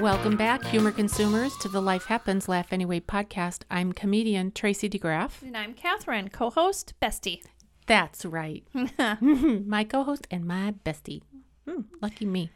Welcome 0.00 0.38
back, 0.38 0.64
humor 0.64 0.92
consumers, 0.92 1.54
to 1.58 1.68
the 1.68 1.82
Life 1.82 2.06
Happens 2.06 2.48
Laugh 2.48 2.72
Anyway 2.72 3.00
podcast. 3.00 3.64
I'm 3.70 3.92
comedian 3.92 4.50
Tracy 4.50 4.88
DeGraff. 4.88 5.42
And 5.42 5.54
I'm 5.54 5.74
Catherine, 5.74 6.30
co 6.30 6.48
host, 6.48 6.94
bestie. 7.02 7.42
That's 7.86 8.24
right. 8.24 8.64
my 9.20 9.84
co 9.84 10.02
host 10.04 10.26
and 10.30 10.46
my 10.46 10.72
bestie. 10.86 11.20
Hmm, 11.68 11.82
lucky 12.00 12.24
me. 12.24 12.50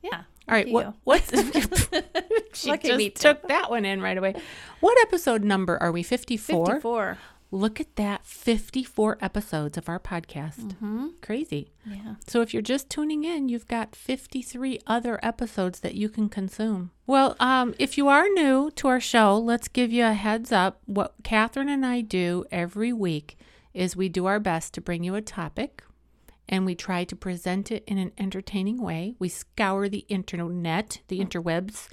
Yeah. 0.00 0.22
All 0.48 0.54
right, 0.54 0.70
what, 0.70 0.86
you. 0.86 0.94
what's 1.04 1.30
she 2.54 2.70
Lucky 2.70 2.88
just 2.88 2.98
me 2.98 3.10
took 3.10 3.46
that 3.48 3.68
one 3.68 3.84
in 3.84 4.00
right 4.00 4.16
away. 4.16 4.34
What 4.80 4.96
episode 5.02 5.44
number 5.44 5.76
are 5.82 5.92
we? 5.92 6.02
54? 6.02 6.66
54. 6.66 7.18
Look 7.50 7.80
at 7.80 7.96
that 7.96 8.26
54 8.26 9.16
episodes 9.22 9.78
of 9.78 9.88
our 9.88 9.98
podcast. 9.98 10.74
Mm-hmm. 10.74 11.06
Crazy. 11.22 11.72
Yeah. 11.86 12.16
So 12.26 12.42
if 12.42 12.52
you're 12.52 12.60
just 12.62 12.90
tuning 12.90 13.24
in, 13.24 13.48
you've 13.48 13.66
got 13.66 13.96
53 13.96 14.80
other 14.86 15.18
episodes 15.22 15.80
that 15.80 15.94
you 15.94 16.10
can 16.10 16.28
consume. 16.28 16.90
Well, 17.06 17.36
um, 17.40 17.74
if 17.78 17.96
you 17.96 18.08
are 18.08 18.28
new 18.28 18.70
to 18.72 18.88
our 18.88 19.00
show, 19.00 19.38
let's 19.38 19.68
give 19.68 19.90
you 19.90 20.04
a 20.04 20.12
heads 20.12 20.52
up. 20.52 20.82
What 20.84 21.14
Catherine 21.24 21.70
and 21.70 21.86
I 21.86 22.02
do 22.02 22.44
every 22.52 22.92
week 22.92 23.38
is 23.72 23.96
we 23.96 24.10
do 24.10 24.26
our 24.26 24.40
best 24.40 24.74
to 24.74 24.82
bring 24.82 25.02
you 25.02 25.14
a 25.14 25.22
topic 25.22 25.82
and 26.48 26.66
we 26.66 26.74
try 26.74 27.04
to 27.04 27.16
present 27.16 27.70
it 27.70 27.84
in 27.86 27.98
an 27.98 28.12
entertaining 28.18 28.82
way. 28.82 29.14
We 29.18 29.28
scour 29.28 29.88
the 29.88 30.04
internet, 30.08 31.00
the 31.08 31.20
interwebs 31.20 31.88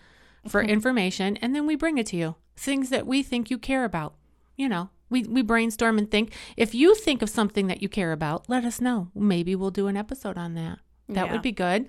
for 0.48 0.62
information, 0.62 1.38
and 1.38 1.56
then 1.56 1.66
we 1.66 1.76
bring 1.76 1.98
it 1.98 2.08
to 2.08 2.18
you. 2.18 2.36
Things 2.56 2.90
that 2.90 3.06
we 3.06 3.22
think 3.22 3.50
you 3.50 3.58
care 3.58 3.84
about. 3.84 4.16
You 4.56 4.70
know, 4.70 4.90
we, 5.10 5.24
we 5.24 5.42
brainstorm 5.42 5.98
and 5.98 6.10
think. 6.10 6.34
If 6.58 6.74
you 6.76 6.96
think 6.96 7.22
of 7.22 7.30
something 7.30 7.68
that 7.68 7.82
you 7.82 7.90
care 7.90 8.12
about, 8.12 8.50
let 8.50 8.66
us 8.66 8.82
know. 8.82 9.10
Maybe 9.16 9.56
we'll 9.56 9.72
do 9.72 9.88
an 9.88 9.98
episode 9.98 10.38
on 10.38 10.56
that. 10.56 10.80
That 11.10 11.28
Yeah. 11.28 11.32
would 11.34 11.42
be 11.42 11.52
good. 11.52 11.88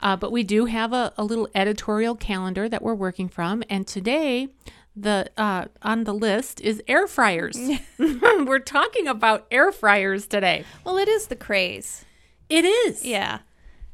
Uh, 0.00 0.16
but 0.16 0.30
we 0.32 0.42
do 0.42 0.66
have 0.66 0.92
a, 0.92 1.12
a 1.16 1.24
little 1.24 1.48
editorial 1.54 2.14
calendar 2.16 2.68
that 2.68 2.82
we're 2.82 2.94
working 2.94 3.28
from. 3.28 3.62
And 3.70 3.86
today, 3.86 4.48
the 4.94 5.30
uh, 5.36 5.66
on 5.82 6.04
the 6.04 6.12
list 6.12 6.60
is 6.60 6.82
air 6.88 7.06
fryers. 7.06 7.56
we're 7.98 8.58
talking 8.58 9.06
about 9.06 9.46
air 9.50 9.72
fryers 9.72 10.26
today. 10.26 10.64
Well, 10.84 10.98
it 10.98 11.08
is 11.08 11.28
the 11.28 11.36
craze. 11.36 12.04
It 12.48 12.64
is. 12.64 13.04
Yeah. 13.04 13.38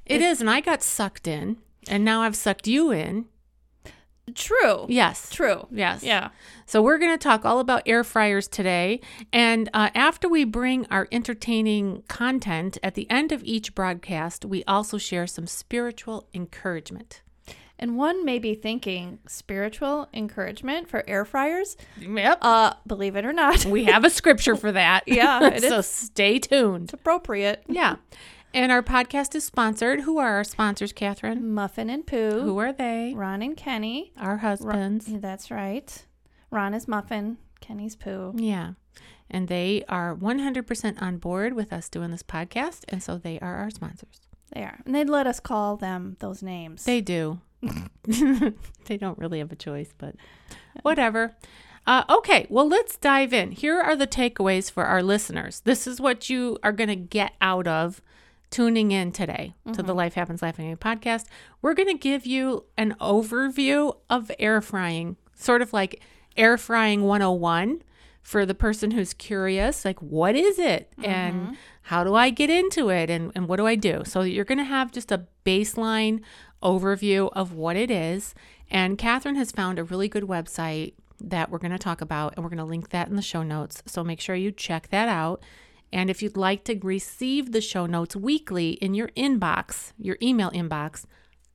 It 0.06 0.20
is. 0.20 0.40
And 0.40 0.50
I 0.50 0.60
got 0.60 0.82
sucked 0.82 1.28
in, 1.28 1.58
and 1.88 2.04
now 2.04 2.22
I've 2.22 2.36
sucked 2.36 2.66
you 2.66 2.90
in. 2.90 3.26
True. 4.34 4.86
Yes. 4.88 5.30
True. 5.30 5.66
Yes. 5.70 6.02
Yeah. 6.02 6.28
So 6.66 6.80
we're 6.80 6.98
going 6.98 7.12
to 7.12 7.22
talk 7.22 7.44
all 7.44 7.58
about 7.58 7.82
air 7.86 8.04
fryers 8.04 8.46
today. 8.46 9.00
And 9.32 9.68
uh, 9.74 9.90
after 9.94 10.28
we 10.28 10.44
bring 10.44 10.86
our 10.90 11.08
entertaining 11.10 12.02
content 12.08 12.78
at 12.82 12.94
the 12.94 13.10
end 13.10 13.32
of 13.32 13.42
each 13.44 13.74
broadcast, 13.74 14.44
we 14.44 14.62
also 14.64 14.96
share 14.96 15.26
some 15.26 15.46
spiritual 15.46 16.28
encouragement. 16.32 17.22
And 17.78 17.96
one 17.96 18.24
may 18.24 18.38
be 18.38 18.54
thinking 18.54 19.18
spiritual 19.26 20.08
encouragement 20.14 20.88
for 20.88 21.02
air 21.08 21.24
fryers. 21.24 21.76
Yep. 22.00 22.38
Uh, 22.40 22.74
believe 22.86 23.16
it 23.16 23.24
or 23.24 23.32
not, 23.32 23.64
we 23.64 23.86
have 23.86 24.04
a 24.04 24.10
scripture 24.10 24.54
for 24.54 24.70
that. 24.70 25.02
Yeah, 25.08 25.58
so 25.58 25.78
is. 25.78 25.88
stay 25.88 26.38
tuned. 26.38 26.84
it's 26.84 26.92
appropriate. 26.94 27.64
Yeah. 27.68 27.96
And 28.54 28.70
our 28.70 28.82
podcast 28.82 29.34
is 29.34 29.44
sponsored. 29.44 30.02
Who 30.02 30.18
are 30.18 30.34
our 30.34 30.44
sponsors, 30.44 30.92
Catherine? 30.92 31.54
Muffin 31.54 31.88
and 31.88 32.06
Pooh. 32.06 32.42
Who 32.42 32.58
are 32.58 32.72
they? 32.72 33.14
Ron 33.16 33.40
and 33.40 33.56
Kenny. 33.56 34.12
Our 34.18 34.38
husbands. 34.38 35.08
Yeah, 35.08 35.18
That's 35.20 35.50
right. 35.50 36.04
Ron 36.50 36.74
is 36.74 36.86
Muffin. 36.86 37.38
Kenny's 37.62 37.96
Pooh. 37.96 38.34
Yeah. 38.36 38.72
And 39.30 39.48
they 39.48 39.84
are 39.88 40.14
100% 40.14 41.00
on 41.00 41.16
board 41.16 41.54
with 41.54 41.72
us 41.72 41.88
doing 41.88 42.10
this 42.10 42.22
podcast. 42.22 42.80
And 42.90 43.02
so 43.02 43.16
they 43.16 43.38
are 43.38 43.56
our 43.56 43.70
sponsors. 43.70 44.20
They 44.52 44.60
are. 44.60 44.80
And 44.84 44.94
they'd 44.94 45.08
let 45.08 45.26
us 45.26 45.40
call 45.40 45.78
them 45.78 46.18
those 46.20 46.42
names. 46.42 46.84
They 46.84 47.00
do. 47.00 47.40
they 48.04 48.98
don't 48.98 49.18
really 49.18 49.38
have 49.38 49.50
a 49.52 49.56
choice, 49.56 49.94
but 49.96 50.14
whatever. 50.82 51.34
Uh, 51.86 52.04
okay, 52.10 52.46
well, 52.50 52.68
let's 52.68 52.98
dive 52.98 53.32
in. 53.32 53.52
Here 53.52 53.80
are 53.80 53.96
the 53.96 54.06
takeaways 54.06 54.70
for 54.70 54.84
our 54.84 55.02
listeners. 55.02 55.60
This 55.60 55.86
is 55.86 56.02
what 56.02 56.28
you 56.28 56.58
are 56.62 56.72
going 56.72 56.90
to 56.90 56.96
get 56.96 57.32
out 57.40 57.66
of 57.66 58.02
tuning 58.52 58.92
in 58.92 59.10
today 59.10 59.54
to 59.66 59.72
the 59.72 59.82
mm-hmm. 59.82 59.96
Life 59.96 60.14
Happens 60.14 60.42
Laughing 60.42 60.76
podcast. 60.76 61.24
We're 61.62 61.74
going 61.74 61.88
to 61.88 61.98
give 61.98 62.26
you 62.26 62.66
an 62.76 62.94
overview 63.00 63.96
of 64.08 64.30
air 64.38 64.60
frying, 64.60 65.16
sort 65.34 65.62
of 65.62 65.72
like 65.72 66.00
air 66.36 66.56
frying 66.58 67.02
101 67.02 67.82
for 68.20 68.46
the 68.46 68.54
person 68.54 68.92
who's 68.92 69.14
curious 69.14 69.84
like 69.84 70.00
what 70.00 70.36
is 70.36 70.58
it? 70.58 70.92
And 71.02 71.34
mm-hmm. 71.34 71.52
how 71.82 72.04
do 72.04 72.14
i 72.14 72.30
get 72.30 72.50
into 72.50 72.88
it? 72.90 73.10
And, 73.10 73.32
and 73.34 73.48
what 73.48 73.56
do 73.56 73.66
i 73.66 73.74
do? 73.74 74.02
So 74.04 74.20
you're 74.20 74.44
going 74.44 74.58
to 74.58 74.64
have 74.64 74.92
just 74.92 75.10
a 75.10 75.26
baseline 75.44 76.20
overview 76.62 77.30
of 77.32 77.52
what 77.52 77.74
it 77.74 77.90
is. 77.90 78.34
And 78.70 78.96
catherine 78.96 79.34
has 79.36 79.50
found 79.50 79.78
a 79.78 79.84
really 79.84 80.08
good 80.08 80.24
website 80.24 80.94
that 81.20 81.50
we're 81.50 81.58
going 81.58 81.72
to 81.72 81.78
talk 81.78 82.00
about 82.00 82.34
and 82.36 82.44
we're 82.44 82.50
going 82.50 82.58
to 82.58 82.64
link 82.64 82.90
that 82.90 83.08
in 83.08 83.16
the 83.16 83.22
show 83.22 83.42
notes. 83.42 83.82
So 83.86 84.04
make 84.04 84.20
sure 84.20 84.36
you 84.36 84.52
check 84.52 84.88
that 84.88 85.08
out 85.08 85.42
and 85.92 86.08
if 86.10 86.22
you'd 86.22 86.36
like 86.36 86.64
to 86.64 86.78
receive 86.82 87.52
the 87.52 87.60
show 87.60 87.86
notes 87.86 88.16
weekly 88.16 88.72
in 88.72 88.94
your 88.94 89.08
inbox 89.08 89.92
your 89.98 90.16
email 90.22 90.50
inbox 90.50 91.04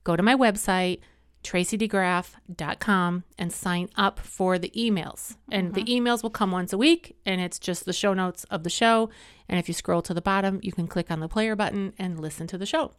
go 0.03 0.15
to 0.15 0.23
my 0.23 0.35
website 0.35 0.99
tracydegraff.com 1.47 3.23
and 3.37 3.53
sign 3.53 3.89
up 3.95 4.19
for 4.19 4.59
the 4.59 4.71
emails. 4.75 5.37
And 5.49 5.73
the 5.73 5.85
emails 5.85 6.21
will 6.21 6.29
come 6.29 6.51
once 6.51 6.73
a 6.73 6.77
week 6.77 7.15
and 7.25 7.39
it's 7.39 7.57
just 7.57 7.85
the 7.85 7.93
show 7.93 8.13
notes 8.13 8.43
of 8.45 8.63
the 8.63 8.69
show. 8.69 9.09
And 9.47 9.57
if 9.57 9.67
you 9.67 9.73
scroll 9.73 10.01
to 10.03 10.13
the 10.13 10.21
bottom, 10.21 10.59
you 10.61 10.73
can 10.73 10.87
click 10.87 11.09
on 11.09 11.21
the 11.21 11.29
player 11.29 11.55
button 11.55 11.93
and 11.97 12.19
listen 12.19 12.47
to 12.47 12.57
the 12.57 12.65
show. 12.65 12.91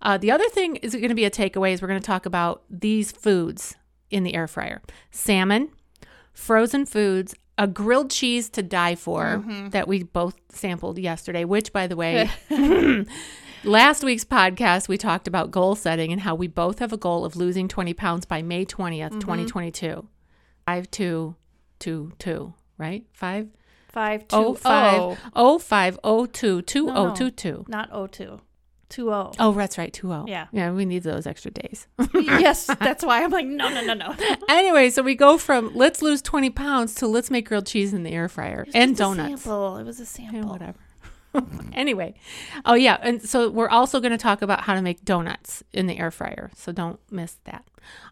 Uh, 0.00 0.16
the 0.16 0.30
other 0.30 0.48
thing 0.48 0.76
is 0.76 0.94
going 0.94 1.08
to 1.08 1.14
be 1.14 1.26
a 1.26 1.30
takeaway 1.30 1.72
is 1.72 1.82
we're 1.82 1.88
going 1.88 2.00
to 2.00 2.06
talk 2.06 2.26
about 2.26 2.62
these 2.70 3.12
foods 3.12 3.76
in 4.10 4.22
the 4.22 4.34
air 4.34 4.48
fryer 4.48 4.80
salmon, 5.10 5.70
frozen 6.32 6.86
foods, 6.86 7.34
a 7.56 7.66
grilled 7.66 8.10
cheese 8.10 8.48
to 8.50 8.62
die 8.62 8.94
for 8.94 9.24
mm-hmm. 9.24 9.68
that 9.70 9.86
we 9.86 10.02
both 10.02 10.36
sampled 10.50 10.98
yesterday, 10.98 11.44
which, 11.44 11.72
by 11.72 11.86
the 11.86 11.96
way, 11.96 12.30
last 13.64 14.02
week's 14.04 14.24
podcast, 14.24 14.88
we 14.88 14.98
talked 14.98 15.28
about 15.28 15.50
goal 15.50 15.74
setting 15.74 16.12
and 16.12 16.22
how 16.22 16.34
we 16.34 16.48
both 16.48 16.80
have 16.80 16.92
a 16.92 16.96
goal 16.96 17.24
of 17.24 17.36
losing 17.36 17.68
20 17.68 17.94
pounds 17.94 18.24
by 18.24 18.42
May 18.42 18.64
20th, 18.64 19.10
mm-hmm. 19.10 19.18
2022. 19.20 20.06
Five, 20.66 20.90
two, 20.90 21.36
two, 21.78 22.12
two, 22.18 22.54
right? 22.78 23.04
Five, 23.12 23.48
Five 23.94 24.26
two 24.26 24.36
oh, 24.36 24.54
five, 24.54 25.00
oh. 25.00 25.16
oh, 25.36 25.58
five, 25.60 26.00
oh, 26.02 26.26
two, 26.26 26.62
two, 26.62 26.86
No, 26.86 26.96
oh, 26.96 27.08
no. 27.10 27.14
two, 27.14 27.30
two. 27.30 27.64
Not 27.68 27.90
O 27.92 28.08
two. 28.08 28.40
Two 28.94 29.12
O. 29.12 29.32
Oh, 29.40 29.50
that's 29.50 29.76
right, 29.76 29.92
two, 29.92 30.12
oh. 30.12 30.24
Yeah. 30.28 30.46
Yeah, 30.52 30.70
we 30.70 30.84
need 30.84 31.02
those 31.02 31.26
extra 31.26 31.50
days. 31.50 31.88
yes, 32.14 32.66
that's 32.78 33.04
why 33.04 33.24
I'm 33.24 33.32
like, 33.32 33.44
no, 33.44 33.68
no, 33.68 33.80
no, 33.80 33.92
no. 33.92 34.14
anyway, 34.48 34.88
so 34.88 35.02
we 35.02 35.16
go 35.16 35.36
from 35.36 35.72
let's 35.74 36.00
lose 36.00 36.22
20 36.22 36.50
pounds 36.50 36.94
to 36.96 37.08
let's 37.08 37.28
make 37.28 37.48
grilled 37.48 37.66
cheese 37.66 37.92
in 37.92 38.04
the 38.04 38.12
air 38.12 38.28
fryer 38.28 38.64
and 38.72 38.96
donuts. 38.96 39.42
sample. 39.42 39.78
It 39.78 39.82
was 39.82 39.98
a 39.98 40.06
sample. 40.06 40.48
whatever. 40.48 40.78
anyway, 41.72 42.14
oh 42.64 42.74
yeah, 42.74 42.98
and 43.02 43.20
so 43.28 43.50
we're 43.50 43.68
also 43.68 43.98
going 43.98 44.12
to 44.12 44.18
talk 44.18 44.42
about 44.42 44.60
how 44.60 44.74
to 44.74 44.80
make 44.80 45.04
donuts 45.04 45.64
in 45.72 45.88
the 45.88 45.98
air 45.98 46.12
fryer. 46.12 46.52
So 46.54 46.70
don't 46.70 47.00
miss 47.10 47.38
that. 47.46 47.64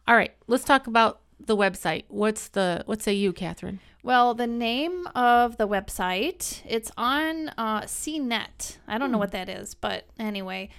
All 0.09 0.17
right, 0.17 0.35
let's 0.49 0.65
talk 0.65 0.89
about 0.89 1.21
the 1.47 1.57
website. 1.57 2.05
What's 2.09 2.49
the 2.49 2.83
what 2.87 3.03
say 3.03 3.13
you, 3.13 3.33
Catherine? 3.33 3.81
Well, 4.03 4.35
the 4.35 4.47
name 4.49 5.07
of 5.15 5.59
the 5.59 5.69
website, 5.69 6.61
it's 6.67 6.91
on 6.97 7.51
uh, 7.51 7.83
CNET. 7.83 8.79
I 8.89 8.99
don't 8.99 9.13
know 9.13 9.19
what 9.19 9.31
that 9.33 9.49
is, 9.49 9.75
but 9.75 10.07
anyway. 10.19 10.71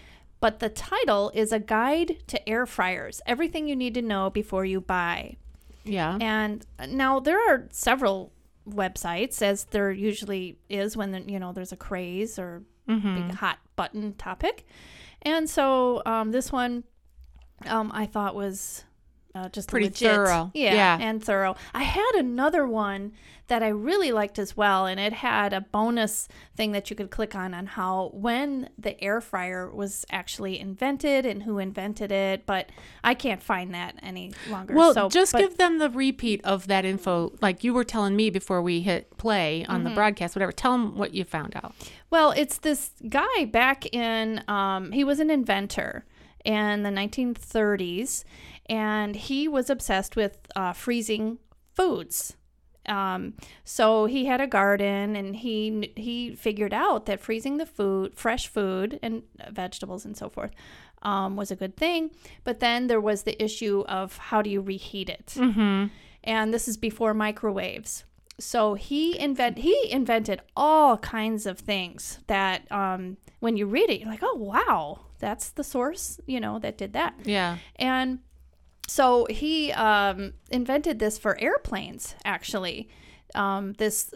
But 0.41 0.59
the 0.59 0.67
title 0.67 1.31
is 1.33 1.53
A 1.53 1.59
Guide 1.59 2.17
to 2.27 2.49
Air 2.49 2.65
Fryers 2.65 3.21
Everything 3.25 3.67
You 3.69 3.77
Need 3.77 3.93
to 3.93 4.01
Know 4.01 4.29
Before 4.29 4.65
You 4.65 4.81
Buy. 4.81 5.37
Yeah. 5.85 6.17
And 6.19 6.65
now 6.89 7.21
there 7.21 7.39
are 7.49 7.67
several 7.71 8.33
websites, 8.69 9.41
as 9.41 9.65
there 9.65 9.89
usually 9.91 10.57
is 10.69 10.97
when, 10.97 11.29
you 11.29 11.39
know, 11.39 11.53
there's 11.53 11.71
a 11.71 11.77
craze 11.77 12.37
or 12.37 12.63
Mm-hmm. 12.89 13.15
big 13.15 13.35
hot 13.35 13.59
button 13.77 14.13
topic. 14.15 14.67
And 15.21 15.49
so 15.49 16.01
um, 16.05 16.31
this 16.31 16.51
one 16.51 16.83
um, 17.65 17.89
I 17.95 18.05
thought 18.05 18.35
was 18.35 18.83
uh, 19.35 19.49
just 19.49 19.69
Pretty 19.69 19.87
legit. 19.87 20.11
thorough. 20.11 20.51
Yeah, 20.53 20.73
Yeah. 20.73 20.97
and 21.01 21.23
thorough. 21.23 21.55
I 21.73 21.83
had 21.83 22.11
another 22.15 22.67
one 22.67 23.13
that 23.47 23.61
I 23.61 23.67
really 23.67 24.11
liked 24.11 24.39
as 24.39 24.55
well, 24.55 24.85
and 24.85 24.99
it 24.99 25.11
had 25.11 25.51
a 25.53 25.59
bonus 25.61 26.27
thing 26.55 26.71
that 26.71 26.89
you 26.89 26.95
could 26.95 27.09
click 27.11 27.35
on 27.35 27.53
on 27.53 27.65
how 27.65 28.09
when 28.13 28.69
the 28.77 29.01
air 29.03 29.19
fryer 29.19 29.69
was 29.69 30.05
actually 30.09 30.59
invented 30.59 31.25
and 31.25 31.43
who 31.43 31.57
invented 31.59 32.11
it. 32.11 32.45
But 32.45 32.69
I 33.03 33.13
can't 33.15 33.43
find 33.43 33.73
that 33.73 33.95
any 34.01 34.31
longer. 34.49 34.73
Well, 34.75 34.93
so, 34.93 35.09
just 35.09 35.33
but- 35.33 35.39
give 35.39 35.57
them 35.57 35.77
the 35.79 35.89
repeat 35.89 36.39
of 36.45 36.67
that 36.67 36.85
info, 36.85 37.33
like 37.41 37.63
you 37.63 37.73
were 37.73 37.83
telling 37.83 38.15
me 38.15 38.29
before 38.29 38.61
we 38.61 38.81
hit 38.81 39.17
play 39.17 39.65
on 39.65 39.79
Mm-hmm. 39.79 39.89
the 39.89 39.95
broadcast. 39.95 40.35
Whatever. 40.35 40.51
Tell 40.53 40.71
them 40.71 40.95
what 40.97 41.13
you 41.13 41.23
found 41.25 41.53
out. 41.55 41.73
Well, 42.09 42.31
it's 42.31 42.59
this 42.59 42.91
guy 43.09 43.45
back 43.45 43.93
in, 43.93 44.43
um, 44.47 44.91
he 44.93 45.03
was 45.03 45.19
an 45.19 45.29
inventor 45.29 46.05
in 46.45 46.83
the 46.83 46.89
1930s, 46.91 48.23
and 48.67 49.15
he 49.15 49.47
was 49.47 49.69
obsessed 49.69 50.15
with 50.15 50.37
uh, 50.55 50.73
freezing 50.73 51.39
foods. 51.73 52.35
Um, 52.85 53.35
so 53.63 54.07
he 54.07 54.25
had 54.25 54.41
a 54.41 54.47
garden, 54.47 55.15
and 55.15 55.35
he 55.37 55.93
he 55.95 56.35
figured 56.35 56.73
out 56.73 57.05
that 57.05 57.21
freezing 57.21 57.57
the 57.57 57.65
food, 57.65 58.15
fresh 58.15 58.47
food, 58.47 58.99
and 59.01 59.23
vegetables 59.51 60.03
and 60.05 60.17
so 60.17 60.29
forth, 60.29 60.51
um, 61.01 61.35
was 61.37 61.49
a 61.49 61.55
good 61.55 61.77
thing. 61.77 62.11
But 62.43 62.59
then 62.59 62.87
there 62.87 62.99
was 62.99 63.23
the 63.23 63.41
issue 63.41 63.85
of 63.87 64.17
how 64.17 64.41
do 64.41 64.49
you 64.49 64.61
reheat 64.61 65.09
it? 65.09 65.35
Mm-hmm. 65.37 65.87
and 66.25 66.53
this 66.53 66.67
is 66.67 66.77
before 66.77 67.13
microwaves. 67.13 68.03
So 68.39 68.73
he 68.73 69.17
invent 69.17 69.59
he 69.59 69.89
invented 69.91 70.41
all 70.55 70.97
kinds 70.97 71.45
of 71.45 71.59
things 71.59 72.19
that 72.27 72.69
um, 72.71 73.17
when 73.39 73.55
you 73.57 73.65
read 73.65 73.89
it, 73.89 73.99
you're 74.01 74.09
like, 74.09 74.23
oh 74.23 74.35
wow, 74.35 74.99
that's 75.19 75.51
the 75.51 75.63
source, 75.63 76.19
you 76.25 76.39
know, 76.39 76.59
that 76.59 76.77
did 76.77 76.93
that. 76.93 77.13
Yeah. 77.23 77.57
And 77.77 78.19
so 78.93 79.25
he 79.27 79.71
um, 79.71 80.33
invented 80.51 80.99
this 80.99 81.17
for 81.17 81.35
airplanes, 81.41 82.13
actually. 82.23 82.89
Um, 83.33 83.73
this 83.79 84.13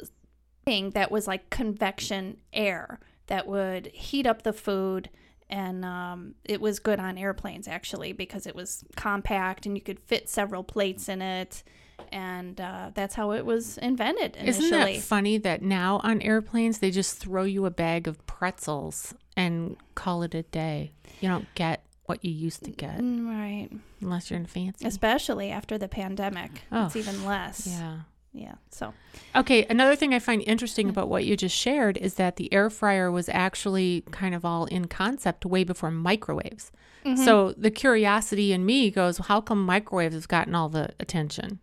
thing 0.65 0.91
that 0.91 1.09
was 1.09 1.25
like 1.25 1.49
convection 1.49 2.37
air 2.53 2.99
that 3.25 3.47
would 3.47 3.87
heat 3.87 4.27
up 4.27 4.43
the 4.43 4.53
food. 4.53 5.09
And 5.49 5.83
um, 5.83 6.35
it 6.43 6.61
was 6.61 6.77
good 6.77 6.99
on 6.99 7.17
airplanes, 7.17 7.67
actually, 7.67 8.13
because 8.13 8.45
it 8.45 8.55
was 8.55 8.83
compact 8.95 9.65
and 9.65 9.75
you 9.75 9.81
could 9.81 9.99
fit 9.99 10.29
several 10.29 10.63
plates 10.63 11.09
in 11.09 11.23
it. 11.23 11.63
And 12.11 12.61
uh, 12.61 12.91
that's 12.93 13.15
how 13.15 13.31
it 13.31 13.47
was 13.47 13.79
invented 13.79 14.35
initially. 14.35 14.67
Isn't 14.67 14.79
that 14.79 15.01
funny 15.01 15.39
that 15.39 15.63
now 15.63 16.01
on 16.03 16.21
airplanes 16.21 16.77
they 16.77 16.91
just 16.91 17.17
throw 17.17 17.45
you 17.45 17.65
a 17.65 17.71
bag 17.71 18.07
of 18.07 18.23
pretzels 18.27 19.15
and 19.35 19.75
call 19.95 20.21
it 20.21 20.35
a 20.35 20.43
day? 20.43 20.91
You 21.19 21.29
don't 21.29 21.47
get 21.55 21.76
what 22.07 22.23
you 22.25 22.31
used 22.31 22.63
to 22.63 22.71
get 22.71 22.97
Mm, 22.99 23.27
right. 23.27 23.69
unless 24.01 24.31
you're 24.31 24.39
in 24.39 24.45
fancy. 24.45 24.85
Especially 24.87 25.51
after 25.51 25.77
the 25.77 25.87
pandemic. 25.87 26.63
Oh, 26.71 26.85
It's 26.87 26.95
even 26.95 27.23
less. 27.25 27.67
Yeah. 27.67 27.99
Yeah. 28.33 28.55
So, 28.71 28.93
Okay, 29.35 29.65
another 29.69 29.95
thing 29.95 30.13
I 30.13 30.19
find 30.19 30.43
interesting 30.45 30.89
about 30.89 31.09
what 31.09 31.25
you 31.25 31.35
just 31.35 31.55
shared 31.55 31.97
is 31.97 32.15
that 32.15 32.35
the 32.37 32.51
air 32.53 32.69
fryer 32.69 33.11
was 33.11 33.29
actually 33.29 34.03
kind 34.11 34.33
of 34.35 34.45
all 34.45 34.65
in 34.65 34.85
concept 34.87 35.45
way 35.45 35.63
before 35.63 35.91
microwaves. 35.91 36.71
Mm-hmm. 37.03 37.23
So 37.23 37.53
the 37.57 37.71
curiosity 37.71 38.53
in 38.53 38.65
me 38.65 38.89
goes, 38.91 39.17
how 39.17 39.41
come 39.41 39.65
microwaves 39.65 40.13
have 40.15 40.27
gotten 40.27 40.53
all 40.55 40.69
the 40.69 40.89
attention 40.99 41.59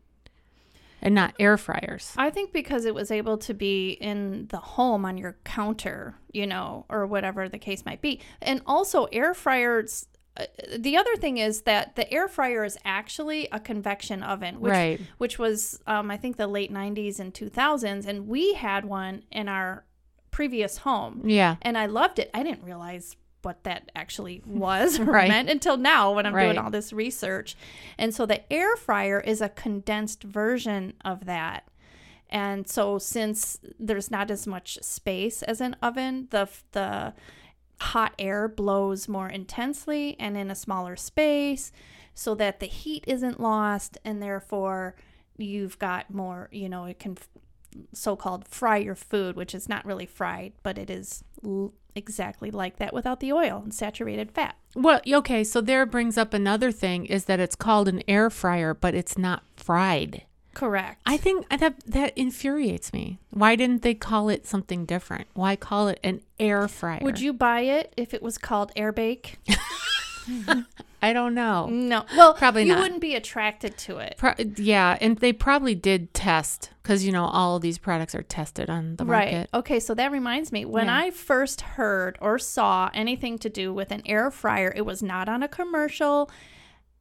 and 1.01 1.15
not 1.15 1.35
air 1.39 1.57
fryers? 1.57 2.13
I 2.17 2.31
think 2.31 2.53
because 2.53 2.85
it 2.87 2.95
was 2.95 3.11
able 3.11 3.39
to 3.39 3.55
be 3.55 3.91
in 3.93 4.49
the 4.49 4.59
home 4.59 5.05
on 5.05 5.17
your 5.17 5.37
counter, 5.45 6.17
you 6.33 6.47
know, 6.47 6.87
or 6.89 7.07
whatever 7.07 7.49
the 7.49 7.59
case 7.59 7.85
might 7.87 8.01
be. 8.03 8.21
And 8.43 8.61
also, 8.67 9.05
air 9.07 9.33
fryers. 9.33 10.07
Uh, 10.37 10.47
the 10.79 10.97
other 10.97 11.15
thing 11.17 11.39
is 11.39 11.63
that 11.63 11.95
the 11.97 12.13
air 12.13 12.27
fryer 12.27 12.65
is 12.65 12.77
actually 12.85 13.49
a 13.53 13.61
convection 13.61 14.23
oven, 14.23 14.61
which 14.61 14.71
Right. 14.73 15.01
which 15.19 15.39
was 15.39 15.81
um, 15.87 16.11
I 16.11 16.17
think 16.17 16.37
the 16.37 16.47
late 16.49 16.73
'90s 16.73 17.21
and 17.21 17.33
2000s, 17.33 18.07
and 18.07 18.27
we 18.27 18.55
had 18.55 18.85
one 18.85 19.23
in 19.31 19.49
our 19.49 19.85
previous 20.33 20.79
home, 20.79 21.23
Yeah. 21.25 21.57
and 21.63 21.79
I 21.79 21.87
loved 21.87 22.19
it. 22.19 22.31
I 22.35 22.43
didn't 22.43 22.65
realize 22.65 23.15
what 23.43 23.63
that 23.65 23.93
actually 23.95 24.43
was 24.47 24.99
Right. 24.99 25.29
meant 25.29 25.49
until 25.51 25.77
now 25.77 26.13
when 26.13 26.27
I'm 26.27 26.35
Right. 26.35 26.45
doing 26.47 26.59
all 26.59 26.71
this 26.71 26.93
research. 26.93 27.55
And 27.99 28.13
so 28.13 28.27
the 28.27 28.41
air 28.53 28.75
fryer 28.75 29.21
is 29.21 29.41
a 29.41 29.49
condensed 29.51 30.25
version 30.25 30.95
of 31.05 31.27
that. 31.27 31.69
And 32.31 32.67
so 32.67 32.99
since 32.99 33.61
there's 33.79 34.11
not 34.11 34.31
as 34.33 34.47
much 34.47 34.79
space 34.83 35.43
as 35.45 35.61
an 35.61 35.77
oven, 35.81 36.27
the 36.31 36.49
the 36.73 37.13
hot 37.81 38.15
air 38.19 38.49
blows 38.49 39.09
more 39.09 39.29
intensely 39.29 40.17
and 40.19 40.37
in 40.37 40.51
a 40.51 40.55
smaller 40.55 40.97
space 40.97 41.73
so 42.15 42.35
that 42.35 42.61
the 42.61 42.67
heat 42.67 43.05
isn't 43.07 43.41
lost 43.41 43.99
and 44.05 44.23
therefore 44.23 44.95
you've 45.37 45.79
got 45.79 46.13
more, 46.13 46.49
you 46.53 46.69
know, 46.69 46.85
it 46.85 46.99
can 46.99 47.17
so-called 47.93 48.47
fry 48.47 48.77
your 48.77 48.95
food, 48.95 49.37
which 49.37 49.55
is 49.55 49.69
not 49.69 49.85
really 49.85 50.07
fried, 50.07 50.53
but 50.63 50.79
it 50.79 50.91
is 50.91 51.25
l- 51.45 51.73
exactly 51.97 52.51
like 52.51 52.77
that 52.77 52.95
without 52.95 53.21
the 53.21 53.33
oil 53.33 53.61
and 53.65 53.75
saturated 53.75 54.31
fat. 54.31 54.57
Well, 54.75 55.01
okay, 55.07 55.45
so 55.45 55.61
there 55.61 55.87
brings 55.87 56.17
up 56.17 56.35
another 56.35 56.73
thing 56.73 57.07
is 57.07 57.25
that 57.25 57.41
it's 57.41 57.57
called 57.57 57.89
an 57.89 58.03
air 58.09 58.31
fryer, 58.31 58.75
but 58.75 58.95
it's 58.95 59.19
not 59.19 59.43
fried. 59.57 60.25
Correct. 60.55 61.01
I 61.05 61.17
think 61.17 61.49
that 61.51 61.75
that 61.87 62.17
infuriates 62.17 62.93
me. 62.93 63.19
Why 63.31 63.57
didn't 63.57 63.83
they 63.83 63.95
call 63.95 64.29
it 64.29 64.47
something 64.47 64.85
different? 64.87 65.27
Why 65.35 65.57
call 65.57 65.89
it 65.89 65.99
an 66.05 66.21
air 66.41 66.67
fryer? 66.69 67.01
Would 67.03 67.21
you 67.21 67.33
buy 67.33 67.61
it 67.61 67.93
if 67.97 68.15
it 68.15 68.23
was 68.23 68.39
called 68.39 68.73
air 68.77 68.93
bake? 68.93 69.39
I 71.03 71.13
don't 71.13 71.35
know. 71.35 71.67
No. 71.67 72.05
Well, 72.17 72.33
Probably 72.33 72.63
you 72.63 72.73
not. 72.73 72.79
wouldn't 72.81 73.03
be 73.03 73.15
attracted 73.15 73.77
to 73.79 73.99
it. 73.99 74.15
Pro- 74.17 74.33
yeah, 74.57 74.97
and 75.03 75.19
they 75.19 75.35
probably 75.35 75.75
did 75.75 76.15
test 76.15 76.71
because 76.83 77.05
you 77.05 77.13
know 77.13 77.25
all 77.27 77.57
of 77.57 77.63
these 77.63 77.77
products 77.77 78.15
are 78.15 78.23
tested 78.23 78.71
on 78.71 78.97
the 78.97 79.05
Right. 79.05 79.33
market. 79.33 79.51
Okay, 79.53 79.81
so 79.81 79.93
that 79.95 80.11
reminds 80.11 80.51
me. 80.51 80.65
When 80.65 80.87
Yeah. 80.87 80.97
I 80.99 81.11
first 81.11 81.61
heard 81.61 82.17
or 82.23 82.39
saw 82.39 82.89
anything 82.95 83.39
to 83.41 83.51
do 83.51 83.71
with 83.75 83.91
an 83.91 84.01
air 84.07 84.31
fryer, 84.31 84.73
it 84.75 84.87
was 84.87 85.03
not 85.03 85.29
on 85.29 85.43
a 85.43 85.49
commercial, 85.49 86.31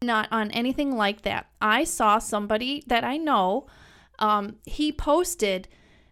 not 0.04 0.28
on 0.32 0.52
anything 0.52 0.96
like 0.96 1.22
that. 1.24 1.48
I 1.62 1.84
saw 1.84 2.20
somebody 2.20 2.84
that 2.88 3.04
I 3.04 3.18
know, 3.18 3.68
um, 4.20 4.58
he 4.66 4.92
posted 4.92 5.68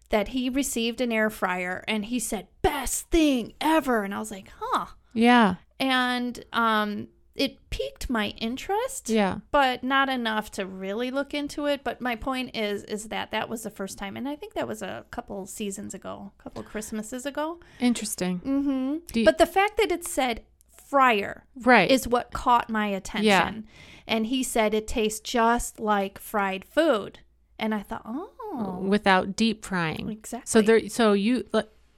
that 0.10 0.30
he 0.30 0.50
received 0.50 1.00
an 1.02 1.12
air 1.12 1.30
fryer 1.30 1.84
and 1.88 2.06
he 2.06 2.20
said, 2.20 2.48
best 2.62 3.10
thing 3.10 3.54
ever. 3.62 4.04
And 4.04 4.14
I 4.14 4.20
was 4.20 4.32
like, 4.32 4.50
huh. 4.60 4.88
Yeah, 5.14 5.56
And 5.80 6.44
um, 6.54 7.08
it 7.36 7.70
piqued 7.70 8.10
my 8.10 8.30
interest. 8.38 9.10
yeah. 9.10 9.38
but 9.52 9.84
not 9.84 10.10
enough 10.10 10.52
to 10.52 10.66
really 10.66 11.12
look 11.12 11.34
into 11.34 11.66
it. 11.66 11.84
But 11.84 12.02
my 12.02 12.16
point 12.16 12.56
is, 12.56 12.84
is 12.84 13.06
that 13.10 13.32
that 13.32 13.48
was 13.50 13.64
the 13.64 13.70
first 13.70 13.98
time, 13.98 14.16
and 14.18 14.28
I 14.28 14.36
think 14.36 14.54
that 14.54 14.68
was 14.68 14.82
a 14.82 15.06
couple 15.12 15.46
seasons 15.46 15.94
ago, 15.94 16.32
a 16.40 16.44
couple 16.44 16.62
Christmases 16.64 17.26
ago. 17.26 17.60
Interesting. 17.80 18.40
Mm-hmm. 18.40 18.98
You- 19.20 19.26
but 19.26 19.38
the 19.38 19.46
fact 19.46 19.78
that 19.78 19.92
it 19.92 20.06
said 20.06 20.44
fryer 20.92 21.46
right. 21.64 21.90
is 21.90 22.08
what 22.08 22.32
caught 22.34 22.70
my 22.70 22.88
attention. 22.88 23.66
And 24.08 24.28
he 24.28 24.44
said 24.44 24.74
it 24.74 24.88
tastes 24.88 25.22
just 25.22 25.80
like 25.80 26.20
fried 26.20 26.66
food, 26.66 27.20
and 27.58 27.74
I 27.74 27.82
thought, 27.82 28.02
oh, 28.06 28.78
without 28.82 29.36
deep 29.38 29.64
frying. 29.64 30.10
exactly. 30.10 30.50
So 30.50 30.62
there, 30.62 30.90
so 30.90 31.14
you 31.14 31.46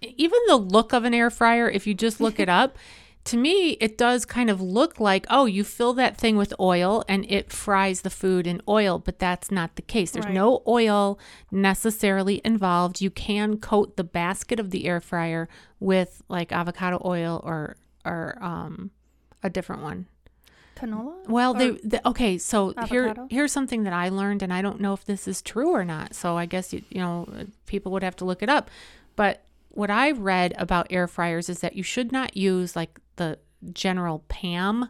even 0.01 0.39
the 0.47 0.57
look 0.57 0.93
of 0.93 1.05
an 1.05 1.13
air 1.13 1.29
fryer, 1.31 1.67
if 1.69 1.87
you 1.87 1.93
just 1.95 2.21
look 2.21 2.39
it 2.39 2.49
up, 2.61 2.77
to 3.23 3.37
me 3.37 3.71
it 3.79 3.97
does 3.97 4.25
kind 4.25 4.49
of 4.49 4.59
look 4.61 4.99
like 4.99 5.25
oh, 5.29 5.45
you 5.45 5.63
fill 5.63 5.93
that 5.93 6.17
thing 6.17 6.35
with 6.35 6.53
oil 6.59 7.03
and 7.07 7.25
it 7.31 7.51
fries 7.51 8.01
the 8.01 8.09
food 8.11 8.45
in 8.45 8.61
oil, 8.67 8.99
but 8.99 9.17
that's 9.17 9.49
not 9.49 9.75
the 9.75 9.81
case. 9.81 10.11
There's 10.11 10.25
Right. 10.25 10.35
no 10.35 10.61
oil 10.67 11.17
necessarily 11.49 12.41
involved. 12.45 13.01
You 13.01 13.09
can 13.09 13.57
coat 13.57 13.95
the 13.97 14.03
basket 14.03 14.59
of 14.59 14.69
the 14.69 14.85
air 14.85 14.99
fryer 14.99 15.47
with 15.79 16.21
like 16.27 16.51
avocado 16.51 17.01
oil 17.05 17.41
or 17.43 17.77
or 18.05 18.37
um 18.41 18.91
a 19.43 19.49
different 19.49 19.81
one. 19.81 20.07
canola. 20.75 21.27
Well, 21.27 21.55
Or- 21.61 21.73
they, 21.83 21.99
okay. 22.05 22.37
So 22.37 22.73
here, 22.87 23.13
here's 23.29 23.51
something 23.51 23.83
that 23.83 23.93
I 23.93 24.09
learned, 24.09 24.41
and 24.41 24.51
I 24.53 24.61
don't 24.61 24.79
know 24.81 24.93
if 24.93 25.05
this 25.05 25.27
is 25.27 25.41
true 25.41 25.69
or 25.71 25.85
not. 25.85 26.15
So 26.15 26.35
I 26.37 26.45
guess 26.45 26.73
you, 26.73 26.81
you 26.89 26.99
know, 26.99 27.27
people 27.67 27.91
would 27.91 28.03
have 28.03 28.15
to 28.17 28.25
look 28.25 28.41
it 28.41 28.49
up. 28.49 28.69
But 29.15 29.43
what 29.69 29.89
I 29.91 30.11
read 30.11 30.53
about 30.57 30.87
air 30.89 31.07
fryers 31.07 31.47
is 31.49 31.59
that 31.59 31.75
you 31.75 31.83
should 31.83 32.11
not 32.11 32.35
use 32.37 32.75
like 32.75 32.99
the 33.17 33.37
general 33.71 34.23
Pam, 34.29 34.89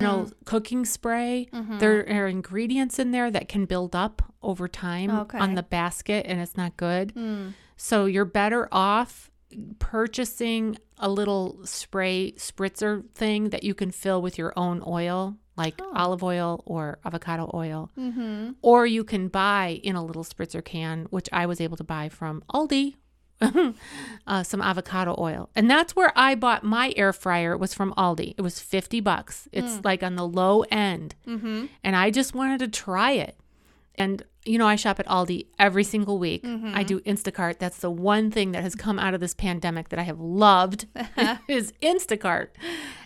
you 0.00 0.06
know, 0.06 0.28
cooking 0.44 0.84
spray. 0.84 1.48
There 1.52 2.00
are 2.22 2.26
ingredients 2.28 2.98
in 2.98 3.10
there 3.12 3.30
that 3.30 3.48
can 3.48 3.64
build 3.64 3.96
up 3.96 4.22
over 4.42 4.68
time 4.68 5.10
Okay. 5.10 5.38
on 5.38 5.54
the 5.54 5.62
basket, 5.62 6.26
and 6.28 6.40
it's 6.40 6.56
not 6.56 6.76
good. 6.76 7.14
Mm. 7.14 7.54
So 7.76 8.04
you're 8.06 8.24
better 8.26 8.68
off 8.72 9.30
purchasing 9.78 10.76
a 10.98 11.08
little 11.08 11.60
spray 11.64 12.32
spritzer 12.32 13.08
thing 13.14 13.50
that 13.50 13.64
you 13.64 13.74
can 13.74 13.90
fill 13.90 14.20
with 14.22 14.38
your 14.38 14.52
own 14.56 14.82
oil, 14.86 15.36
like 15.56 15.74
Oh. 15.80 15.92
olive 15.94 16.22
oil 16.22 16.62
or 16.66 16.98
avocado 17.04 17.50
oil. 17.54 17.90
Mm-hmm. 17.98 18.52
Or 18.62 18.86
you 18.86 19.04
can 19.04 19.28
buy 19.28 19.80
in 19.82 19.96
a 19.96 20.04
little 20.04 20.24
spritzer 20.24 20.64
can, 20.64 21.06
which 21.10 21.28
I 21.32 21.46
was 21.46 21.60
able 21.60 21.76
to 21.76 21.84
buy 21.84 22.08
from 22.08 22.42
Aldi. 22.52 22.96
uh, 24.26 24.42
some 24.42 24.62
avocado 24.62 25.14
oil, 25.18 25.50
and 25.54 25.68
that's 25.70 25.94
where 25.94 26.10
I 26.16 26.34
bought 26.34 26.64
my 26.64 26.94
air 26.96 27.12
fryer. 27.12 27.52
It 27.52 27.58
was 27.60 27.74
from 27.74 27.92
Aldi. 27.92 28.32
It 28.38 28.40
was 28.40 28.60
fifty 28.60 28.98
bucks. 28.98 29.46
It's 29.52 29.84
like 29.84 30.02
on 30.02 30.16
the 30.16 30.26
low 30.26 30.62
end, 30.70 31.14
Mm-hmm. 31.26 31.66
and 31.84 31.94
I 31.96 32.10
just 32.10 32.34
wanted 32.34 32.60
to 32.60 32.68
try 32.68 33.10
it. 33.12 33.36
And 33.94 34.22
you 34.46 34.58
know, 34.58 34.66
I 34.66 34.76
shop 34.76 35.00
at 35.00 35.06
Aldi 35.06 35.46
every 35.58 35.84
single 35.84 36.18
week. 36.18 36.44
I 36.44 36.48
mm-hmm. 36.48 36.82
do 36.82 37.00
Instacart. 37.00 37.58
That's 37.58 37.78
the 37.78 37.90
one 37.90 38.30
thing 38.30 38.52
that 38.52 38.62
has 38.62 38.74
come 38.74 38.98
out 38.98 39.14
of 39.14 39.20
this 39.20 39.34
pandemic 39.34 39.88
that 39.90 39.98
I 39.98 40.02
have 40.02 40.20
loved 40.20 40.86
is 41.48 41.72
Instacart. 41.82 42.48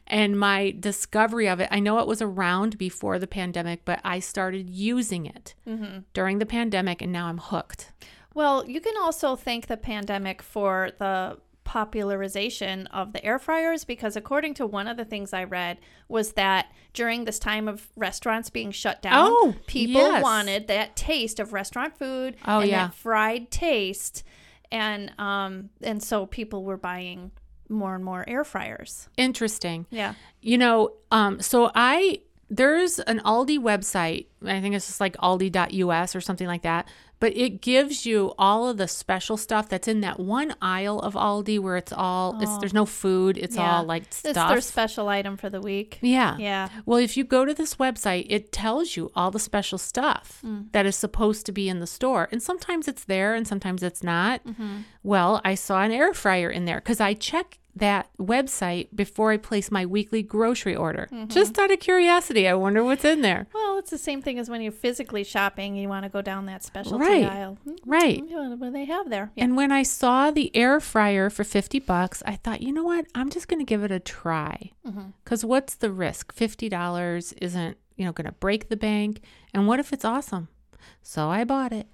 And 0.06 0.38
my 0.38 0.74
discovery 0.78 1.48
of 1.48 1.60
it, 1.60 1.68
I 1.70 1.78
know 1.78 1.98
it 2.00 2.06
was 2.06 2.20
around 2.20 2.76
before 2.78 3.18
the 3.18 3.26
pandemic, 3.26 3.84
but 3.84 4.00
I 4.04 4.18
started 4.18 4.68
using 4.68 5.26
it 5.26 5.54
mm-hmm. 5.66 6.00
during 6.12 6.38
the 6.38 6.46
pandemic 6.46 7.00
and 7.00 7.12
now 7.12 7.26
I'm 7.26 7.38
hooked. 7.38 7.92
Well, 8.34 8.68
you 8.68 8.80
can 8.80 8.94
also 9.00 9.36
thank 9.36 9.66
the 9.66 9.76
pandemic 9.76 10.42
for 10.42 10.90
the 10.98 11.38
popularization 11.70 12.86
of 12.88 13.12
the 13.12 13.24
air 13.24 13.38
fryers 13.38 13.84
because 13.84 14.16
according 14.16 14.54
to 14.54 14.66
one 14.66 14.88
of 14.88 14.96
the 14.96 15.04
things 15.04 15.32
I 15.32 15.44
read 15.44 15.78
was 16.08 16.32
that 16.32 16.66
during 16.94 17.24
this 17.24 17.38
time 17.38 17.68
of 17.68 17.88
restaurants 17.94 18.50
being 18.50 18.72
shut 18.72 19.00
down, 19.00 19.28
Oh, 19.30 19.54
people 19.68 20.00
yes. 20.00 20.20
wanted 20.22 20.66
that 20.66 20.96
taste 20.96 21.38
of 21.38 21.52
restaurant 21.52 21.96
food 21.96 22.34
Oh, 22.44 22.58
and 22.60 22.70
yeah. 22.70 22.86
that 22.88 22.94
fried 22.94 23.50
taste 23.52 24.24
and 24.72 25.12
um 25.18 25.70
and 25.82 26.02
so 26.02 26.26
people 26.26 26.64
were 26.64 26.76
buying 26.76 27.30
more 27.68 27.94
and 27.94 28.04
more 28.04 28.24
air 28.28 28.42
fryers. 28.44 29.08
Interesting. 29.16 29.86
Yeah. 29.90 30.14
You 30.40 30.58
know, 30.58 30.94
um, 31.12 31.40
so 31.40 31.70
I 31.74 32.22
there's 32.52 32.98
an 32.98 33.20
Aldi 33.20 33.58
website. 33.60 34.26
I 34.44 34.60
think 34.60 34.74
it's 34.74 34.88
just 34.88 35.00
like 35.00 35.16
aldi.us 35.18 36.16
or 36.16 36.20
something 36.20 36.48
like 36.48 36.62
that. 36.62 36.88
But 37.20 37.36
it 37.36 37.60
gives 37.60 38.06
you 38.06 38.32
all 38.38 38.68
of 38.68 38.76
the 38.78 38.88
special 38.88 39.36
stuff 39.36 39.68
that's 39.68 39.86
in 39.86 40.00
that 40.00 40.18
one 40.18 40.54
aisle 40.60 40.98
of 41.00 41.14
Aldi 41.14 41.58
where 41.60 41.76
it's 41.76 41.92
all 41.92 42.40
it's 42.42 42.56
there's 42.58 42.74
no 42.74 42.86
food. 42.86 43.36
It's 43.38 43.56
Yeah. 43.56 43.76
all 43.76 43.84
like 43.84 44.04
stuff. 44.10 44.30
It's 44.36 44.48
their 44.48 44.60
special 44.60 45.08
item 45.08 45.36
for 45.36 45.48
the 45.50 45.60
week. 45.60 45.98
yeah. 46.00 46.36
Yeah. 46.38 46.68
Well, 46.86 46.98
if 46.98 47.16
you 47.16 47.24
go 47.24 47.44
to 47.44 47.54
this 47.54 47.76
website, 47.76 48.26
it 48.28 48.50
tells 48.52 48.96
you 48.96 49.12
all 49.14 49.30
the 49.30 49.38
special 49.38 49.78
stuff 49.78 50.40
Mm. 50.44 50.72
that 50.72 50.86
is 50.86 50.96
supposed 50.96 51.46
to 51.46 51.52
be 51.52 51.68
in 51.68 51.78
the 51.78 51.86
store. 51.86 52.28
And 52.32 52.42
sometimes 52.42 52.88
it's 52.88 53.04
there 53.04 53.34
and 53.34 53.46
sometimes 53.46 53.82
it's 53.82 54.02
not. 54.02 54.42
Mm-hmm. 54.44 54.78
Well, 55.02 55.40
I 55.44 55.54
saw 55.54 55.82
an 55.82 55.92
air 55.92 56.12
fryer 56.14 56.50
in 56.50 56.64
there 56.64 56.80
because 56.80 57.00
I 57.00 57.14
check 57.14 57.58
that 57.76 58.08
website 58.18 58.88
before 58.94 59.30
I 59.32 59.36
place 59.36 59.70
my 59.70 59.86
weekly 59.86 60.22
grocery 60.22 60.74
order. 60.74 61.08
Mm-hmm. 61.12 61.28
Just 61.28 61.58
out 61.58 61.70
of 61.70 61.78
curiosity, 61.80 62.48
I 62.48 62.54
wonder 62.54 62.82
what's 62.82 63.04
in 63.04 63.22
there. 63.22 63.46
Well, 63.54 63.78
it's 63.78 63.90
the 63.90 63.98
same 63.98 64.20
thing 64.22 64.38
as 64.38 64.50
when 64.50 64.60
you're 64.60 64.72
physically 64.72 65.24
shopping. 65.24 65.76
You 65.76 65.88
want 65.88 66.02
to 66.04 66.08
go 66.08 66.20
down 66.20 66.46
that 66.46 66.62
specialty 66.64 67.04
Right. 67.04 67.24
aisle. 67.24 67.58
Hmm, 67.64 67.74
Right. 67.84 68.22
What 68.28 68.60
do 68.60 68.70
they 68.70 68.84
have 68.86 69.08
there? 69.08 69.30
Yeah. 69.36 69.44
And 69.44 69.56
when 69.56 69.70
I 69.72 69.82
saw 69.84 70.30
the 70.30 70.54
air 70.54 70.80
fryer 70.80 71.30
for 71.30 71.44
50 71.44 71.78
bucks, 71.78 72.22
I 72.26 72.36
thought, 72.36 72.60
you 72.60 72.72
know 72.72 72.82
what? 72.84 73.06
I'm 73.14 73.30
just 73.30 73.48
going 73.48 73.60
to 73.60 73.64
give 73.64 73.84
it 73.84 73.90
a 73.92 74.00
try. 74.00 74.72
Mm-hmm. 74.86 75.10
Because 75.24 75.44
what's 75.44 75.74
the 75.76 75.90
risk? 75.92 76.34
$50 76.34 77.34
isn't, 77.40 77.76
you 77.96 78.04
know, 78.04 78.12
going 78.12 78.26
to 78.26 78.32
break 78.32 78.68
the 78.68 78.76
bank. 78.76 79.20
And 79.54 79.66
what 79.66 79.78
if 79.80 79.92
it's 79.92 80.04
awesome? 80.04 80.48
So 81.02 81.28
I 81.28 81.44
bought 81.44 81.72
it. 81.72 81.86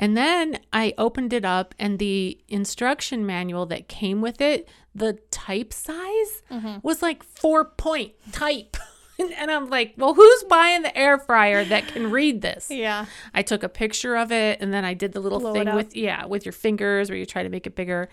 And 0.00 0.16
then 0.16 0.58
I 0.72 0.94
opened 0.96 1.34
it 1.34 1.44
up, 1.44 1.74
and 1.78 1.98
the 1.98 2.40
instruction 2.48 3.26
manual 3.26 3.66
that 3.66 3.86
came 3.86 4.22
with 4.22 4.40
it, 4.40 4.66
the 4.94 5.18
type 5.30 5.74
size 5.74 6.42
was 6.82 7.02
like 7.02 7.22
four 7.22 7.66
point 7.66 8.14
type. 8.32 8.78
and 9.18 9.50
I'm 9.50 9.68
like, 9.68 9.92
well, 9.98 10.14
who's 10.14 10.42
buying 10.44 10.80
the 10.80 10.96
air 10.96 11.18
fryer 11.18 11.66
that 11.66 11.86
can 11.88 12.10
read 12.10 12.40
this? 12.40 12.70
Yeah. 12.70 13.04
I 13.34 13.42
took 13.42 13.62
a 13.62 13.68
picture 13.68 14.16
of 14.16 14.32
it 14.32 14.62
and 14.62 14.72
then 14.72 14.86
I 14.86 14.94
did 14.94 15.12
the 15.12 15.20
little 15.20 15.38
Blow 15.38 15.52
thing 15.52 15.74
with 15.74 15.94
yeah, 15.94 16.24
with 16.24 16.46
your 16.46 16.54
fingers 16.54 17.10
where 17.10 17.18
you 17.18 17.26
try 17.26 17.42
to 17.42 17.50
make 17.50 17.66
it 17.66 17.74
bigger. 17.74 18.08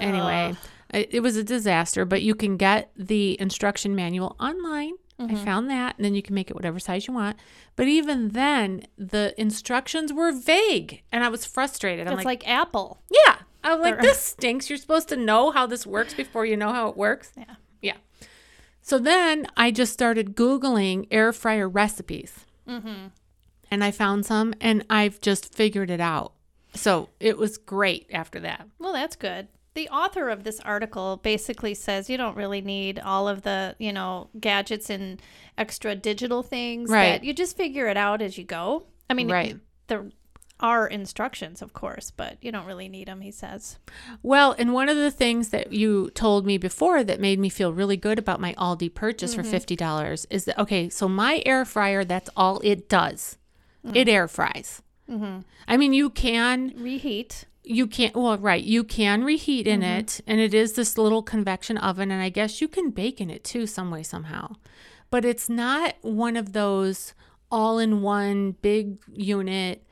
Anyway, 0.00 0.54
it, 0.94 1.08
it 1.10 1.20
was 1.20 1.36
a 1.36 1.42
disaster, 1.42 2.04
but 2.04 2.22
you 2.22 2.36
can 2.36 2.56
get 2.56 2.92
the 2.96 3.36
instruction 3.40 3.96
manual 3.96 4.36
online. 4.38 4.92
Mm-hmm. 5.20 5.34
I 5.36 5.44
found 5.44 5.70
that 5.70 5.96
and 5.96 6.04
then 6.04 6.14
you 6.14 6.22
can 6.22 6.34
make 6.34 6.50
it 6.50 6.54
whatever 6.56 6.78
size 6.78 7.06
you 7.06 7.14
want. 7.14 7.38
But 7.74 7.88
even 7.88 8.30
then, 8.30 8.86
the 8.98 9.34
instructions 9.40 10.12
were 10.12 10.30
vague 10.32 11.02
and 11.10 11.24
I 11.24 11.28
was 11.28 11.44
frustrated. 11.46 12.06
I'm 12.06 12.12
It's 12.14 12.24
like, 12.24 12.42
like, 12.42 12.48
Apple. 12.48 13.02
yeah. 13.10 13.36
I'm 13.64 13.80
like, 13.80 14.00
this 14.00 14.20
stinks. 14.20 14.70
You're 14.70 14.76
supposed 14.78 15.08
to 15.08 15.16
know 15.16 15.50
how 15.50 15.66
this 15.66 15.84
works 15.86 16.14
before 16.14 16.46
you 16.46 16.56
know 16.56 16.72
how 16.72 16.88
it 16.88 16.96
works. 16.96 17.32
Yeah. 17.36 17.54
Yeah. 17.82 17.96
So 18.80 18.98
then 18.98 19.48
I 19.56 19.72
just 19.72 19.92
started 19.92 20.36
Googling 20.36 21.08
air 21.10 21.32
fryer 21.32 21.68
recipes. 21.68 22.44
Mm-hmm. 22.68 23.08
And 23.70 23.82
I 23.82 23.90
found 23.90 24.24
some 24.24 24.54
and 24.60 24.84
I've 24.88 25.20
just 25.20 25.52
figured 25.52 25.90
it 25.90 26.00
out. 26.00 26.34
So 26.74 27.08
it 27.18 27.38
was 27.38 27.58
great 27.58 28.06
after 28.12 28.38
that. 28.40 28.68
Well, 28.78 28.92
that's 28.92 29.16
good. 29.16 29.48
The 29.76 29.90
author 29.90 30.30
of 30.30 30.42
this 30.42 30.58
article 30.60 31.18
basically 31.18 31.74
says 31.74 32.08
you 32.08 32.16
don't 32.16 32.34
really 32.34 32.62
need 32.62 32.98
all 32.98 33.28
of 33.28 33.42
the, 33.42 33.76
you 33.78 33.92
know, 33.92 34.30
gadgets 34.40 34.88
and 34.88 35.20
extra 35.58 35.94
digital 35.94 36.42
things. 36.42 36.88
Right. 36.88 37.10
That 37.20 37.24
you 37.24 37.34
just 37.34 37.58
figure 37.58 37.86
it 37.86 37.98
out 37.98 38.22
as 38.22 38.38
you 38.38 38.44
go. 38.44 38.84
I 39.10 39.14
mean, 39.14 39.30
Right. 39.30 39.58
there 39.88 40.06
are 40.60 40.86
instructions, 40.86 41.60
of 41.60 41.74
course, 41.74 42.10
but 42.10 42.38
you 42.40 42.50
don't 42.50 42.64
really 42.64 42.88
need 42.88 43.08
them, 43.08 43.20
he 43.20 43.30
says. 43.30 43.78
Well, 44.22 44.54
and 44.58 44.72
one 44.72 44.88
of 44.88 44.96
the 44.96 45.10
things 45.10 45.50
that 45.50 45.74
you 45.74 46.08
told 46.14 46.46
me 46.46 46.56
before 46.56 47.04
that 47.04 47.20
made 47.20 47.38
me 47.38 47.50
feel 47.50 47.70
really 47.70 47.98
good 47.98 48.18
about 48.18 48.40
my 48.40 48.54
Aldi 48.54 48.94
purchase 48.94 49.34
for 49.34 49.42
mm-hmm. 49.42 49.74
$50 49.74 50.26
is 50.30 50.46
that, 50.46 50.58
okay, 50.58 50.88
so 50.88 51.06
my 51.06 51.42
air 51.44 51.66
fryer, 51.66 52.02
that's 52.02 52.30
all 52.34 52.60
it 52.64 52.88
does. 52.88 53.36
It 53.84 54.08
mm. 54.08 54.12
air 54.12 54.26
fries. 54.26 54.80
Mm-hmm. 55.10 55.40
I 55.68 55.76
mean, 55.76 55.92
you 55.92 56.10
can 56.10 56.72
Reheat. 56.76 57.44
You 57.68 57.86
can't 57.88 58.14
well 58.14 58.38
right 58.38 58.62
you 58.62 58.84
can 58.84 59.24
reheat 59.24 59.66
in 59.66 59.80
mm-hmm. 59.80 59.98
it 59.98 60.20
and 60.24 60.38
it 60.38 60.54
is 60.54 60.74
this 60.74 60.96
little 60.96 61.20
convection 61.20 61.76
oven 61.78 62.12
and 62.12 62.22
i 62.22 62.28
guess 62.28 62.60
you 62.60 62.68
can 62.68 62.90
bake 62.90 63.20
in 63.20 63.28
it 63.28 63.42
too 63.44 63.66
some 63.66 63.90
way 63.90 64.02
somehow. 64.02 64.54
But 65.08 65.24
it's 65.24 65.48
not 65.48 65.94
one 66.02 66.36
of 66.36 66.52
those 66.52 67.14
all 67.50 67.78
in 67.78 68.02
one 68.02 68.52
big 68.62 68.98
unit 69.12 69.84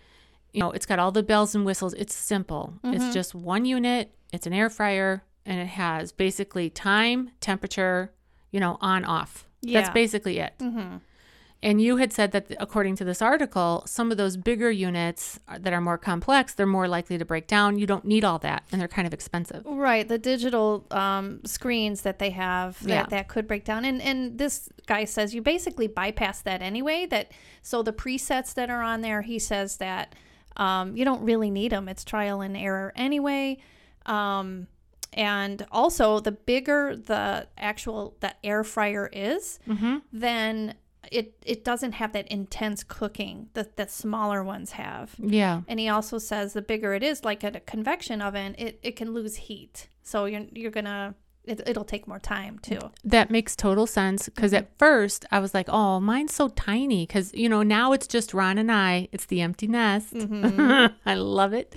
you 0.52 0.60
know 0.60 0.70
it's 0.70 0.86
got 0.86 1.00
all 1.00 1.10
the 1.10 1.22
bells 1.22 1.54
and 1.54 1.64
whistles. 1.64 1.94
It's 1.94 2.14
simple. 2.14 2.74
It's 2.84 3.04
mm-hmm. 3.04 3.12
just 3.12 3.34
one 3.34 3.64
unit 3.64 4.14
it's 4.32 4.46
an 4.46 4.52
air 4.52 4.70
fryer 4.70 5.24
and 5.44 5.60
it 5.60 5.66
has 5.66 6.12
basically 6.12 6.70
time 6.70 7.30
temperature 7.40 8.12
you 8.52 8.60
know 8.60 8.78
on 8.80 9.04
off. 9.04 9.48
Yeah. 9.62 9.80
that's 9.80 9.92
basically 9.92 10.38
it 10.38 10.52
mm-hmm. 10.58 10.98
And 11.64 11.80
you 11.80 11.96
had 11.96 12.12
said 12.12 12.30
that 12.32 12.54
according 12.60 12.94
to 12.96 13.04
this 13.04 13.20
article, 13.22 13.82
some 13.86 14.10
of 14.12 14.16
those 14.16 14.36
bigger 14.36 14.70
units 14.70 15.40
that 15.58 15.72
are 15.72 15.80
more 15.80 15.98
complex, 15.98 16.54
they're 16.54 16.66
more 16.66 16.86
likely 16.86 17.16
to 17.18 17.24
break 17.24 17.46
down. 17.46 17.78
You 17.78 17.86
don't 17.86 18.04
need 18.04 18.22
all 18.22 18.38
that, 18.40 18.62
and 18.70 18.80
they're 18.80 18.86
kind 18.98 19.06
of 19.06 19.14
expensive. 19.14 19.62
Right, 19.66 20.06
the 20.06 20.18
digital 20.18 20.84
um, 20.90 21.40
screens 21.44 22.02
that 22.02 22.18
they 22.18 22.30
have 22.30 22.78
that, 22.84 22.88
Yeah. 22.88 23.06
that 23.06 23.28
could 23.28 23.46
break 23.48 23.64
down, 23.64 23.84
and 23.84 24.00
and 24.00 24.38
this 24.38 24.68
guy 24.86 25.04
says 25.04 25.34
you 25.34 25.42
basically 25.42 25.88
bypass 25.88 26.42
that 26.42 26.60
anyway. 26.62 27.06
That 27.06 27.32
so 27.62 27.82
the 27.82 27.92
presets 27.92 28.54
that 28.54 28.68
are 28.70 28.82
on 28.82 29.00
there, 29.00 29.22
he 29.22 29.38
says 29.38 29.78
that 29.78 30.14
um, 30.56 30.96
you 30.96 31.04
don't 31.04 31.22
really 31.22 31.50
need 31.50 31.72
them. 31.72 31.88
It's 31.88 32.04
trial 32.04 32.40
and 32.42 32.56
error 32.56 32.92
anyway. 32.94 33.58
Um, 34.06 34.68
and 35.14 35.64
also, 35.70 36.20
the 36.20 36.32
bigger 36.32 36.94
the 36.96 37.46
actual 37.56 38.16
the 38.20 38.34
air 38.44 38.64
fryer 38.64 39.08
is, 39.12 39.60
then 40.12 40.74
it 41.10 41.34
it 41.44 41.64
doesn't 41.64 41.92
have 41.92 42.12
that 42.12 42.28
intense 42.28 42.84
cooking 42.84 43.48
that 43.54 43.76
the 43.76 43.86
smaller 43.88 44.42
ones 44.42 44.72
have. 44.72 45.14
Yeah. 45.18 45.62
And 45.68 45.80
he 45.80 45.88
also 45.88 46.18
says 46.18 46.52
the 46.52 46.62
bigger 46.62 46.94
it 46.94 47.02
is, 47.02 47.24
like 47.24 47.44
at 47.44 47.56
a 47.56 47.60
convection 47.60 48.22
oven, 48.22 48.54
it, 48.58 48.78
it 48.82 48.96
can 48.96 49.12
lose 49.12 49.36
heat. 49.36 49.88
So 50.02 50.24
you're 50.26 50.46
you're 50.52 50.70
gonna 50.70 51.14
it, 51.44 51.60
it'll 51.66 51.84
take 51.84 52.08
more 52.08 52.18
time 52.18 52.58
too. 52.58 52.78
That 53.04 53.30
makes 53.30 53.54
total 53.54 53.86
sense 53.86 54.28
because 54.28 54.52
mm-hmm. 54.52 54.64
at 54.64 54.78
first 54.78 55.24
I 55.30 55.38
was 55.40 55.54
like, 55.54 55.68
oh, 55.68 56.00
mine's 56.00 56.34
so 56.34 56.48
tiny 56.48 57.06
because, 57.06 57.34
you 57.34 57.48
know, 57.48 57.62
now 57.62 57.92
it's 57.92 58.06
just 58.06 58.32
Ron 58.32 58.58
and 58.58 58.72
I. 58.72 59.08
It's 59.12 59.26
the 59.26 59.40
empty 59.40 59.66
nest. 59.66 60.14
Mm-hmm. 60.14 60.94
I 61.06 61.14
love 61.14 61.52
it. 61.52 61.74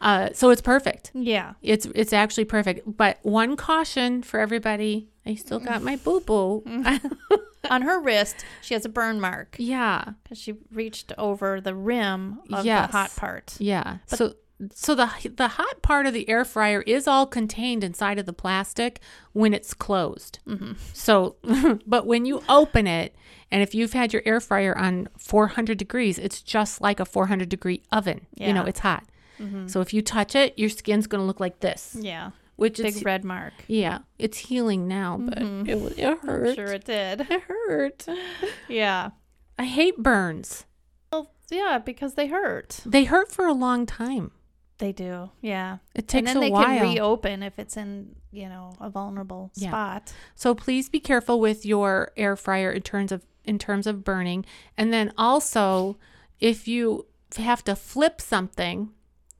Uh, 0.00 0.30
so 0.32 0.50
it's 0.50 0.60
perfect. 0.60 1.12
Yeah. 1.14 1.54
It's 1.62 1.86
it's 1.94 2.12
actually 2.12 2.44
perfect. 2.44 2.96
But 2.96 3.18
one 3.22 3.56
caution 3.56 4.22
for 4.22 4.40
everybody 4.40 5.08
I 5.26 5.34
still 5.34 5.60
got 5.60 5.82
my 5.82 5.96
boo 5.96 6.20
boo. 6.20 6.62
Mm-hmm. 6.66 7.34
On 7.70 7.82
her 7.82 8.00
wrist, 8.00 8.44
she 8.62 8.74
has 8.74 8.84
a 8.84 8.88
burn 8.88 9.20
mark 9.20 9.56
yeah. 9.58 10.12
because 10.22 10.38
she 10.38 10.54
reached 10.72 11.12
over 11.18 11.60
the 11.60 11.74
rim 11.74 12.40
of 12.52 12.64
Yes. 12.64 12.90
the 12.90 12.96
hot 12.96 13.16
part. 13.16 13.56
Yeah. 13.58 13.98
so 14.06 14.34
so 14.72 14.94
the 14.94 15.10
the 15.36 15.48
hot 15.48 15.82
part 15.82 16.06
of 16.06 16.14
the 16.14 16.28
air 16.28 16.44
fryer 16.44 16.82
is 16.82 17.08
all 17.08 17.26
contained 17.26 17.82
inside 17.82 18.18
of 18.20 18.24
the 18.26 18.32
plastic 18.32 19.00
when 19.32 19.52
it's 19.52 19.74
closed. 19.74 20.38
Mm-hmm. 20.46 20.72
So, 20.92 21.36
but 21.86 22.06
when 22.06 22.24
you 22.24 22.42
open 22.48 22.86
it, 22.86 23.16
and 23.50 23.62
if 23.62 23.74
you've 23.74 23.92
had 23.94 24.12
your 24.12 24.22
air 24.24 24.40
fryer 24.40 24.76
on 24.78 25.08
400 25.18 25.76
degrees, 25.76 26.18
it's 26.18 26.40
just 26.40 26.80
like 26.80 27.00
a 27.00 27.04
400 27.04 27.48
degree 27.48 27.82
oven. 27.90 28.26
You 28.36 28.52
know, 28.52 28.64
it's 28.64 28.80
hot. 28.80 29.04
Mm-hmm. 29.40 29.66
So 29.66 29.80
if 29.80 29.92
you 29.92 30.02
touch 30.02 30.34
it, 30.36 30.56
your 30.56 30.68
skin's 30.70 31.08
going 31.08 31.20
to 31.20 31.26
look 31.26 31.40
like 31.40 31.58
this, 31.60 31.96
Yeah. 32.00 32.30
Which 32.56 32.78
Big 32.78 32.96
is 32.96 33.04
red 33.04 33.24
mark. 33.24 33.52
yeah, 33.66 33.98
it's 34.18 34.38
healing 34.38 34.86
now, 34.88 35.18
but 35.18 35.38
mm-hmm. 35.38 35.68
it 35.68 35.80
was 35.80 35.92
it 35.98 36.18
hurt. 36.20 36.54
Sure 36.54 36.72
it 36.72 36.84
did. 36.84 37.20
It 37.30 37.42
hurt. 37.42 38.06
Yeah. 38.68 39.10
I 39.58 39.64
hate 39.64 39.98
burns. 39.98 40.64
Well, 41.12 41.30
yeah, 41.50 41.78
because 41.78 42.14
they 42.14 42.26
hurt. 42.26 42.80
They 42.84 43.04
hurt 43.04 43.30
for 43.30 43.46
a 43.46 43.52
long 43.52 43.86
time. 43.86 44.32
They 44.78 44.90
do. 44.92 45.30
Yeah. 45.40 45.78
It 45.94 46.08
takes 46.08 46.18
and 46.18 46.26
then 46.26 46.36
a 46.38 46.40
they 46.40 46.50
while. 46.50 46.64
can 46.64 46.82
reopen 46.82 47.42
if 47.44 47.58
it's 47.60 47.76
in, 47.76 48.16
you 48.32 48.48
know, 48.48 48.74
a 48.80 48.90
vulnerable 48.90 49.52
Yeah. 49.54 49.68
spot. 49.70 50.12
So 50.34 50.54
please 50.54 50.88
be 50.88 50.98
careful 50.98 51.38
with 51.38 51.64
your 51.64 52.10
air 52.16 52.34
fryer 52.34 52.72
in 52.72 52.82
terms 52.82 53.12
of 53.12 53.24
in 53.44 53.58
terms 53.58 53.86
of 53.86 54.02
burning. 54.04 54.44
And 54.76 54.92
then 54.92 55.12
also, 55.16 55.98
if 56.40 56.66
you 56.66 57.06
have 57.36 57.62
to 57.64 57.76
flip 57.76 58.20
something, 58.20 58.90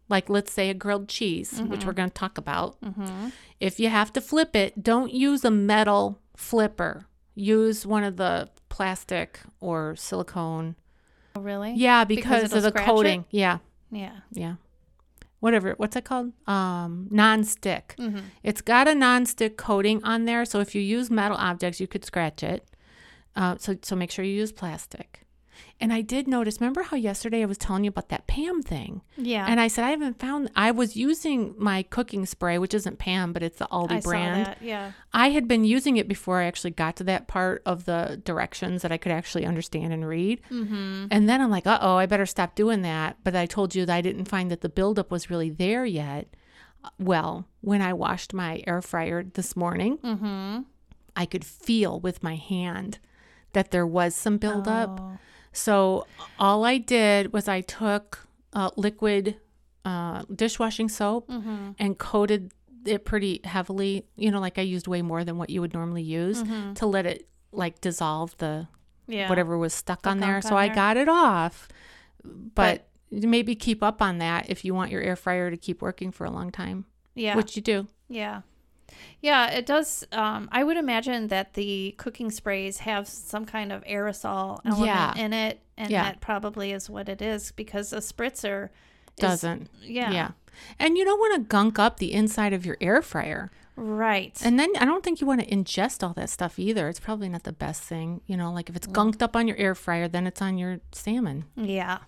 like 0.09 0.29
let's 0.29 0.53
say 0.53 0.71
a 0.71 0.75
grilled 0.75 1.09
cheese, 1.09 1.61
which 1.63 1.85
we're 1.85 1.93
going 1.93 2.09
to 2.11 2.15
talk 2.15 2.37
about, 2.39 2.81
Mm-hmm. 2.83 3.29
if 3.61 3.81
you 3.81 3.89
have 3.89 4.13
to 4.15 4.21
flip 4.21 4.55
it, 4.55 4.83
don't 4.83 5.13
use 5.13 5.45
a 5.45 5.51
metal 5.51 6.19
flipper. 6.37 7.07
Use 7.35 7.85
one 7.87 8.05
of 8.05 8.17
the 8.17 8.49
plastic 8.69 9.41
or 9.61 9.97
silicone. 9.97 10.77
Oh, 11.35 11.41
really? 11.41 11.73
Yeah, 11.75 12.05
Because 12.05 12.43
because, 12.45 12.53
of 12.55 12.63
the 12.63 12.69
scratch 12.69 12.85
it? 12.85 12.87
coating. 12.87 13.25
Yeah, 13.31 13.59
Yeah. 13.91 14.19
yeah. 14.31 14.55
Whatever. 15.41 15.75
What's 15.77 15.95
it 15.97 16.05
called? 16.05 16.33
Um, 16.47 17.09
non-stick. 17.11 17.97
Mm-hmm. 17.99 18.21
It's 18.43 18.61
got 18.63 18.89
a 18.89 18.95
non-stick 18.95 19.57
coating 19.59 20.03
on 20.05 20.25
there, 20.27 20.45
so 20.45 20.61
if 20.61 20.75
you 20.75 20.81
use 20.81 21.11
metal 21.11 21.37
objects, 21.37 21.81
you 21.81 21.87
could 21.87 22.05
scratch 22.05 22.43
it. 22.43 22.67
Uh, 23.37 23.57
so 23.59 23.77
so 23.83 23.97
make 23.97 24.11
sure 24.11 24.25
you 24.25 24.35
use 24.35 24.53
plastic. 24.53 25.24
And 25.81 25.93
I 25.93 26.01
did 26.01 26.27
notice, 26.29 26.61
remember 26.61 26.83
how 26.83 26.97
yesterday 26.97 27.43
I 27.43 27.47
was 27.47 27.59
telling 27.59 27.85
you 27.85 27.89
about 27.89 28.09
that 28.09 28.27
Pam 28.27 28.63
thing? 28.63 29.03
Yeah. 29.17 29.47
And 29.49 29.61
I 29.61 29.69
said, 29.69 29.85
I 29.85 29.91
haven't 29.91 30.19
found, 30.19 30.51
I 30.55 30.71
was 30.71 30.97
using 30.97 31.55
my 31.59 31.83
cooking 31.83 32.27
spray, 32.27 32.59
which 32.59 32.75
isn't 32.75 32.99
Pam, 32.99 33.33
but 33.33 33.43
it's 33.43 33.59
the 33.59 33.67
Aldi 33.67 33.91
I 33.93 34.01
saw 34.01 34.09
brand. 34.11 34.47
that. 34.47 34.63
Yeah. 34.63 34.93
I 35.13 35.31
had 35.31 35.49
been 35.49 35.65
using 35.65 35.97
it 35.97 36.09
before 36.09 36.41
I 36.41 36.45
actually 36.45 36.71
got 36.73 36.97
to 36.97 37.05
that 37.05 37.29
part 37.29 37.63
of 37.67 37.85
the 37.85 38.21
directions 38.25 38.83
that 38.83 38.93
I 38.93 38.97
could 38.97 39.13
actually 39.13 39.45
understand 39.47 39.93
and 39.93 40.07
read. 40.07 40.41
Mm-hmm. 40.51 41.07
And 41.11 41.29
then 41.29 41.41
I'm 41.41 41.51
like, 41.51 41.67
uh 41.67 41.79
oh, 41.81 41.97
I 41.97 42.07
better 42.07 42.27
stop 42.27 42.55
doing 42.55 42.83
that. 42.83 43.17
But 43.25 43.35
I 43.37 43.47
told 43.47 43.75
you 43.75 43.85
that 43.87 43.95
I 43.95 44.01
didn't 44.01 44.27
find 44.27 44.51
that 44.51 44.61
the 44.61 44.69
buildup 44.69 45.11
was 45.11 45.31
really 45.31 45.51
there 45.51 45.85
yet. 45.85 46.35
Well, 46.99 47.49
when 47.63 47.81
I 47.81 47.93
washed 47.95 48.35
my 48.35 48.63
air 48.67 48.83
fryer 48.83 49.23
this 49.23 49.57
morning, 49.57 49.99
Mm-hmm. 49.99 50.63
I 51.17 51.27
could 51.27 51.45
feel 51.45 52.01
with 52.01 52.23
my 52.25 52.35
hand 52.35 52.99
that 53.53 53.71
there 53.71 53.87
was 53.87 54.17
some 54.17 54.37
buildup. 54.37 54.99
Oh. 55.01 55.19
So 55.55 56.07
all 56.39 56.65
I 56.65 56.77
did 56.79 57.33
was 57.33 57.49
I 57.49 57.63
took 57.63 58.27
uh, 58.53 58.71
liquid 58.77 59.37
uh, 59.85 60.23
dishwashing 60.35 60.89
soap 60.89 61.29
Mm-hmm. 61.31 61.71
and 61.79 61.99
coated 61.99 62.53
it 62.85 63.05
pretty 63.07 63.41
heavily. 63.45 64.05
You 64.17 64.31
know, 64.31 64.41
like 64.41 64.59
I 64.59 64.63
used 64.63 64.87
way 64.89 65.01
more 65.03 65.25
than 65.25 65.39
what 65.39 65.49
you 65.51 65.61
would 65.63 65.73
normally 65.73 66.03
use 66.03 66.43
Mm-hmm. 66.43 66.75
to 66.75 66.87
let 66.87 67.07
it 67.07 67.27
like 67.53 67.81
dissolve 67.81 68.37
the 68.39 68.69
Yeah. 69.07 69.29
whatever 69.29 69.57
was 69.57 69.73
stuck 69.73 70.07
on 70.07 70.21
there. 70.21 70.35
gunk 70.41 70.45
So 70.45 70.57
on 70.57 70.63
I 70.63 70.69
got 70.75 70.97
it 70.97 71.09
off. 71.09 71.69
But, 72.25 72.89
maybe 73.11 73.55
keep 73.55 73.81
up 73.83 74.03
on 74.03 74.19
that 74.19 74.51
if 74.51 74.65
you 74.65 74.75
want 74.75 74.91
your 74.91 75.01
air 75.01 75.15
fryer 75.15 75.49
to 75.51 75.57
keep 75.57 75.81
working 75.83 76.11
for 76.11 76.25
a 76.25 76.31
long 76.31 76.51
time, 76.51 76.85
Yeah. 77.15 77.37
which 77.37 77.55
you 77.55 77.63
do. 77.63 77.87
Yeah. 78.09 78.41
Yeah, 79.21 79.50
it 79.50 79.67
does. 79.67 80.07
Um, 80.12 80.49
I 80.53 80.62
would 80.64 80.76
imagine 80.76 81.29
that 81.29 81.55
the 81.55 81.95
cooking 81.99 82.31
sprays 82.31 82.79
have 82.79 83.09
some 83.09 83.45
kind 83.47 83.73
of 83.73 83.83
aerosol 83.85 84.61
element 84.64 84.87
Yeah. 84.87 85.14
in 85.17 85.33
it, 85.33 85.61
and 85.76 85.91
Yeah. 85.91 86.05
that 86.05 86.21
probably 86.21 86.73
is 86.73 86.88
what 86.91 87.09
it 87.09 87.21
is 87.23 87.53
because 87.53 87.93
a 87.93 87.99
spritzer 87.99 88.67
is- 88.67 88.71
Doesn't. 89.21 89.71
Yeah, 89.83 90.11
Yeah. 90.11 90.31
And 90.79 90.97
you 90.97 91.05
don't 91.05 91.19
want 91.19 91.35
to 91.35 91.41
gunk 91.49 91.79
up 91.79 91.99
the 91.99 92.12
inside 92.12 92.53
of 92.53 92.64
your 92.67 92.76
air 92.81 93.03
fryer. 93.03 93.50
right. 93.76 94.41
And 94.45 94.57
then 94.57 94.71
I 94.79 94.85
don't 94.85 95.03
think 95.03 95.21
you 95.21 95.26
want 95.26 95.41
to 95.41 95.47
ingest 95.49 96.07
all 96.07 96.12
that 96.14 96.31
stuff 96.31 96.61
either. 96.61 96.88
It's 96.88 97.00
probably 97.00 97.29
not 97.29 97.43
the 97.43 97.53
best 97.53 97.83
thing. 97.83 98.21
You 98.25 98.37
know, 98.37 98.53
like 98.53 98.69
if 98.71 98.76
it's 98.76 98.87
gunked 98.87 99.21
up 99.21 99.35
on 99.35 99.49
your 99.49 99.57
air 99.57 99.75
fryer, 99.75 100.07
then 100.07 100.29
it's 100.29 100.41
on 100.41 100.59
your 100.59 100.79
salmon. 100.93 101.47
yeah. 101.57 101.99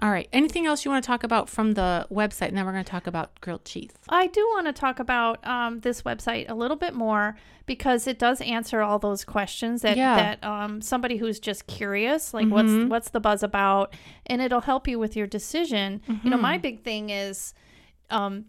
All 0.00 0.10
right. 0.10 0.28
Anything 0.32 0.64
else 0.66 0.84
you 0.84 0.90
want 0.92 1.02
to 1.02 1.06
talk 1.06 1.24
about 1.24 1.48
from 1.48 1.72
the 1.72 2.06
website? 2.10 2.48
And 2.48 2.56
then 2.56 2.64
we're 2.64 2.72
going 2.72 2.84
to 2.84 2.90
talk 2.90 3.06
about 3.08 3.40
grilled 3.40 3.64
cheese. 3.64 3.90
I 4.08 4.28
do 4.28 4.40
want 4.52 4.66
to 4.66 4.72
talk 4.72 5.00
about 5.00 5.44
um, 5.46 5.80
this 5.80 6.02
website 6.02 6.48
a 6.48 6.54
little 6.54 6.76
bit 6.76 6.94
more 6.94 7.36
because 7.66 8.06
it 8.06 8.16
does 8.18 8.40
answer 8.40 8.80
all 8.80 8.98
those 9.00 9.24
questions 9.24 9.82
that 9.82 9.96
Yeah. 9.96 10.14
that 10.14 10.44
um, 10.44 10.80
somebody 10.80 11.16
who's 11.16 11.40
just 11.40 11.66
curious, 11.66 12.32
like 12.32 12.46
Mhm. 12.46 12.50
what's 12.50 12.90
what's 12.90 13.10
the 13.10 13.18
buzz 13.20 13.42
about, 13.42 13.92
and 14.26 14.40
it'll 14.40 14.60
help 14.60 14.86
you 14.86 14.98
with 15.00 15.16
your 15.16 15.26
decision. 15.26 16.00
You 16.06 16.30
know, 16.30 16.36
Mm-hmm. 16.36 16.42
my 16.42 16.58
big 16.58 16.84
thing 16.84 17.10
is 17.10 17.52
um, 18.10 18.46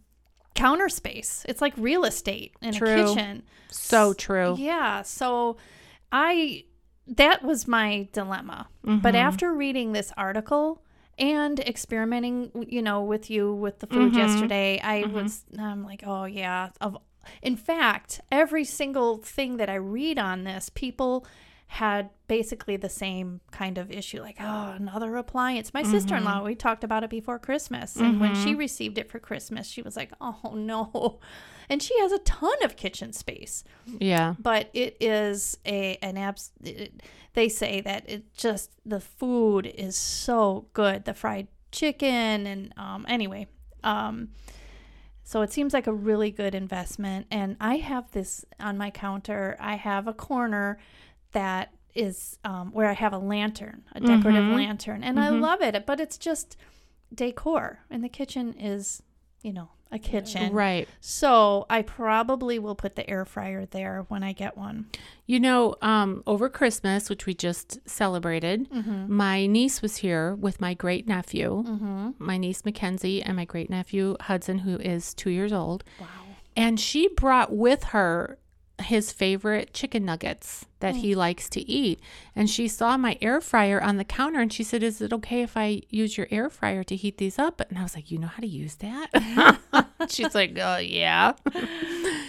counter 0.55 0.87
space. 0.87 1.45
It's 1.49 1.61
like 1.61 1.73
real 1.77 2.05
estate 2.05 2.53
in 2.61 2.73
True. 2.73 2.89
a 3.01 3.07
kitchen. 3.15 3.43
So 3.69 4.13
true. 4.13 4.55
Yeah. 4.57 5.01
So 5.01 5.57
I 6.11 6.65
that 7.07 7.41
was 7.43 7.67
my 7.67 8.07
dilemma. 8.13 8.67
Mm-hmm. 8.85 8.99
But 8.99 9.15
after 9.15 9.51
reading 9.51 9.93
this 9.93 10.13
article 10.15 10.83
and 11.19 11.59
experimenting, 11.59 12.51
you 12.67 12.81
know, 12.81 13.01
with 13.03 13.29
you 13.29 13.53
with 13.53 13.79
the 13.79 13.87
food 13.87 14.13
Mhm. 14.13 14.17
yesterday, 14.17 14.79
I 14.83 15.03
Mhm. 15.03 15.11
was 15.11 15.45
I'm 15.57 15.83
like, 15.83 16.03
"Oh 16.05 16.25
yeah, 16.25 16.69
of 16.81 16.97
in 17.43 17.55
fact, 17.57 18.21
every 18.31 18.63
single 18.63 19.17
thing 19.17 19.57
that 19.57 19.69
I 19.69 19.75
read 19.75 20.17
on 20.17 20.45
this, 20.45 20.69
people 20.69 21.25
had 21.73 22.09
basically 22.27 22.77
the 22.77 22.89
same 22.89 23.41
kind 23.51 23.77
of 23.77 23.91
issue 23.91 24.19
like 24.23 24.37
oh 24.39 24.71
another 24.75 25.15
appliance 25.17 25.71
my 25.71 25.83
sister-in-law 25.83 26.43
we 26.43 26.55
talked 26.55 26.83
about 26.83 27.03
it 27.03 27.11
before 27.11 27.37
christmas 27.37 27.95
and 27.95 28.19
when 28.19 28.33
she 28.33 28.55
received 28.55 28.97
it 28.97 29.07
for 29.07 29.19
christmas 29.19 29.67
she 29.67 29.83
was 29.83 29.95
like 29.95 30.11
oh 30.19 30.51
no 30.55 31.19
and 31.69 31.83
she 31.83 31.95
has 31.99 32.11
a 32.11 32.17
ton 32.19 32.55
of 32.63 32.75
kitchen 32.75 33.13
space 33.13 33.63
Yeah. 33.99 34.33
but 34.39 34.71
it 34.73 34.97
is 34.99 35.59
a 35.63 35.97
an 36.01 36.17
abs. 36.17 36.51
It, 36.63 37.03
they 37.39 37.47
say 37.47 37.79
that 37.79 38.03
it 38.09 38.33
just 38.35 38.69
the 38.85 38.99
food 38.99 39.65
is 39.65 39.95
so 39.95 40.65
good, 40.73 41.05
the 41.05 41.13
fried 41.13 41.47
chicken 41.71 42.45
and 42.45 42.73
um 42.75 43.05
anyway, 43.07 43.47
um 43.83 44.29
so 45.23 45.41
it 45.41 45.51
seems 45.51 45.73
like 45.73 45.87
a 45.87 45.93
really 45.93 46.31
good 46.31 46.53
investment 46.53 47.27
and 47.31 47.55
I 47.61 47.75
have 47.77 48.11
this 48.11 48.43
on 48.59 48.77
my 48.77 48.89
counter. 48.91 49.55
I 49.59 49.75
have 49.75 50.05
a 50.07 50.13
corner 50.13 50.79
that 51.31 51.73
is 51.95 52.37
um, 52.43 52.71
where 52.71 52.89
I 52.89 52.93
have 52.93 53.13
a 53.13 53.17
lantern, 53.17 53.83
a 53.93 53.99
decorative 54.01 54.45
Mhm. 54.45 54.55
lantern, 54.55 55.03
and 55.03 55.19
I 55.19 55.29
Mhm. 55.29 55.41
love 55.41 55.61
it. 55.61 55.85
But 55.85 55.99
it's 55.99 56.17
just 56.17 56.57
decor, 57.13 57.79
and 57.89 58.03
the 58.03 58.09
kitchen 58.09 58.53
is, 58.53 59.01
you 59.41 59.53
know, 59.53 59.69
a 59.91 59.97
kitchen. 59.99 60.53
Right. 60.53 60.87
So 61.01 61.65
I 61.69 61.81
probably 61.81 62.59
will 62.59 62.75
put 62.75 62.95
the 62.95 63.09
air 63.09 63.25
fryer 63.25 63.65
there 63.65 64.05
when 64.07 64.21
I 64.23 64.33
get 64.33 64.55
one. 64.57 64.85
You 65.25 65.39
know, 65.39 65.75
um, 65.81 66.21
over 66.27 66.47
Christmas, 66.49 67.09
which 67.09 67.25
we 67.25 67.33
just 67.33 67.79
celebrated, 67.89 68.69
Mm-hmm. 68.71 69.11
my 69.13 69.45
niece 69.47 69.81
was 69.81 69.97
here 69.97 70.35
with 70.35 70.61
my 70.61 70.73
great 70.73 71.07
nephew, 71.07 71.63
Mm-hmm. 71.67 72.09
my 72.19 72.37
niece 72.37 72.63
Mackenzie, 72.65 73.23
and 73.23 73.35
my 73.35 73.45
great 73.45 73.69
nephew 73.69 74.15
Hudson, 74.21 74.59
who 74.59 74.77
is 74.77 75.13
two 75.13 75.29
years 75.31 75.51
old. 75.53 75.83
Wow. 75.99 76.07
And 76.55 76.79
she 76.79 77.07
brought 77.09 77.51
with 77.55 77.85
her 77.85 78.37
his 78.81 79.11
favorite 79.11 79.73
chicken 79.73 80.05
nuggets 80.05 80.65
that 80.79 80.95
he 80.95 81.13
hmm. 81.13 81.19
likes 81.19 81.49
to 81.49 81.61
eat. 81.69 81.99
And 82.35 82.49
she 82.49 82.67
saw 82.67 82.97
my 82.97 83.17
air 83.21 83.41
fryer 83.41 83.81
on 83.81 83.97
the 83.97 84.03
counter 84.03 84.39
and 84.39 84.51
she 84.51 84.63
said, 84.63 84.83
Is 84.83 85.01
it 85.01 85.11
okay 85.13 85.41
if 85.41 85.57
I 85.57 85.81
use 85.89 86.17
your 86.17 86.27
air 86.31 86.49
fryer 86.49 86.83
to 86.85 86.95
heat 86.95 87.17
these 87.17 87.37
up? 87.37 87.61
And 87.69 87.77
I 87.77 87.83
was 87.83 87.95
like, 87.95 88.11
You 88.11 88.17
know 88.17 88.27
how 88.27 88.41
to 88.41 88.47
use 88.47 88.75
that? 88.75 89.59
She's 90.09 90.33
like, 90.33 90.57
Oh, 90.57 90.77
yeah. 90.77 91.33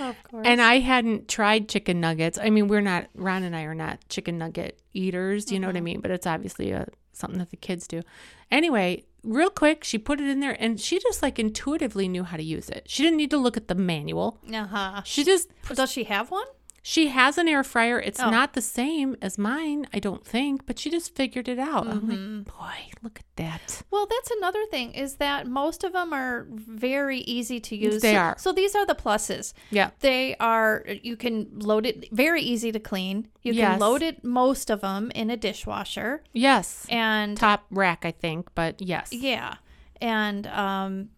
Of 0.01 0.23
course. 0.25 0.47
And 0.47 0.61
I 0.61 0.81
hadn't 0.81 1.29
tried 1.29 1.69
chicken 1.69 2.01
nuggets. 2.01 2.39
I 2.41 2.51
mean, 2.51 2.69
we're 2.69 2.81
not, 2.81 3.07
Ron 3.15 3.43
and 3.43 3.55
I 3.55 3.63
are 3.63 3.75
not 3.75 4.01
chicken 4.09 4.39
nugget 4.39 4.81
eaters, 4.93 5.53
you 5.53 5.61
know 5.61 5.69
what 5.69 5.77
I 5.77 5.81
mean? 5.81 6.01
But 6.01 6.11
it's 6.11 6.27
obviously 6.27 6.73
a, 6.73 6.87
something 7.13 7.39
that 7.39 7.51
the 7.51 7.57
kids 7.57 7.87
do. 7.87 8.03
Anyway, 8.51 9.05
real 9.22 9.50
quick, 9.50 9.85
she 9.85 9.98
put 9.98 10.20
it 10.20 10.28
in 10.28 10.40
there 10.40 10.56
and 10.59 10.80
she 10.80 10.98
just 10.98 11.22
like 11.22 11.38
intuitively 11.38 12.09
knew 12.09 12.24
how 12.24 12.37
to 12.37 12.42
use 12.42 12.68
it. 12.68 12.85
She 12.88 13.02
didn't 13.02 13.16
need 13.18 13.30
to 13.30 13.37
look 13.38 13.56
at 13.56 13.68
the 13.68 13.74
manual. 13.74 14.38
uh-huh. 14.52 15.02
She 15.04 15.24
just 15.24 15.48
Does 15.74 15.90
she 15.92 16.04
have 16.04 16.30
one? 16.30 16.46
She 16.83 17.09
has 17.09 17.37
an 17.38 17.47
air 17.49 17.62
fryer. 17.62 17.99
It's 18.01 18.21
Oh. 18.21 18.31
not 18.31 18.55
the 18.55 18.62
same 18.62 19.16
as 19.21 19.37
mine, 19.37 19.87
I 19.93 19.99
don't 19.99 20.25
think, 20.25 20.64
but 20.66 20.79
she 20.79 20.90
just 20.90 21.14
figured 21.14 21.47
it 21.49 21.59
out. 21.59 21.87
I'm 21.87 22.01
Mm-hmm. 22.03 22.37
like, 22.37 22.45
boy, 22.47 22.90
look 23.03 23.19
at 23.21 23.27
that. 23.37 23.83
Well, 23.90 24.07
that's 24.09 24.31
another 24.31 24.64
thing 24.66 24.93
is 24.95 25.16
that 25.16 25.47
most 25.47 25.85
of 25.85 25.93
them 25.93 26.12
are 26.14 26.47
very 26.51 27.19
easy 27.19 27.61
to 27.61 27.77
use. 27.77 28.01
They 28.01 28.14
So- 28.14 28.19
are. 28.19 28.35
So 28.38 28.53
these 28.53 28.75
are 28.75 28.87
the 28.87 28.95
pluses. 28.95 29.53
Yeah. 29.71 29.90
They 30.01 30.37
are 30.40 30.85
you 31.03 31.16
can 31.16 31.59
load 31.59 31.85
it 31.87 32.09
very 32.12 32.40
easy 32.43 32.73
to 32.73 32.81
clean. 32.81 33.29
You 33.43 33.53
can 33.55 33.79
load 33.79 34.01
it 34.03 34.25
most 34.25 34.71
of 34.71 34.81
them 34.81 35.11
in 35.14 35.29
a 35.31 35.37
dishwasher 35.37 36.23
Yes. 36.33 36.87
and 36.88 37.37
Top 37.37 37.66
rack, 37.71 38.05
I 38.05 38.11
think, 38.11 38.49
but 38.55 38.81
yes. 38.81 39.12
Yeah. 39.12 39.57
And 40.01 40.47
um 40.47 41.11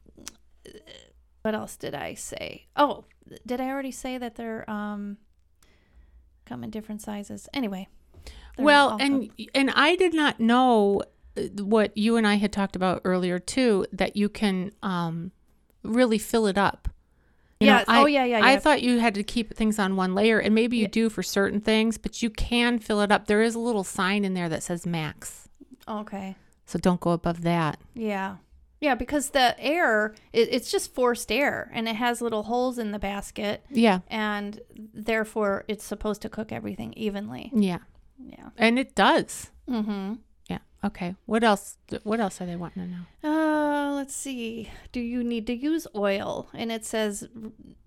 what 1.43 1.55
else 1.55 1.77
did 1.77 1.95
I 1.95 2.15
say? 2.15 2.67
Oh, 2.77 3.05
did 3.47 3.61
I 3.61 3.69
already 3.69 3.91
say 3.93 4.19
that 4.19 4.37
they're 4.37 4.69
um 4.71 5.19
come 6.45 6.63
in 6.65 6.71
different 6.71 7.03
sizes? 7.03 7.49
Anyway. 7.55 7.89
Well, 8.59 8.99
and 9.01 9.31
and 9.55 9.71
I 9.71 9.97
did 9.97 10.13
not 10.15 10.39
know 10.39 11.03
uh, 11.37 11.43
what 11.63 11.97
you 11.97 12.17
and 12.17 12.27
I 12.27 12.35
had 12.35 12.53
talked 12.53 12.77
about 12.77 13.01
earlier 13.05 13.39
too 13.39 13.87
that 13.93 14.17
you 14.17 14.29
can 14.29 14.73
um 14.83 15.33
really 15.83 16.19
fill 16.19 16.47
it 16.47 16.59
up. 16.59 16.89
You 17.61 17.69
know, 17.69 17.77
Yeah, 17.79 17.85
I, 17.89 18.03
oh, 18.03 18.07
yeah, 18.07 18.25
yeah, 18.25 18.45
I 18.45 18.53
yeah. 18.53 18.59
thought 18.59 18.83
you 18.83 18.99
had 18.99 19.15
to 19.15 19.23
keep 19.23 19.55
things 19.55 19.79
on 19.79 19.95
one 19.97 20.15
layer, 20.15 20.39
and 20.41 20.55
maybe 20.55 20.77
you 20.77 20.89
do 20.89 21.09
for 21.09 21.23
certain 21.23 21.61
things, 21.61 21.97
but 21.97 22.21
you 22.23 22.29
can 22.29 22.79
fill 22.81 23.01
it 23.01 23.11
up. 23.13 23.27
There 23.27 23.41
is 23.41 23.55
a 23.55 23.59
little 23.61 23.85
sign 23.85 24.25
in 24.25 24.35
there 24.35 24.49
that 24.49 24.63
says 24.65 24.85
max, 24.85 25.49
Okay. 25.89 26.35
so 26.67 26.79
don't 26.79 27.01
go 27.01 27.13
above 27.13 27.43
that. 27.43 27.79
Yeah. 27.95 28.37
Yeah, 28.83 28.95
because 28.97 29.31
the 29.31 29.55
air 29.59 30.15
it, 30.33 30.49
it's 30.51 30.71
just 30.71 30.93
forced 30.95 31.31
air 31.33 31.71
and 31.73 31.89
it 31.89 31.97
has 31.97 32.21
little 32.21 32.43
holes 32.43 32.79
in 32.79 32.91
the 32.93 32.99
basket 32.99 33.65
Yeah, 33.71 34.01
and 34.09 34.61
therefore 34.93 35.65
it's 35.69 35.85
supposed 35.85 36.21
to 36.23 36.29
cook 36.29 36.51
everything 36.53 36.93
evenly. 36.95 37.51
yeah, 37.55 37.79
Yeah. 38.19 38.49
and 38.59 38.79
it 38.79 38.95
does. 38.95 39.51
Mhm. 39.69 40.19
Yeah. 40.51 40.59
Okay. 40.85 41.15
What 41.27 41.45
else? 41.45 41.79
What 42.03 42.19
else 42.21 42.41
are 42.41 42.47
they 42.47 42.57
wanting 42.57 42.83
to 42.83 42.91
know? 42.91 43.05
Uh, 43.33 43.95
let's 43.95 44.15
see. 44.15 44.69
Do 44.91 44.99
you 45.01 45.23
need 45.23 45.47
to 45.47 45.55
use 45.55 45.87
oil? 45.95 46.49
And 46.53 46.73
it 46.73 46.85
says 46.85 47.29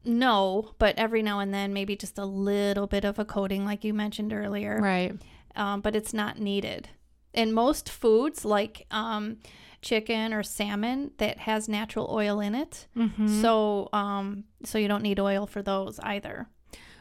no, 0.06 0.72
but 0.80 0.98
every 0.98 1.22
now 1.22 1.40
and 1.40 1.54
then, 1.54 1.74
maybe 1.74 1.96
just 1.96 2.18
a 2.18 2.26
little 2.26 2.88
bit 2.88 3.04
of 3.04 3.20
a 3.20 3.26
coating, 3.26 3.66
like 3.66 3.84
you 3.84 3.94
mentioned 3.94 4.32
earlier. 4.32 4.80
Right. 4.82 5.14
Um, 5.56 5.82
but 5.82 5.96
it's 5.96 6.14
not 6.14 6.40
needed. 6.40 6.90
And 7.36 7.54
most 7.54 7.90
foods, 7.90 8.44
like 8.46 8.86
um, 8.92 9.38
chicken 9.82 10.34
or 10.34 10.42
salmon, 10.44 11.12
that 11.18 11.38
has 11.40 11.68
natural 11.70 12.08
oil 12.12 12.40
in 12.40 12.56
it. 12.56 12.88
Mm-hmm. 12.98 13.42
So, 13.42 13.90
um, 13.94 14.46
so 14.64 14.78
you 14.78 14.88
don't 14.88 15.04
need 15.04 15.20
oil 15.20 15.46
for 15.46 15.62
those 15.62 16.00
either. 16.00 16.48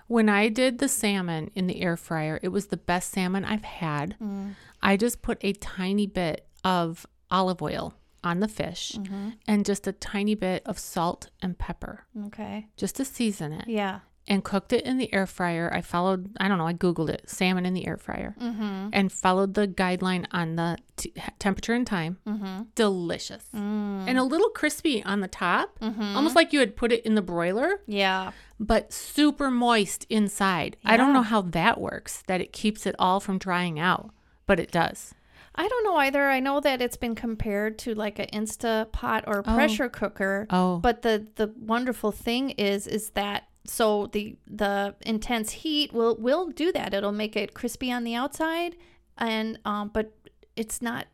When 0.07 0.29
I 0.29 0.49
did 0.51 0.79
the 0.81 0.89
salmon 0.89 1.51
in 1.55 1.67
the 1.67 1.81
air 1.81 1.97
fryer, 1.97 2.39
it 2.43 2.49
was 2.49 2.67
the 2.67 2.77
best 2.77 3.11
salmon 3.11 3.45
I've 3.45 3.65
had. 3.65 4.17
Mm. 4.21 4.55
I 4.83 4.99
just 4.99 5.23
put 5.23 5.39
a 5.43 5.55
tiny 5.55 6.07
bit 6.07 6.47
of 6.63 7.07
olive 7.31 7.63
oil 7.63 7.95
on 8.23 8.41
the 8.41 8.49
fish 8.49 8.93
Mm-hmm. 8.99 9.31
and 9.49 9.65
just 9.65 9.87
a 9.87 9.93
tiny 9.93 10.35
bit 10.35 10.63
of 10.67 10.79
salt 10.79 11.31
and 11.43 11.59
pepper 11.59 12.05
Okay. 12.27 12.69
just 12.77 12.97
to 12.97 13.05
season 13.05 13.53
it 13.53 13.67
Yeah. 13.69 14.01
And 14.27 14.43
cooked 14.43 14.73
it 14.73 14.85
in 14.87 14.97
the 14.97 15.13
air 15.13 15.27
fryer. 15.27 15.71
I 15.73 15.81
followed, 15.83 16.35
I 16.41 16.49
don't 16.49 16.57
know, 16.59 16.67
I 16.67 16.73
Googled 16.73 17.11
it, 17.11 17.29
salmon 17.29 17.67
in 17.67 17.75
the 17.75 17.87
air 17.87 17.97
fryer, 17.99 18.35
Mm-hmm. 18.41 18.89
and 18.93 19.13
followed 19.13 19.55
the 19.55 19.69
guideline 19.69 20.27
on 20.33 20.57
the 20.57 20.79
t- 20.97 21.13
temperature 21.39 21.75
and 21.75 21.87
time. 21.87 22.19
Mm-hmm. 22.27 22.63
Delicious. 22.75 23.45
Mm. 23.55 24.09
And 24.09 24.17
a 24.19 24.23
little 24.25 24.49
crispy 24.51 25.05
on 25.05 25.21
the 25.21 25.29
top, 25.29 25.79
Mm-hmm. 25.81 26.17
almost 26.17 26.35
like 26.37 26.53
you 26.53 26.61
had 26.61 26.75
put 26.77 26.91
it 26.93 27.05
in 27.05 27.15
the 27.17 27.23
broiler, 27.23 27.81
Yeah. 27.87 28.33
but 28.59 28.93
super 28.93 29.51
moist 29.51 30.07
inside. 30.09 30.77
I 30.85 30.97
don't 30.97 31.13
know 31.13 31.23
how 31.23 31.43
that 31.43 31.81
works, 31.81 32.23
that 32.27 32.41
it 32.41 32.53
keeps 32.53 32.87
it 32.87 32.95
all 32.99 33.21
from 33.21 33.39
drying 33.39 33.79
out, 33.79 34.11
but 34.47 34.59
it 34.59 34.71
does. 34.73 35.15
I 35.57 35.69
don't 35.69 35.85
know 35.85 35.97
either. 35.97 36.29
I 36.31 36.41
know 36.41 36.59
that 36.61 36.83
it's 36.83 36.97
been 36.97 37.15
compared 37.15 37.79
to 37.81 37.95
like 37.95 38.19
an 38.19 38.27
Insta 38.33 38.91
pot 38.91 39.23
or 39.27 39.39
Oh. 39.47 39.55
pressure 39.55 39.89
cooker. 39.89 40.47
Oh, 40.51 40.79
But 40.79 41.03
the 41.03 41.29
the 41.37 41.53
wonderful 41.57 42.11
thing 42.11 42.51
is 42.51 42.89
is 42.89 43.11
that 43.11 43.45
so 43.67 44.07
the 44.13 44.37
the 44.47 44.95
intense 45.03 45.51
heat 45.53 45.93
will 45.93 46.17
will 46.17 46.49
do 46.51 46.73
that. 46.73 46.95
It'll 46.95 47.13
make 47.13 47.37
it 47.37 47.55
crispy 47.55 47.91
on 47.91 48.05
the 48.05 48.15
outside, 48.15 48.77
and 49.19 49.59
um, 49.65 49.91
but 49.93 50.13
it's 50.57 50.83
not. 50.83 51.07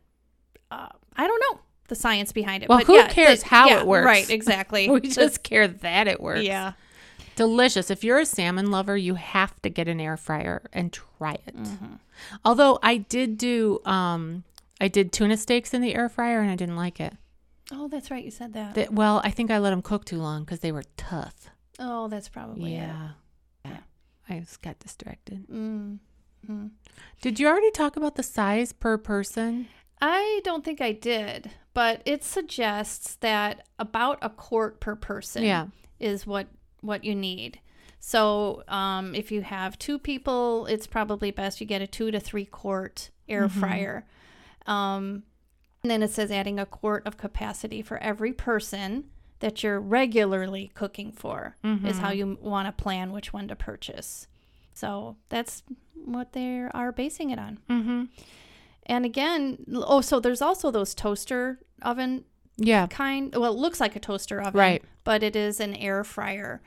Uh, 0.69 0.87
I 1.15 1.27
don't 1.27 1.43
know 1.51 1.61
the 1.87 1.95
science 1.95 2.31
behind 2.31 2.63
it. 2.63 2.69
Well, 2.69 2.79
but 2.79 2.87
who 2.87 2.95
yeah, 2.95 3.07
cares 3.09 3.41
the- 3.41 3.49
how 3.49 3.69
yeah, 3.69 3.79
it 3.81 3.87
works? 3.87 4.05
Right, 4.05 4.29
exactly. 4.39 4.89
we 4.89 5.01
just 5.01 5.43
care 5.43 5.67
that 5.67 6.07
it 6.07 6.21
works. 6.21 6.43
yeah. 6.43 6.73
Delicious. 7.37 7.89
If 7.89 8.03
you're 8.03 8.19
a 8.19 8.25
salmon 8.25 8.71
lover, 8.71 8.97
you 8.97 9.15
have 9.15 9.59
to 9.61 9.69
get 9.69 9.87
an 9.87 9.99
air 10.01 10.17
fryer 10.17 10.61
and 10.73 10.91
try 10.91 11.37
it. 11.47 11.55
Mm-hmm. 11.55 11.93
Although 12.43 12.77
I 12.83 12.97
did 12.97 13.37
do 13.37 13.79
um 13.85 14.43
I 14.79 14.87
did 14.89 15.11
tuna 15.13 15.37
steaks 15.37 15.73
in 15.73 15.81
the 15.81 15.95
air 15.95 16.09
fryer 16.09 16.41
and 16.41 16.51
I 16.51 16.55
didn't 16.55 16.75
like 16.75 16.99
it. 16.99 17.13
Oh, 17.71 17.87
that's 17.87 18.11
right. 18.11 18.23
You 18.23 18.31
said 18.31 18.53
that. 18.53 18.75
That- 18.75 18.93
well, 18.93 19.21
I 19.23 19.31
think 19.31 19.49
I 19.49 19.59
let 19.59 19.69
them 19.69 19.81
cook 19.81 20.03
too 20.05 20.17
long 20.17 20.45
cuz 20.45 20.59
they 20.59 20.71
were 20.73 20.83
tough. 20.97 21.49
Oh, 21.79 22.07
that's 22.07 22.29
probably 22.29 22.73
it. 22.73 22.77
yeah. 22.77 23.09
Yeah. 23.65 23.77
I 24.29 24.39
just 24.39 24.61
got 24.61 24.79
distracted. 24.79 25.47
Mm. 25.47 25.99
Mm. 26.49 26.71
Did 27.21 27.39
you 27.39 27.47
already 27.47 27.71
talk 27.71 27.95
about 27.95 28.15
the 28.15 28.23
size 28.23 28.73
per 28.73 28.97
person? 28.97 29.67
I 30.01 30.41
don't 30.43 30.65
think 30.65 30.81
I 30.81 30.91
did, 30.93 31.51
but 31.73 32.01
it 32.05 32.23
suggests 32.23 33.15
that 33.21 33.67
about 33.77 34.17
a 34.21 34.29
quart 34.29 34.79
per 34.79 34.95
person 34.95 35.43
Yeah. 35.43 35.67
is 35.99 36.25
what 36.25 36.47
what 36.81 37.03
you 37.03 37.13
need. 37.13 37.59
So, 37.99 38.63
um, 38.67 39.13
if 39.13 39.31
you 39.31 39.43
have 39.43 39.77
two 39.77 39.99
people, 39.99 40.65
it's 40.65 40.87
probably 40.87 41.29
best 41.29 41.61
you 41.61 41.67
get 41.67 41.83
a 41.83 41.85
two 41.87 42.09
to 42.09 42.19
three 42.19 42.45
quart 42.45 43.11
air 43.29 43.47
Mhm. 43.47 43.51
fryer. 43.51 44.07
Um, 44.65 45.21
and 45.83 45.91
then 45.91 46.01
it 46.01 46.09
says 46.09 46.31
adding 46.31 46.59
a 46.59 46.65
quart 46.65 47.05
of 47.05 47.17
capacity 47.17 47.83
for 47.83 47.99
every 47.99 48.33
person 48.33 49.11
that 49.41 49.61
you're 49.63 49.79
regularly 49.79 50.71
cooking 50.73 51.11
for 51.11 51.55
is 51.63 51.97
how 51.99 52.09
Mhm. 52.11 52.15
you 52.17 52.37
want 52.41 52.67
to 52.67 52.71
plan 52.83 53.11
which 53.11 53.33
one 53.33 53.47
to 53.49 53.55
purchase. 53.55 54.27
So 54.73 55.17
that's 55.29 55.61
what 55.93 56.31
they 56.33 56.61
are 56.73 56.91
basing 56.91 57.29
it 57.29 57.37
on. 57.39 57.59
Mhm. 57.69 58.07
And 58.85 59.05
again, 59.05 59.65
oh, 59.73 60.01
so 60.01 60.19
there's 60.19 60.41
also 60.41 60.71
those 60.71 60.95
toaster 60.95 61.59
oven 61.81 62.25
Yeah. 62.57 62.87
kind. 62.87 63.33
Well, 63.35 63.53
it 63.53 63.57
looks 63.59 63.79
like 63.79 63.95
a 63.95 63.99
toaster 63.99 64.41
oven, 64.41 64.57
Right. 64.59 64.83
But 65.03 65.21
it 65.23 65.35
is 65.35 65.59
an 65.59 65.75
air 65.75 66.03
fryer. 66.03 66.61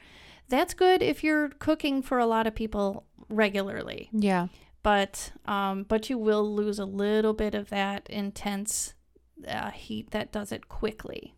That's 0.48 0.74
good 0.74 1.00
if 1.02 1.24
you're 1.24 1.48
cooking 1.48 2.02
for 2.02 2.18
a 2.18 2.26
lot 2.26 2.46
of 2.46 2.54
people 2.54 3.04
regularly. 3.28 4.08
Yeah. 4.12 4.48
But 4.82 5.32
um, 5.46 5.84
but 5.84 6.10
you 6.10 6.18
will 6.18 6.54
lose 6.54 6.78
a 6.78 6.84
little 6.84 7.32
bit 7.32 7.54
of 7.54 7.70
that 7.70 8.08
intense 8.10 8.94
uh, 9.48 9.70
heat 9.70 10.10
that 10.10 10.30
does 10.32 10.52
it 10.52 10.68
quickly. 10.68 11.34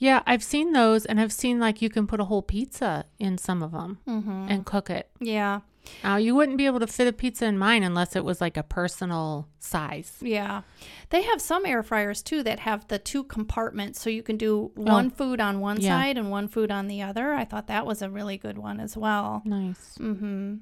Yeah, 0.00 0.22
I've 0.26 0.42
seen 0.42 0.72
those 0.72 1.04
and 1.06 1.20
I've 1.20 1.32
seen 1.32 1.60
like 1.60 1.80
you 1.82 1.90
can 1.90 2.06
put 2.08 2.18
a 2.20 2.24
whole 2.24 2.42
pizza 2.42 3.04
in 3.18 3.36
some 3.38 3.62
of 3.62 3.70
them 3.72 3.98
Mm-hmm. 4.08 4.46
and 4.48 4.64
cook 4.66 4.88
it. 4.90 5.10
yeah, 5.20 5.60
Now, 6.02 6.16
you 6.16 6.34
wouldn't 6.34 6.56
be 6.58 6.64
able 6.66 6.80
to 6.80 6.86
fit 6.86 7.06
a 7.06 7.12
pizza 7.12 7.44
in 7.44 7.58
mine 7.58 7.82
unless 7.82 8.16
it 8.16 8.24
was 8.24 8.40
like 8.40 8.56
a 8.56 8.62
personal 8.62 9.46
size. 9.58 10.16
yeah. 10.22 10.62
They 11.10 11.22
have 11.22 11.40
some 11.40 11.66
air 11.66 11.82
fryers 11.82 12.22
too 12.22 12.42
that 12.44 12.60
have 12.60 12.88
the 12.88 12.98
two 12.98 13.24
compartments, 13.24 14.00
so 14.00 14.08
you 14.10 14.22
can 14.22 14.36
do 14.38 14.70
one 14.74 15.10
food 15.10 15.38
on 15.40 15.60
one 15.60 15.80
Yeah. 15.80 15.90
side 16.00 16.16
and 16.18 16.30
one 16.30 16.48
food 16.48 16.70
on 16.70 16.86
the 16.88 17.02
other. 17.02 17.34
I 17.34 17.44
thought 17.44 17.66
that 17.66 17.84
was 17.86 18.00
a 18.02 18.08
really 18.08 18.38
good 18.38 18.56
one 18.58 18.80
as 18.80 18.96
well. 18.96 19.42
Nice. 19.44 19.98
Mm-hmm. 20.00 20.54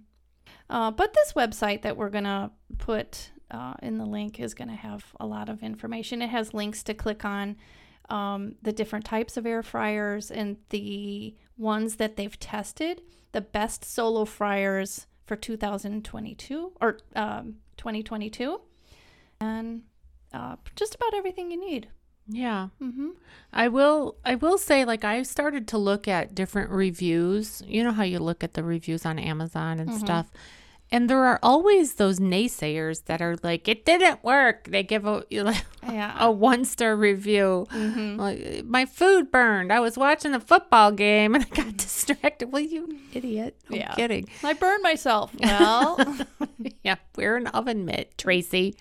Uh, 0.70 0.90
but 0.90 1.14
this 1.14 1.33
website 1.35 1.83
that 1.83 1.96
we're 1.96 2.11
gonna 2.11 2.51
put 2.79 3.31
uh, 3.51 3.74
in 3.83 3.98
the 3.98 4.05
link 4.07 4.40
is 4.40 4.53
gonna 4.55 4.77
have 4.77 5.05
a 5.20 5.27
lot 5.27 5.48
of 5.48 5.62
information. 5.62 6.22
It 6.22 6.31
has 6.31 6.53
links 6.55 6.83
to 6.85 6.94
click 6.94 7.24
on 7.24 7.57
um, 8.09 8.55
the 8.62 8.73
different 8.73 9.05
types 9.05 9.37
of 9.37 9.47
air 9.47 9.62
fryers 9.62 10.31
and 10.31 10.57
the 10.71 11.35
ones 11.57 11.97
that 11.97 12.16
they've 12.16 12.38
tested, 12.38 13.03
the 13.33 13.40
best 13.40 13.85
solo 13.85 14.25
fryers 14.25 15.07
for 15.27 15.37
2022 15.37 16.73
or 16.81 16.99
um, 17.14 17.57
2022, 17.77 18.61
and 19.40 19.83
uh, 20.33 20.57
just 20.77 20.94
about 20.94 21.14
everything 21.14 21.51
you 21.51 21.61
need. 21.61 21.88
Yeah. 22.31 22.68
Mm-hmm. 22.83 23.09
I 23.53 23.68
will 23.68 24.16
I 24.25 24.35
will 24.35 24.59
say 24.59 24.85
like 24.85 25.03
I 25.03 25.23
started 25.23 25.66
to 25.68 25.79
look 25.79 26.07
at 26.07 26.35
different 26.35 26.71
reviews. 26.71 27.62
You 27.66 27.83
know 27.85 27.92
how 27.92 28.03
you 28.03 28.18
look 28.18 28.44
at 28.44 28.53
the 28.55 28.62
reviews 28.62 29.07
on 29.07 29.18
Amazon 29.18 29.81
and 29.81 29.88
Mhm. 29.90 29.99
stuff. 29.99 30.31
And 30.90 31.11
there 31.11 31.22
are 31.24 31.38
always 31.42 31.94
those 31.94 32.18
naysayers 32.18 33.05
that 33.05 33.20
are 33.20 33.37
like 33.42 33.68
it 33.68 33.85
didn't 33.85 34.24
work. 34.24 34.64
They 34.64 34.83
give 34.83 35.05
a 35.07 35.22
Yeah. 35.31 36.16
a 36.18 36.31
one-star 36.31 36.96
review. 36.96 37.66
Mm-hmm. 37.70 38.16
Like 38.18 38.64
my 38.64 38.87
food 38.87 39.31
burned. 39.31 39.70
I 39.70 39.81
was 39.81 39.98
watching 39.98 40.33
a 40.33 40.40
football 40.40 40.90
game 40.92 41.35
and 41.35 41.44
I 41.44 41.55
got 41.55 41.77
distracted. 41.77 42.51
Well, 42.53 42.62
you 42.62 42.88
idiot. 43.12 43.57
I'm 43.68 43.77
Yeah. 43.77 43.94
kidding. 43.94 44.29
I 44.42 44.55
burned 44.55 44.83
myself. 44.83 45.31
Well. 45.40 45.98
yeah, 46.83 46.96
wear 47.16 47.37
an 47.37 47.48
oven 47.48 47.85
mitt, 47.85 48.16
Tracy. 48.16 48.74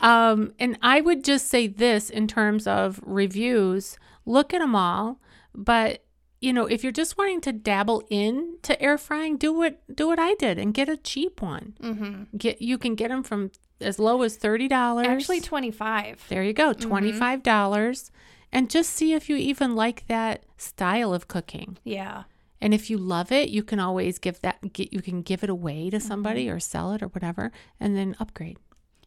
um, 0.00 0.52
and 0.60 0.78
I 0.82 1.00
would 1.00 1.24
just 1.24 1.48
say 1.48 1.66
this 1.66 2.08
in 2.10 2.28
terms 2.28 2.66
of 2.68 3.00
reviews: 3.04 3.98
look 4.24 4.54
at 4.54 4.60
them 4.60 4.76
all, 4.76 5.18
but 5.54 6.04
you 6.40 6.52
know, 6.52 6.66
if 6.66 6.82
you're 6.82 6.92
just 6.92 7.16
wanting 7.16 7.40
to 7.42 7.52
dabble 7.52 8.02
in 8.10 8.58
to 8.62 8.80
air 8.80 8.98
frying, 8.98 9.36
do 9.36 9.52
what 9.52 9.80
do 9.94 10.06
what 10.06 10.18
I 10.18 10.34
did 10.34 10.58
and 10.58 10.74
get 10.74 10.88
a 10.88 10.96
cheap 10.96 11.40
one. 11.40 11.74
mm-hmm. 11.80 12.36
Get 12.36 12.60
you 12.60 12.78
can 12.78 12.94
get 12.94 13.08
them 13.08 13.22
from 13.22 13.50
as 13.80 13.98
low 13.98 14.22
as 14.22 14.36
thirty 14.36 14.68
dollars. 14.68 15.06
Actually, 15.06 15.40
25. 15.40 16.26
there 16.28 16.42
you 16.42 16.52
go, 16.52 16.72
twenty 16.72 17.12
five 17.12 17.42
dollars, 17.42 18.10
and 18.52 18.70
just 18.70 18.90
see 18.90 19.12
if 19.14 19.28
you 19.28 19.36
even 19.36 19.74
like 19.74 20.06
that 20.08 20.44
style 20.56 21.14
of 21.14 21.28
cooking. 21.28 21.78
Yeah. 21.84 22.24
And 22.60 22.72
if 22.72 22.88
you 22.88 22.96
love 22.96 23.30
it, 23.32 23.50
you 23.50 23.62
can 23.62 23.78
always 23.78 24.18
give 24.18 24.40
that 24.40 24.72
get 24.72 24.92
you 24.92 25.02
can 25.02 25.22
give 25.22 25.42
it 25.42 25.50
away 25.50 25.90
to 25.90 26.00
somebody 26.00 26.48
or 26.48 26.58
sell 26.58 26.92
it 26.92 27.02
or 27.02 27.08
whatever 27.08 27.52
and 27.78 27.96
then 27.96 28.16
upgrade. 28.18 28.58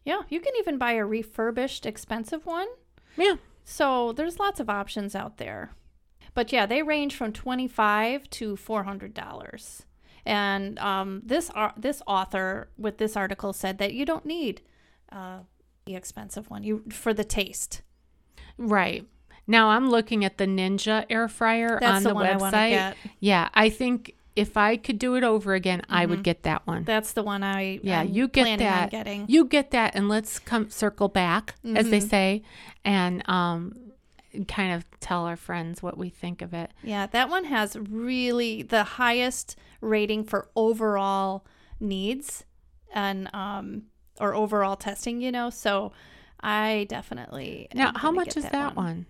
Yeah, 0.04 0.22
you 0.28 0.40
can 0.40 0.52
even 0.58 0.78
buy 0.78 0.92
a 0.92 1.04
refurbished 1.04 1.84
expensive 1.84 2.46
one. 2.46 2.68
Yeah. 3.16 3.36
So 3.64 4.12
there's 4.12 4.38
lots 4.38 4.60
of 4.60 4.70
options 4.70 5.14
out 5.14 5.36
there. 5.36 5.72
But 6.34 6.52
yeah, 6.52 6.66
they 6.66 6.82
range 6.82 7.14
from 7.16 7.32
25 7.32 8.28
to 8.30 8.56
$400. 8.56 9.80
And 10.26 10.78
um, 10.78 11.22
this 11.24 11.50
ar- 11.50 11.74
this 11.76 12.02
author 12.06 12.68
with 12.78 12.98
this 12.98 13.16
article 13.16 13.52
said 13.52 13.78
that 13.78 13.94
you 13.94 14.04
don't 14.04 14.26
need 14.26 14.60
uh, 15.10 15.38
the 15.86 15.94
expensive 15.96 16.50
one 16.50 16.62
you 16.62 16.84
for 16.90 17.12
the 17.14 17.24
taste. 17.24 17.82
Right. 18.58 19.06
Now 19.46 19.70
I'm 19.70 19.88
looking 19.90 20.24
at 20.24 20.36
the 20.38 20.46
Ninja 20.46 21.04
air 21.10 21.26
fryer 21.26 21.78
That's 21.80 21.96
on 21.96 22.02
the, 22.02 22.10
the, 22.10 22.14
one 22.14 22.26
I 22.26 22.36
want 22.36 22.52
to 22.52 22.58
website. 22.58 22.70
get. 22.70 22.96
Yeah, 23.18 23.48
I 23.54 23.70
think 23.70 24.14
if 24.36 24.56
I 24.56 24.76
could 24.76 24.98
do 24.98 25.16
it 25.16 25.24
over 25.24 25.54
again, 25.54 25.82
I 25.88 26.06
would 26.06 26.22
get 26.22 26.44
that 26.44 26.66
one. 26.66 26.84
That's 26.84 27.12
the 27.14 27.22
one 27.22 27.42
I 27.42 27.80
Yeah, 27.82 28.00
I'm 28.02 28.08
you 28.12 28.28
get 28.28 28.58
that. 28.60 28.90
getting. 28.90 29.24
You 29.28 29.46
get 29.46 29.70
that 29.72 29.96
and 29.96 30.08
let's 30.08 30.38
come 30.38 30.70
circle 30.70 31.08
back 31.08 31.54
as 31.74 31.90
they 31.90 31.98
Mhm. 32.00 32.08
say 32.10 32.42
and 32.84 33.28
um 33.28 33.74
kind 34.48 34.72
of 34.72 34.84
tell 35.00 35.24
our 35.26 35.36
friends 35.36 35.82
what 35.82 35.98
we 35.98 36.08
think 36.08 36.42
of 36.42 36.54
it. 36.54 36.70
Yeah, 36.82 37.06
that 37.06 37.28
one 37.28 37.44
has 37.44 37.76
really 37.76 38.62
the 38.62 38.84
highest 38.84 39.56
rating 39.80 40.24
for 40.24 40.48
overall 40.54 41.44
needs 41.78 42.44
and 42.92 43.32
um 43.34 43.84
or 44.20 44.34
overall 44.34 44.76
testing, 44.76 45.20
you 45.20 45.32
know. 45.32 45.50
So 45.50 45.92
I 46.40 46.86
definitely 46.88 47.68
Now, 47.74 47.92
how 47.94 48.10
much 48.10 48.36
is 48.36 48.44
that 48.48 48.76
one? 48.76 49.06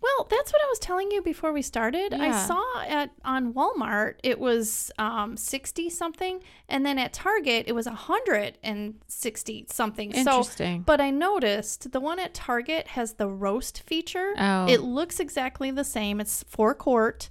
Well, 0.00 0.26
that's 0.30 0.52
what 0.52 0.62
I 0.62 0.66
was 0.68 0.78
telling 0.78 1.10
you 1.10 1.22
before 1.22 1.52
we 1.52 1.62
started. 1.62 2.12
I 2.14 2.30
saw 2.46 2.62
at 2.86 3.10
on 3.24 3.52
Walmart 3.54 4.14
it 4.22 4.38
was 4.38 4.90
um 4.98 5.36
60 5.36 5.90
something 5.90 6.42
and 6.68 6.84
then 6.86 6.98
at 6.98 7.12
Target 7.12 7.64
it 7.66 7.74
was 7.74 7.86
160 7.86 9.66
something. 9.70 10.12
So 10.12 10.18
Interesting. 10.20 10.82
but 10.82 11.00
I 11.00 11.10
noticed 11.10 11.92
the 11.92 12.00
one 12.00 12.18
at 12.18 12.34
Target 12.34 12.88
has 12.88 13.14
the 13.14 13.28
roast 13.28 13.82
feature. 13.82 14.34
Oh. 14.38 14.66
It 14.68 14.80
looks 14.82 15.20
exactly 15.20 15.70
the 15.70 15.84
same. 15.84 16.20
It's 16.20 16.42
four 16.44 16.74
quart, 16.74 17.28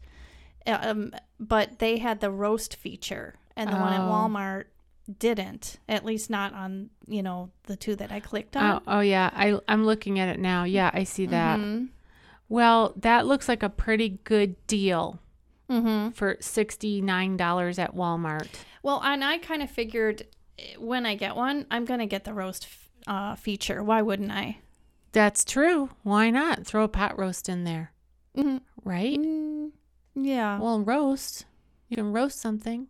um, 0.67 1.13
but 1.39 1.79
they 1.79 1.97
had 1.97 2.21
the 2.21 2.31
roast 2.31 2.75
feature, 2.75 3.36
and 3.55 3.69
the 3.71 3.75
one 3.77 3.93
at 3.93 4.01
Oh. 4.01 4.12
Walmart 4.12 4.65
didn't. 5.19 5.77
At 5.88 6.03
least 6.03 6.29
not 6.29 6.53
on 6.53 6.89
you 7.08 7.21
know 7.21 7.51
the 7.63 7.75
two 7.75 7.95
that 7.97 8.12
I 8.12 8.19
clicked 8.19 8.55
Oh, 8.58 8.60
on. 8.60 8.81
oh 8.88 8.99
yeah. 9.01 9.29
I 9.34 9.60
I'm 9.67 9.86
looking 9.86 10.19
at 10.19 10.29
it 10.29 10.39
now. 10.39 10.63
Yeah, 10.63 10.89
I 10.93 11.03
see 11.03 11.25
that. 11.27 11.60
Mhm. 11.60 11.89
Well, 12.49 12.93
that 12.97 13.25
looks 13.25 13.47
like 13.47 13.63
a 13.63 13.69
pretty 13.69 14.19
good 14.23 14.55
deal 14.67 15.19
Mm-hmm. 15.69 16.12
for 16.12 16.36
$69 16.36 17.79
at 17.79 17.95
Walmart. 17.95 18.47
Well, 18.84 19.01
and 19.03 19.23
I 19.23 19.39
kind 19.39 19.63
of 19.63 19.71
figured 19.71 20.27
eh, 20.60 20.75
when 20.77 21.08
I 21.08 21.15
get 21.15 21.36
one, 21.36 21.65
I'm 21.71 21.86
gonna 21.86 22.05
get 22.05 22.23
the 22.23 22.34
roast 22.36 22.67
uh, 23.08 23.36
feature. 23.36 23.84
Why 23.84 24.03
wouldn't 24.03 24.31
I? 24.31 24.60
That's 25.12 25.43
true. 25.43 25.89
Why 26.03 26.29
not? 26.29 26.67
Throw 26.67 26.84
a 26.84 26.88
pot 26.88 27.17
roast 27.17 27.49
in 27.49 27.63
there, 27.63 27.91
Mhm. 28.38 28.62
right? 28.84 29.17
Mm, 29.17 29.71
yeah. 30.13 30.60
Well, 30.60 30.81
roast. 30.81 31.45
You 31.89 31.97
can 31.97 32.13
roast 32.13 32.39
something. 32.39 32.88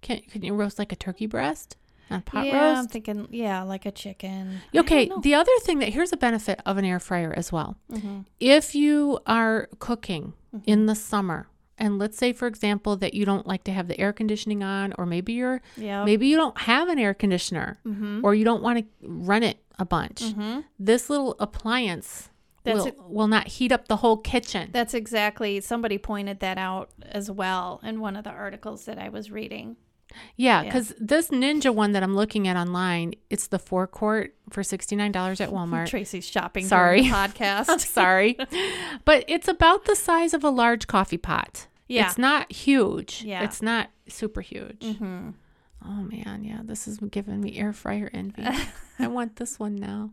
Can 0.00 0.20
can 0.30 0.42
you 0.42 0.54
roast 0.54 0.78
like 0.78 0.92
a 0.92 0.96
turkey 0.96 1.26
breast? 1.26 1.76
Not 2.10 2.24
pot 2.24 2.46
yeah, 2.46 2.78
I'm 2.78 2.86
thinking, 2.86 3.26
yeah, 3.30 3.62
like 3.62 3.84
a 3.86 3.90
chicken. 3.90 4.60
Okay, 4.74 5.10
the 5.22 5.34
other 5.34 5.50
thing 5.62 5.80
that 5.80 5.88
here's 5.90 6.12
a 6.12 6.16
benefit 6.16 6.60
of 6.64 6.76
an 6.78 6.84
air 6.84 7.00
fryer 7.00 7.32
as 7.36 7.50
well. 7.50 7.76
Mhm. 7.92 8.26
If 8.40 8.74
you 8.74 9.18
are 9.26 9.68
cooking 9.78 10.32
Mm-hmm. 10.54 10.70
in 10.70 10.86
the 10.86 10.94
summer, 10.94 11.48
and 11.76 11.98
let's 11.98 12.16
say 12.16 12.32
for 12.32 12.46
example 12.46 12.96
that 12.96 13.12
you 13.12 13.24
don't 13.26 13.46
like 13.46 13.64
to 13.64 13.72
have 13.72 13.88
the 13.88 13.98
air 14.00 14.12
conditioning 14.12 14.62
on, 14.62 14.94
or 14.96 15.04
maybe 15.04 15.32
you're 15.34 15.60
Yeah. 15.76 16.04
maybe 16.04 16.28
you 16.28 16.36
don't 16.36 16.56
have 16.60 16.88
an 16.88 16.98
air 16.98 17.12
conditioner, 17.12 17.78
Mm-hmm. 17.84 18.20
or 18.24 18.34
you 18.34 18.44
don't 18.44 18.62
want 18.62 18.78
to 18.78 18.84
run 19.02 19.42
it 19.42 19.58
a 19.78 19.84
bunch. 19.84 20.22
Mm-hmm. 20.22 20.60
This 20.78 21.10
little 21.10 21.34
appliance 21.40 22.30
will, 22.64 22.86
it. 22.86 22.96
will 23.08 23.28
not 23.28 23.48
heat 23.48 23.70
up 23.72 23.88
the 23.88 23.96
whole 23.96 24.16
kitchen. 24.16 24.70
That's 24.72 24.94
exactly. 24.94 25.60
Somebody 25.60 25.98
pointed 25.98 26.40
that 26.40 26.56
out 26.58 26.90
as 27.02 27.30
well 27.30 27.80
in 27.82 28.00
one 28.00 28.16
of 28.16 28.24
the 28.24 28.30
articles 28.30 28.84
that 28.86 28.98
I 28.98 29.08
was 29.10 29.30
reading. 29.30 29.76
Yeah, 30.36 30.62
Yeah. 30.62 30.64
because 30.64 30.94
this 30.98 31.28
Ninja 31.28 31.74
one 31.74 31.92
that 31.92 32.02
I'm 32.02 32.14
looking 32.14 32.48
at 32.48 32.56
online, 32.56 33.14
it's 33.30 33.48
the 33.48 33.58
four 33.58 33.86
quart 33.86 34.34
for 34.50 34.62
$69 34.62 35.40
at 35.40 35.50
Walmart. 35.50 35.86
Tracy's 35.90 36.26
shopping. 36.26 36.64
Sorry. 36.66 37.02
podcast. 37.04 37.80
Sorry. 37.80 38.36
But 39.04 39.24
it's 39.28 39.48
about 39.48 39.84
the 39.84 39.96
size 39.96 40.32
of 40.34 40.42
a 40.44 40.50
large 40.50 40.86
coffee 40.86 41.18
pot. 41.18 41.66
Yeah. 41.88 42.06
It's 42.06 42.18
not 42.18 42.50
huge. 42.52 43.22
Yeah. 43.22 43.44
It's 43.44 43.60
not 43.62 43.90
super 44.08 44.40
huge. 44.40 44.80
mm-hmm. 44.80 45.30
Oh 45.84 46.02
man, 46.02 46.42
yeah, 46.42 46.60
this 46.64 46.88
is 46.88 46.98
giving 47.10 47.40
me 47.40 47.58
air 47.58 47.72
fryer 47.72 48.10
envy. 48.12 48.42
I 48.98 49.06
want 49.06 49.36
this 49.36 49.58
one 49.58 49.76
now. 49.76 50.10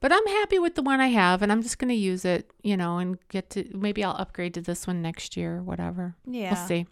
But 0.00 0.12
I'm 0.12 0.26
happy 0.26 0.58
with 0.60 0.74
the 0.76 0.82
one 0.82 1.00
I 1.00 1.08
have 1.08 1.42
and 1.42 1.50
I'm 1.50 1.62
just 1.62 1.78
going 1.78 1.88
to 1.88 1.94
use 1.94 2.24
it, 2.24 2.52
you 2.62 2.76
know, 2.76 2.98
and 2.98 3.18
get 3.28 3.50
to 3.50 3.64
maybe 3.72 4.04
I'll 4.04 4.14
upgrade 4.16 4.54
to 4.54 4.60
this 4.60 4.86
one 4.86 5.00
next 5.02 5.36
year 5.36 5.56
or 5.56 5.62
whatever. 5.62 6.14
Yeah. 6.26 6.54
We'll 6.54 6.66
see. 6.68 6.86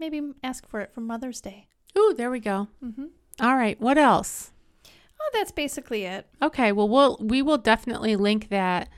Maybe 0.00 0.22
ask 0.42 0.66
for 0.66 0.80
it 0.80 0.92
for 0.92 1.00
Mother's 1.02 1.40
Day. 1.40 1.68
Ooh, 1.96 2.14
there 2.16 2.30
we 2.30 2.40
go. 2.40 2.68
Mm-hmm. 2.82 3.04
All 3.40 3.54
right, 3.56 3.80
what 3.80 3.98
else? 3.98 4.50
Oh, 5.20 5.30
that's 5.34 5.52
basically 5.52 6.04
it. 6.04 6.26
Okay, 6.42 6.72
well 6.72 6.88
we'll 6.88 7.18
we 7.20 7.42
will 7.42 7.58
definitely 7.58 8.16
link 8.16 8.48
that 8.48 8.88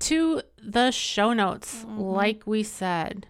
to 0.00 0.42
the 0.62 0.90
show 0.90 1.32
notes 1.34 1.84
Mhm. 1.84 1.98
like 2.14 2.46
we 2.46 2.62
said. 2.62 3.26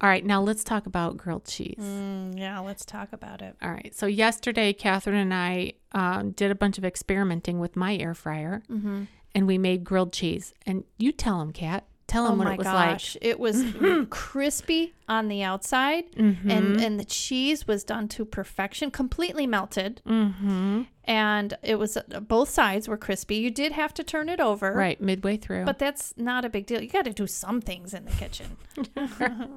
All 0.00 0.08
right, 0.08 0.24
now 0.24 0.40
let's 0.40 0.62
talk 0.62 0.86
about 0.86 1.16
grilled 1.16 1.44
cheese. 1.44 1.74
Mm, 1.80 2.38
yeah, 2.38 2.60
let's 2.60 2.84
talk 2.84 3.12
about 3.12 3.42
it. 3.42 3.56
All 3.60 3.70
right, 3.72 3.92
so 3.92 4.06
yesterday 4.06 4.72
Catherine 4.72 5.16
and 5.16 5.34
I 5.34 5.72
um, 5.90 6.30
did 6.30 6.52
a 6.52 6.54
bunch 6.54 6.78
of 6.78 6.84
experimenting 6.84 7.58
with 7.58 7.74
my 7.74 7.96
air 7.96 8.14
fryer, 8.14 8.62
Mm-hmm. 8.70 9.04
and 9.34 9.46
we 9.48 9.58
made 9.58 9.82
grilled 9.82 10.12
cheese. 10.12 10.54
And 10.64 10.84
you 10.98 11.10
tell 11.10 11.40
them, 11.40 11.52
Kat, 11.52 11.84
tell 12.08 12.24
them 12.24 12.34
Oh 12.34 12.38
what 12.38 12.44
my 12.46 12.54
it 12.54 12.58
was 12.58 12.66
gosh, 12.66 13.16
it 13.20 13.38
was 13.38 13.62
crispy 14.10 14.94
on 15.08 15.28
the 15.28 15.42
outside. 15.42 16.10
Mm-hmm. 16.12 16.50
and 16.50 16.80
and 16.80 16.98
the 16.98 17.04
cheese 17.04 17.68
was 17.68 17.84
done 17.84 18.08
to 18.08 18.24
perfection, 18.24 18.90
completely 18.90 19.46
melted, 19.46 20.02
mm-hmm. 20.06 20.82
and 21.04 21.56
it 21.62 21.78
was 21.78 21.96
uh, 21.96 22.20
both 22.20 22.48
sides 22.48 22.88
were 22.88 22.96
crispy. 22.96 23.36
You 23.36 23.50
did 23.50 23.72
have 23.72 23.94
to 23.94 24.02
turn 24.02 24.28
it 24.28 24.40
over, 24.40 24.72
right 24.72 25.00
midway 25.00 25.36
through, 25.36 25.64
But 25.64 25.78
that's 25.78 26.14
not 26.16 26.44
a 26.44 26.48
big 26.48 26.66
deal. 26.66 26.82
You 26.82 26.88
got 26.88 27.04
to 27.04 27.12
do 27.12 27.26
some 27.26 27.60
things 27.60 27.94
in 27.94 28.04
the 28.04 28.10
kitchen. 28.12 28.56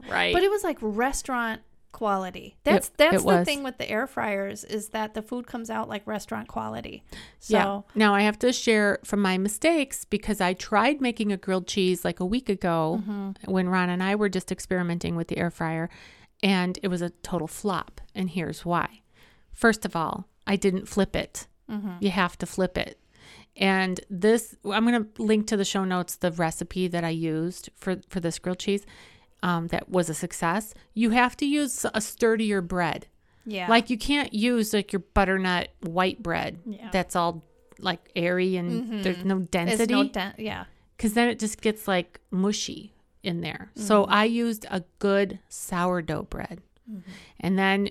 right. 0.09 0.33
But 0.33 0.43
it 0.43 0.51
was 0.51 0.63
like 0.63 0.77
restaurant 0.81 1.61
quality. 1.91 2.55
That's 2.63 2.87
It- 2.87 2.93
that's 2.97 3.15
it 3.15 3.19
the 3.19 3.23
was. 3.25 3.45
thing 3.45 3.63
with 3.63 3.77
the 3.77 3.89
air 3.89 4.07
fryers 4.07 4.63
is 4.63 4.89
that 4.89 5.13
the 5.13 5.21
food 5.21 5.47
comes 5.47 5.69
out 5.69 5.87
like 5.89 6.05
restaurant 6.07 6.47
quality. 6.47 7.03
So 7.39 7.53
yeah. 7.57 7.81
Now 7.95 8.15
I 8.15 8.21
have 8.21 8.39
to 8.39 8.51
share 8.53 8.99
from 9.03 9.21
my 9.21 9.37
mistakes 9.37 10.05
because 10.05 10.41
I 10.41 10.53
tried 10.53 11.01
making 11.01 11.31
a 11.31 11.37
grilled 11.37 11.67
cheese 11.67 12.03
like 12.05 12.19
a 12.19 12.25
week 12.25 12.49
ago 12.49 13.01
Mm-hmm. 13.01 13.51
when 13.51 13.69
Ron 13.69 13.89
and 13.89 14.01
I 14.03 14.15
were 14.15 14.29
just 14.29 14.51
experimenting 14.51 15.15
with 15.15 15.27
the 15.27 15.37
air 15.37 15.51
fryer, 15.51 15.89
and 16.43 16.79
it 16.81 16.87
was 16.87 17.01
a 17.01 17.09
total 17.09 17.47
flop. 17.47 18.01
And 18.15 18.29
here's 18.31 18.65
why. 18.65 19.01
First 19.53 19.85
of 19.85 19.95
all, 19.95 20.27
I 20.47 20.55
didn't 20.55 20.87
flip 20.87 21.15
it. 21.15 21.47
Mhm. 21.69 22.01
You 22.01 22.09
have 22.11 22.37
to 22.39 22.45
flip 22.45 22.77
it. 22.77 22.97
And 23.57 23.99
this, 24.09 24.55
I'm 24.65 24.85
going 24.87 25.03
to 25.03 25.21
link 25.21 25.45
to 25.47 25.57
the 25.57 25.65
show 25.65 25.83
notes 25.83 26.15
the 26.15 26.31
recipe 26.31 26.87
that 26.87 27.03
I 27.03 27.09
used 27.09 27.69
for 27.75 27.97
for 28.09 28.19
this 28.21 28.39
grilled 28.39 28.59
cheese. 28.59 28.85
Um, 29.43 29.67
that 29.67 29.89
was 29.89 30.09
a 30.09 30.13
success. 30.13 30.73
You 30.93 31.09
have 31.11 31.35
to 31.37 31.45
use 31.45 31.85
a 31.93 31.99
sturdier 32.01 32.61
bread. 32.61 33.07
yeah, 33.45 33.67
Like 33.67 33.89
you 33.89 33.97
can't 33.97 34.33
use 34.33 34.71
like 34.73 34.93
your 34.93 34.99
butternut 35.15 35.69
white 35.81 36.21
bread 36.21 36.59
Yeah. 36.65 36.89
that's 36.91 37.15
all 37.15 37.43
like 37.79 38.11
airy 38.15 38.55
and 38.57 39.03
there's 39.03 39.25
no 39.25 39.39
density 39.39 39.93
no 39.95 40.03
den- 40.03 40.35
yeah. 40.37 40.65
because 40.95 41.13
then 41.15 41.27
it 41.27 41.39
just 41.39 41.59
gets 41.61 41.87
like 41.87 42.19
mushy 42.29 42.93
in 43.23 43.41
there. 43.41 43.71
So 43.75 44.03
Mm-hmm. 44.03 44.13
I 44.13 44.23
used 44.25 44.65
a 44.69 44.83
good 44.99 45.39
sourdough 45.49 46.23
bread. 46.29 46.61
Mm-hmm. 46.87 47.11
And 47.39 47.57
then 47.57 47.89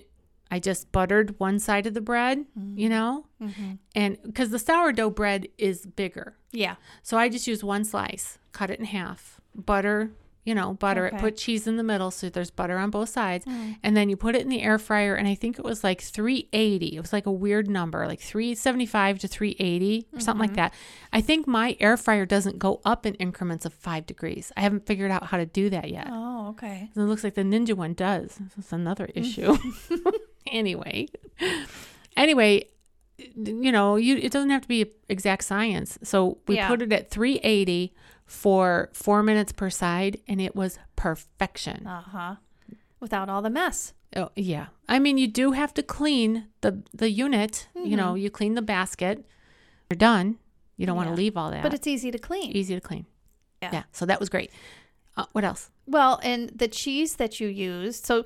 I 0.49 0.59
just 0.59 0.91
buttered 0.93 1.37
one 1.39 1.59
side 1.59 1.85
of 1.85 1.93
the 1.93 2.01
bread, 2.01 2.45
you 2.75 2.87
know, 2.87 3.25
Mm-hmm. 3.41 3.71
and 3.95 4.17
because 4.23 4.51
the 4.51 4.59
sourdough 4.59 5.09
bread 5.09 5.47
is 5.57 5.85
bigger. 5.85 6.35
Yeah. 6.51 6.75
So 7.03 7.17
I 7.17 7.27
just 7.27 7.47
used 7.47 7.63
one 7.63 7.83
slice, 7.83 8.37
cut 8.53 8.69
it 8.69 8.79
in 8.79 8.85
half, 8.85 9.41
butter, 9.55 10.11
you 10.43 10.55
know, 10.55 10.73
butter 10.73 11.05
it, 11.05 11.17
put 11.19 11.37
cheese 11.37 11.67
in 11.67 11.77
the 11.77 11.83
middle 11.83 12.09
so 12.09 12.27
there's 12.29 12.49
butter 12.49 12.77
on 12.79 12.89
both 12.89 13.09
sides. 13.09 13.45
Mm. 13.45 13.75
And 13.83 13.95
then 13.95 14.09
you 14.09 14.15
put 14.17 14.35
it 14.35 14.41
in 14.41 14.49
the 14.49 14.61
air 14.63 14.79
fryer 14.79 15.13
and 15.15 15.27
I 15.27 15.35
think 15.35 15.59
it 15.59 15.63
was 15.65 15.83
like 15.83 16.01
380. 16.01 16.95
It 16.95 16.99
was 16.99 17.13
like 17.13 17.27
a 17.27 17.31
weird 17.31 17.69
number, 17.69 18.07
like 18.07 18.19
375 18.19 19.19
to 19.19 19.27
380 19.27 20.07
or 20.13 20.19
something 20.19 20.31
Mm-hmm. 20.31 20.39
like 20.41 20.55
that. 20.55 20.73
I 21.13 21.21
think 21.21 21.45
my 21.47 21.77
air 21.79 21.95
fryer 21.95 22.25
doesn't 22.25 22.57
go 22.57 22.81
up 22.83 23.05
in 23.05 23.13
increments 23.15 23.65
of 23.65 23.73
5 23.73 24.05
degrees. 24.07 24.51
I 24.57 24.61
haven't 24.61 24.87
figured 24.87 25.11
out 25.11 25.25
how 25.27 25.37
to 25.37 25.45
do 25.45 25.69
that 25.69 25.89
yet. 25.91 26.07
Oh, 26.09 26.49
okay. 26.49 26.89
It 26.95 26.99
looks 26.99 27.23
like 27.23 27.35
the 27.35 27.43
Ninja 27.43 27.75
one 27.75 27.93
does. 27.93 28.39
That's 28.55 28.71
another 28.73 29.09
issue. 29.13 29.57
anyway, 30.47 31.07
anyway, 32.17 32.65
you 33.17 33.71
know, 33.71 33.95
you 33.95 34.17
it 34.17 34.31
doesn't 34.31 34.49
have 34.49 34.63
to 34.63 34.67
be 34.67 34.91
exact 35.09 35.43
science. 35.43 35.99
So 36.03 36.39
we 36.47 36.55
Yeah. 36.55 36.67
put 36.67 36.81
it 36.81 36.91
at 36.91 37.09
380 37.11 37.93
for 38.31 38.89
four 38.93 39.21
minutes 39.21 39.51
per 39.51 39.69
side, 39.69 40.17
and 40.25 40.39
it 40.39 40.55
was 40.55 40.79
perfection. 40.95 41.85
Uh 41.85 42.01
huh. 42.01 42.35
Without 43.01 43.27
all 43.29 43.41
the 43.41 43.49
mess. 43.49 43.93
Oh 44.15 44.29
yeah, 44.35 44.67
I 44.87 44.99
mean, 44.99 45.17
you 45.17 45.27
do 45.27 45.51
have 45.51 45.73
to 45.73 45.83
clean 45.83 46.47
the 46.61 46.81
the 46.93 47.09
unit. 47.09 47.67
You 47.75 47.97
know, 47.97 48.15
you 48.15 48.29
clean 48.29 48.55
the 48.55 48.61
basket. 48.61 49.25
You're 49.89 49.97
done. 49.97 50.37
You 50.77 50.85
don't 50.85 50.95
want 50.95 51.09
to 51.09 51.15
leave 51.15 51.35
all 51.37 51.51
that. 51.51 51.61
But 51.63 51.73
it's 51.73 51.87
easy 51.87 52.09
to 52.11 52.17
clean. 52.17 52.51
easy 52.55 52.73
to 52.73 52.81
clean. 52.81 53.05
Yeah. 53.61 53.69
yeah 53.73 53.83
so 53.91 54.05
that 54.05 54.19
was 54.19 54.29
great. 54.29 54.51
Uh, 55.17 55.25
what 55.33 55.43
else? 55.43 55.69
Well, 55.85 56.19
and 56.23 56.49
the 56.55 56.67
cheese 56.69 57.15
that 57.17 57.39
you 57.39 57.47
used. 57.49 58.05
So, 58.05 58.23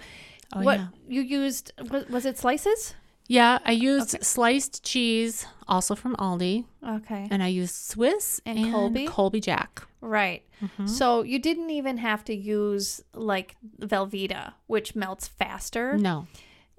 Oh 0.54 0.62
what 0.62 0.78
yeah. 0.80 0.88
you 1.08 1.22
used 1.22 1.72
was, 1.92 2.08
was 2.10 2.26
it 2.26 2.38
slices? 2.38 2.94
Yeah, 3.28 3.58
I 3.66 3.72
used 3.72 4.24
sliced 4.24 4.84
cheese, 4.84 5.48
also 5.68 5.96
from 5.96 6.16
Aldi, 6.18 6.66
Okay. 6.88 7.28
and 7.32 7.42
I 7.42 7.48
used 7.48 7.74
Swiss 7.74 8.40
And 8.46 8.60
and, 8.60 8.72
Colby? 8.72 9.08
Colby 9.08 9.42
Jack. 9.42 9.82
Right. 10.06 10.44
Mm-hmm. 10.62 10.88
So 10.88 11.24
you 11.24 11.40
didn't 11.40 11.70
even 11.72 11.98
have 11.98 12.24
to 12.26 12.36
use 12.36 13.02
like 13.14 13.56
Velveeta, 13.80 14.54
which 14.68 14.96
melts 14.96 15.28
faster, 15.28 15.98
No, 15.98 16.28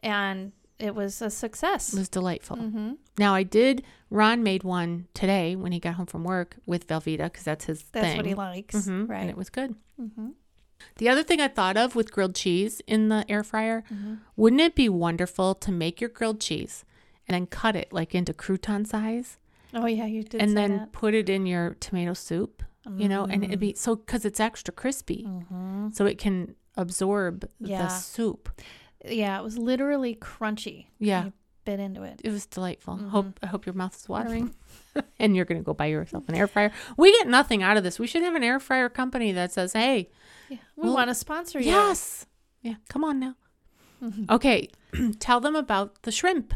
and 0.02 0.52
it 0.78 0.94
was 0.94 1.20
a 1.22 1.30
success. 1.30 1.92
it 1.92 1.98
was 1.98 2.08
delightful. 2.08 2.56
mm-hmm. 2.56 2.92
Now 3.18 3.34
I 3.34 3.42
did. 3.42 3.82
Ron 4.10 4.42
made 4.42 4.62
one 4.62 5.08
today 5.14 5.56
when 5.56 5.72
he 5.72 5.80
got 5.80 5.94
home 5.94 6.06
from 6.06 6.22
work 6.22 6.56
with 6.66 6.86
Velveeta 6.86 7.24
because 7.24 7.44
that's 7.44 7.64
his 7.64 7.82
That's 7.92 8.06
thing. 8.08 8.16
what 8.18 8.26
he 8.26 8.34
likes, 8.34 8.74
Mhm, 8.76 9.08
right? 9.08 9.20
And 9.22 9.30
it 9.30 9.36
was 9.36 9.50
good. 9.50 9.74
mm-hmm. 10.00 10.28
The 10.96 11.08
other 11.08 11.22
thing 11.22 11.40
I 11.40 11.48
thought 11.48 11.76
of 11.78 11.96
with 11.96 12.12
grilled 12.12 12.34
cheese 12.34 12.80
in 12.86 13.08
the 13.08 13.24
air 13.28 13.42
fryer, 13.42 13.82
Mm-hmm. 13.92 14.14
wouldn't 14.36 14.60
it 14.60 14.74
be 14.74 14.88
wonderful 14.88 15.54
to 15.56 15.72
make 15.72 16.00
your 16.00 16.10
grilled 16.10 16.40
cheese 16.40 16.84
and 17.26 17.34
then 17.34 17.46
cut 17.46 17.74
it 17.74 17.92
like 17.92 18.14
into 18.14 18.32
crouton 18.32 18.84
size 18.86 19.38
Oh 19.74 19.86
yeah, 19.86 20.06
you 20.06 20.22
did. 20.22 20.40
and 20.40 20.56
then 20.56 20.76
that. 20.76 20.92
put 20.92 21.12
it 21.14 21.28
in 21.28 21.44
your 21.46 21.74
tomato 21.80 22.12
soup, 22.14 22.62
you 22.96 23.08
know, 23.08 23.24
and 23.24 23.42
it'd 23.44 23.58
be 23.60 23.74
so 23.74 23.96
because 23.96 24.24
it's 24.24 24.38
extra 24.40 24.72
crispy, 24.72 25.24
Mhm. 25.26 25.94
so 25.94 26.06
it 26.06 26.18
can 26.18 26.54
absorb 26.76 27.48
Yeah. 27.60 27.82
the 27.82 27.88
soup. 27.88 28.48
yeah, 29.08 29.38
it 29.38 29.42
was 29.42 29.56
literally 29.58 30.14
crunchy. 30.16 30.86
Yeah. 30.98 31.30
Bit 31.64 31.80
into 31.80 32.02
it. 32.02 32.20
It 32.24 32.30
was 32.30 32.46
delightful. 32.46 32.94
Mm-hmm. 32.96 33.08
Hope 33.08 33.40
I 33.42 33.46
hope 33.46 33.66
your 33.66 33.74
mouth 33.74 33.94
is 33.96 34.08
watering. 34.08 34.54
and 35.18 35.34
you're 35.34 35.44
gonna 35.44 35.62
go 35.62 35.74
buy 35.74 35.86
yourself 35.86 36.28
an 36.28 36.34
air 36.36 36.46
fryer. 36.46 36.70
We 36.96 37.10
get 37.12 37.26
nothing 37.28 37.62
out 37.62 37.76
of 37.76 37.82
this. 37.84 37.98
We 37.98 38.06
should 38.06 38.22
have 38.22 38.34
an 38.36 38.42
air 38.44 38.60
fryer 38.60 38.88
company 38.88 39.32
that 39.32 39.52
says, 39.52 39.72
"Hey, 39.72 40.10
Yeah, 40.48 40.58
we 40.76 40.84
Well, 40.84 40.94
want 40.94 41.08
to 41.10 41.14
sponsor 41.14 41.58
you. 41.58 41.66
yes, 41.66 42.26
yeah, 42.62 42.74
come 42.88 43.02
on 43.04 43.18
now." 43.18 43.34
Okay, 44.30 44.68
tell 45.18 45.40
them 45.40 45.56
about 45.56 46.02
the 46.02 46.12
shrimp. 46.12 46.54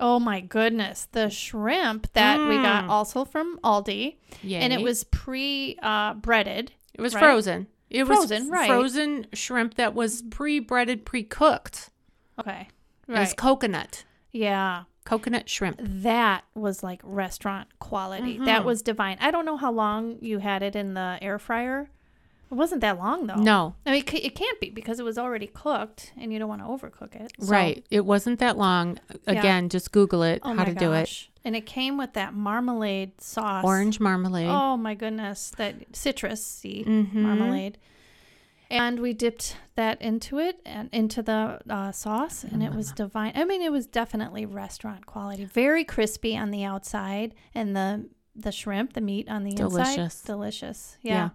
Oh 0.00 0.18
my 0.18 0.40
goodness, 0.40 1.06
the 1.12 1.28
shrimp 1.30 2.12
that 2.14 2.38
we 2.48 2.56
got 2.56 2.84
Mm. 2.84 2.88
also 2.88 3.24
from 3.24 3.58
Aldi, 3.62 4.16
and 4.44 4.72
it 4.72 4.80
was 4.80 5.04
pre 5.04 5.76
uh, 5.82 6.14
breaded. 6.14 6.72
it 6.94 7.00
was 7.00 7.14
right? 7.14 7.22
frozen. 7.22 7.66
It 7.90 8.06
Frozen, 8.06 8.42
was 8.44 8.48
right. 8.50 8.68
frozen 8.68 9.26
shrimp 9.32 9.74
that 9.74 9.94
was 9.94 10.22
pre-breaded, 10.30 11.04
pre-cooked. 11.04 11.90
Okay, 12.38 12.68
It 13.08 13.12
was 13.12 13.34
coconut, 13.34 14.04
Yeah, 14.30 14.84
coconut 15.04 15.48
shrimp. 15.48 15.80
that 15.82 16.44
was 16.54 16.84
like 16.84 17.00
restaurant 17.02 17.66
quality. 17.80 18.34
Mm-hmm. 18.36 18.44
That 18.44 18.64
was 18.64 18.80
divine. 18.82 19.18
I 19.20 19.32
don't 19.32 19.44
know 19.44 19.56
how 19.56 19.72
long 19.72 20.18
you 20.20 20.38
had 20.38 20.62
it 20.62 20.76
in 20.76 20.94
the 20.94 21.18
air 21.20 21.40
fryer. 21.40 21.90
It 22.50 22.54
wasn't 22.54 22.80
that 22.80 22.98
long 22.98 23.26
though. 23.28 23.36
No, 23.36 23.74
I 23.86 23.92
mean, 23.92 24.04
it 24.12 24.34
can't 24.34 24.58
be 24.60 24.70
because 24.70 24.98
it 24.98 25.04
was 25.04 25.16
already 25.18 25.46
cooked, 25.46 26.12
and 26.18 26.32
you 26.32 26.38
don't 26.40 26.48
want 26.48 26.60
to 26.62 26.66
overcook 26.66 27.14
it. 27.14 27.32
So- 27.40 27.46
right. 27.46 27.86
It 27.90 28.04
wasn't 28.04 28.40
that 28.40 28.58
long. 28.58 28.98
Yeah. 29.26 29.38
Again, 29.38 29.68
just 29.68 29.92
Google 29.92 30.22
it 30.24 30.40
Oh 30.44 30.54
how 30.54 30.64
to 30.64 30.74
do 30.74 30.92
it. 30.92 31.02
gosh. 31.02 31.30
And 31.44 31.54
it 31.54 31.64
came 31.64 31.96
with 31.96 32.12
that 32.14 32.34
marmalade 32.34 33.20
sauce. 33.20 33.64
Orange 33.64 34.00
marmalade. 34.00 34.48
Oh 34.48 34.76
my 34.76 34.94
goodness, 34.94 35.52
that 35.58 35.92
citrusy 35.92 36.84
Mhm. 36.86 37.14
marmalade. 37.14 37.78
And 38.72 39.00
we 39.00 39.12
dipped 39.14 39.56
that 39.74 40.00
into 40.00 40.38
it 40.38 40.60
and 40.64 40.88
into 40.92 41.22
the 41.22 41.60
uh, 41.68 41.90
sauce, 41.92 42.44
and 42.44 42.62
it 42.62 42.72
was 42.72 42.92
divine. 42.92 43.32
I 43.34 43.44
mean, 43.44 43.62
it 43.62 43.72
was 43.72 43.86
definitely 43.86 44.46
restaurant 44.46 45.06
quality. 45.06 45.44
Very 45.44 45.82
crispy 45.82 46.36
on 46.36 46.50
the 46.52 46.62
outside, 46.62 47.34
and 47.52 47.74
the 47.74 48.08
the 48.36 48.52
shrimp, 48.52 48.92
the 48.92 49.00
meat 49.00 49.28
on 49.28 49.42
the 49.44 49.50
inside, 49.50 49.68
Delicious. 49.68 50.22
delicious. 50.22 50.96
Yeah. 51.02 51.12
Yeah. 51.14 51.28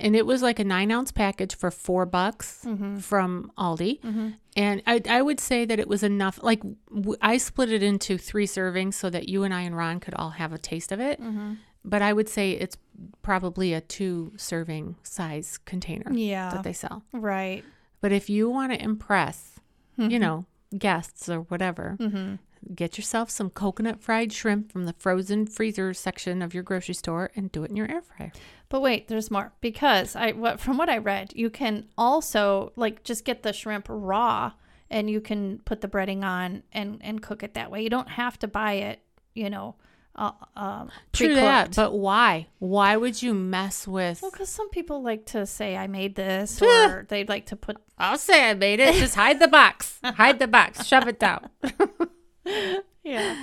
And 0.00 0.16
it 0.16 0.26
was 0.26 0.42
like 0.42 0.58
a 0.58 0.64
nine 0.64 0.90
ounce 0.90 1.12
package 1.12 1.54
for 1.54 1.70
four 1.70 2.06
bucks 2.06 2.64
Mm-hmm. 2.66 2.98
from 2.98 3.52
Aldi. 3.58 4.00
Mm-hmm. 4.00 4.28
And 4.56 4.82
I, 4.86 5.02
I 5.08 5.22
would 5.22 5.38
say 5.40 5.64
that 5.66 5.78
it 5.78 5.86
was 5.88 6.02
enough. 6.02 6.40
Like, 6.42 6.62
w- 6.92 7.16
I 7.20 7.36
split 7.36 7.70
it 7.70 7.82
into 7.82 8.18
three 8.18 8.46
servings 8.46 8.94
so 8.94 9.08
that 9.10 9.28
you 9.28 9.44
and 9.44 9.52
I 9.54 9.60
and 9.62 9.76
Ron 9.76 10.00
could 10.00 10.14
all 10.14 10.30
have 10.30 10.52
a 10.52 10.58
taste 10.58 10.90
of 10.90 11.00
it. 11.00 11.20
Mm-hmm. 11.20 11.54
But 11.84 12.02
I 12.02 12.12
would 12.12 12.28
say 12.28 12.52
it's 12.52 12.76
probably 13.22 13.72
a 13.72 13.80
two 13.80 14.32
serving 14.36 14.96
size 15.04 15.58
container 15.64 16.10
Yeah. 16.12 16.50
that 16.50 16.62
they 16.64 16.72
sell. 16.72 17.04
right. 17.12 17.62
But 18.00 18.12
if 18.12 18.28
you 18.30 18.48
want 18.50 18.72
to 18.72 18.82
impress, 18.82 19.58
you 19.96 20.18
know, 20.18 20.46
guests 20.76 21.28
or 21.28 21.40
whatever, 21.42 21.96
Mm-hmm. 22.00 22.34
Get 22.74 22.96
yourself 22.96 23.30
some 23.30 23.50
coconut 23.50 24.00
fried 24.00 24.32
shrimp 24.32 24.72
from 24.72 24.84
the 24.86 24.92
frozen 24.94 25.46
freezer 25.46 25.94
section 25.94 26.42
of 26.42 26.54
your 26.54 26.62
grocery 26.62 26.94
store 26.94 27.30
and 27.36 27.52
do 27.52 27.64
it 27.64 27.70
in 27.70 27.76
your 27.76 27.90
air 27.90 28.02
fryer. 28.02 28.32
But 28.68 28.82
wait, 28.82 29.08
there's 29.08 29.30
more 29.30 29.52
because 29.60 30.14
I 30.14 30.32
what 30.32 30.60
from 30.60 30.76
what 30.76 30.88
I 30.88 30.98
read, 30.98 31.32
you 31.34 31.50
can 31.50 31.86
also 31.96 32.72
like 32.76 33.02
just 33.04 33.24
get 33.24 33.42
the 33.42 33.52
shrimp 33.52 33.86
raw 33.88 34.52
and 34.90 35.10
you 35.10 35.20
can 35.20 35.60
put 35.64 35.80
the 35.80 35.88
breading 35.88 36.22
on 36.22 36.62
and 36.72 36.98
and 37.02 37.22
cook 37.22 37.42
it 37.42 37.54
that 37.54 37.70
way. 37.70 37.82
You 37.82 37.90
don't 37.90 38.10
have 38.10 38.38
to 38.40 38.48
buy 38.48 38.74
it, 38.74 39.00
you 39.34 39.50
know, 39.50 39.76
uh, 40.18 40.32
uh, 40.56 40.86
True 41.12 41.36
that, 41.36 41.76
but 41.76 41.92
why? 41.94 42.48
Why 42.58 42.96
would 42.96 43.22
you 43.22 43.32
mess 43.34 43.86
with? 43.86 44.20
well, 44.20 44.32
because 44.32 44.48
some 44.48 44.68
people 44.68 45.00
like 45.00 45.26
to 45.26 45.46
say 45.46 45.76
I 45.76 45.86
made 45.86 46.16
this, 46.16 46.60
or 46.62 47.06
they'd 47.08 47.28
like 47.28 47.46
to 47.46 47.56
put. 47.56 47.76
I'll 47.96 48.18
say 48.18 48.50
I 48.50 48.54
made 48.54 48.80
it. 48.80 48.94
Just 48.96 49.14
hide 49.14 49.38
the 49.38 49.48
box. 49.48 50.00
Hide 50.04 50.40
the 50.40 50.48
box. 50.48 50.84
Shove 50.84 51.06
it 51.06 51.20
down. 51.20 51.48
Yeah. 53.08 53.36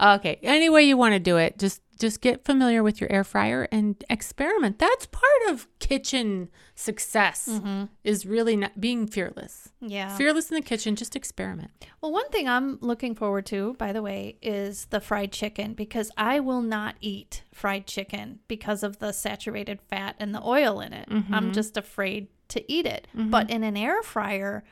Okay. 0.00 0.38
Any 0.42 0.68
way 0.68 0.84
you 0.84 0.96
want 0.96 1.14
to 1.14 1.18
do 1.18 1.36
it, 1.36 1.58
just 1.58 1.80
just 1.98 2.20
get 2.20 2.44
familiar 2.44 2.82
with 2.82 3.00
your 3.00 3.12
air 3.12 3.22
fryer 3.22 3.68
and 3.70 4.02
experiment. 4.10 4.80
That's 4.80 5.06
part 5.06 5.50
of 5.50 5.68
kitchen 5.78 6.48
success. 6.74 7.48
Mm-hmm. 7.50 7.84
Is 8.04 8.26
really 8.26 8.56
not 8.56 8.80
being 8.80 9.06
fearless. 9.06 9.70
Yeah. 9.80 10.16
Fearless 10.16 10.50
in 10.50 10.56
the 10.56 10.62
kitchen. 10.62 10.96
Just 10.96 11.16
experiment. 11.16 11.70
Well, 12.00 12.12
one 12.12 12.28
thing 12.30 12.48
I'm 12.48 12.78
looking 12.80 13.14
forward 13.14 13.46
to, 13.46 13.74
by 13.74 13.92
the 13.92 14.02
way, 14.02 14.36
is 14.42 14.86
the 14.86 15.00
fried 15.00 15.32
chicken 15.32 15.74
because 15.74 16.10
I 16.16 16.40
will 16.40 16.62
not 16.62 16.96
eat 17.00 17.42
fried 17.52 17.86
chicken 17.86 18.40
because 18.48 18.82
of 18.82 18.98
the 18.98 19.12
saturated 19.12 19.80
fat 19.82 20.16
and 20.18 20.34
the 20.34 20.42
oil 20.42 20.80
in 20.80 20.92
it. 20.92 21.06
I'm 21.10 21.24
mm-hmm. 21.24 21.52
just 21.52 21.76
afraid 21.76 22.28
to 22.48 22.72
eat 22.72 22.86
it. 22.86 23.08
Mm-hmm. 23.16 23.30
But 23.30 23.50
in 23.50 23.62
an 23.62 23.76
air 23.76 24.02
fryer, 24.02 24.64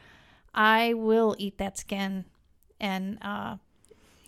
I 0.55 0.95
will 0.95 1.37
eat 1.39 1.59
that 1.59 1.79
skin 1.79 2.25
and 2.81 3.19
uh, 3.23 3.57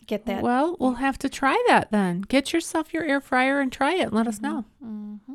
get 0.06 0.26
that. 0.26 0.42
Well, 0.42 0.76
we'll 0.78 0.94
have 0.94 1.18
to 1.18 1.28
try 1.28 1.62
that 1.68 1.90
then. 1.90 2.22
Get 2.22 2.52
yourself 2.52 2.92
your 2.92 3.04
air 3.04 3.20
fryer 3.20 3.60
and 3.60 3.72
try 3.72 3.94
it. 3.94 4.02
And 4.04 4.12
let 4.12 4.26
us 4.26 4.40
know. 4.40 4.64
Mm-hmm. 4.84 5.34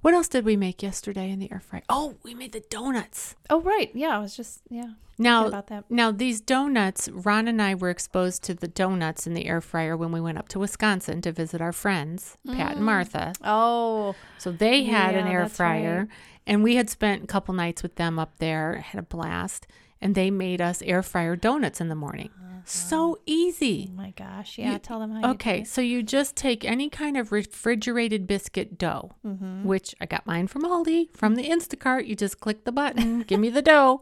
What 0.00 0.14
else 0.14 0.26
did 0.28 0.44
we 0.44 0.56
make 0.56 0.82
yesterday 0.82 1.30
in 1.30 1.38
the 1.38 1.50
air 1.52 1.60
fryer? 1.60 1.82
Oh, 1.88 2.16
we 2.24 2.34
made 2.34 2.52
the 2.52 2.64
donuts. 2.70 3.36
Oh, 3.48 3.60
right. 3.60 3.90
Yeah, 3.94 4.16
I 4.16 4.18
was 4.18 4.36
just, 4.36 4.60
yeah. 4.68 4.92
Now, 5.18 5.46
about 5.46 5.68
that. 5.68 5.84
now 5.88 6.10
these 6.10 6.40
donuts, 6.40 7.08
Ron 7.12 7.46
and 7.46 7.62
I 7.62 7.76
were 7.76 7.90
exposed 7.90 8.42
to 8.44 8.54
the 8.54 8.66
donuts 8.66 9.26
in 9.28 9.34
the 9.34 9.46
air 9.46 9.60
fryer 9.60 9.96
when 9.96 10.10
we 10.10 10.20
went 10.20 10.38
up 10.38 10.48
to 10.48 10.58
Wisconsin 10.58 11.20
to 11.22 11.30
visit 11.30 11.60
our 11.60 11.72
friends, 11.72 12.36
Pat 12.48 12.76
and 12.76 12.84
Martha. 12.84 13.34
Oh, 13.44 14.16
So 14.38 14.50
they 14.50 14.84
had 14.84 15.14
an 15.14 15.26
Mm. 15.26 15.30
Air 15.30 15.48
fryer, 15.48 15.98
right. 15.98 16.08
and 16.48 16.64
we 16.64 16.74
had 16.74 16.90
spent 16.90 17.22
a 17.22 17.26
couple 17.28 17.54
nights 17.54 17.84
with 17.84 17.94
them 17.94 18.18
up 18.18 18.38
there, 18.38 18.78
had 18.78 18.98
a 18.98 19.02
blast, 19.04 19.68
and 20.02 20.14
they 20.14 20.30
made 20.30 20.60
us 20.60 20.82
air 20.82 21.02
fryer 21.02 21.36
donuts 21.36 21.80
in 21.80 21.88
the 21.88 21.94
morning. 21.94 22.28
So 22.64 23.18
easy. 23.26 23.88
oh 23.90 23.94
my 23.96 24.10
gosh. 24.12 24.56
Yeah, 24.58 24.74
You- 24.74 24.78
tell 24.78 25.00
them 25.00 25.10
how 25.12 25.20
you 25.20 25.34
Okay, 25.34 25.64
so 25.64 25.80
you 25.80 26.02
just 26.02 26.36
take 26.36 26.64
any 26.64 26.88
kind 26.88 27.16
of 27.16 27.32
refrigerated 27.32 28.26
biscuit 28.26 28.78
dough, 28.78 29.10
Mm-hmm. 29.26 29.64
which 29.64 29.94
I 30.00 30.06
got 30.06 30.26
mine 30.26 30.46
from 30.46 30.62
Aldi 30.62 31.16
from 31.16 31.34
the 31.34 31.48
Instacart. 31.48 32.06
You 32.06 32.14
just 32.14 32.38
click 32.40 32.64
the 32.64 32.70
button, 32.72 33.22
give 33.26 33.40
me 33.40 33.50
the 33.50 33.62
dough, 33.62 34.00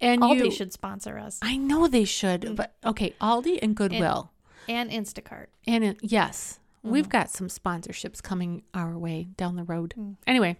and 0.00 0.20
Aldi 0.22 0.44
you. 0.46 0.50
should 0.52 0.72
sponsor 0.72 1.18
us 1.18 1.38
I 1.42 1.56
know 1.56 1.88
they 1.88 2.04
should, 2.04 2.42
Mm. 2.42 2.56
but 2.56 2.74
okay, 2.84 3.14
Aldi 3.20 3.58
and 3.62 3.74
Goodwill, 3.74 4.30
and 4.68 4.90
Instacart. 4.90 5.46
and, 5.66 5.82
it, 5.84 5.98
yes, 6.02 6.60
Mm-hmm. 6.84 6.92
we've 6.92 7.08
got 7.08 7.30
some 7.30 7.48
sponsorships 7.48 8.22
coming 8.22 8.62
our 8.74 8.96
way 8.98 9.28
down 9.36 9.56
the 9.56 9.64
road. 9.64 9.94
Mm. 9.98 10.16
Anyway, 10.28 10.58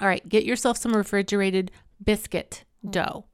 all 0.00 0.08
right, 0.08 0.26
get 0.28 0.44
yourself 0.44 0.78
some 0.78 0.96
refrigerated 0.96 1.70
biscuit 2.02 2.64
Mm. 2.84 2.90
dough. 2.90 3.24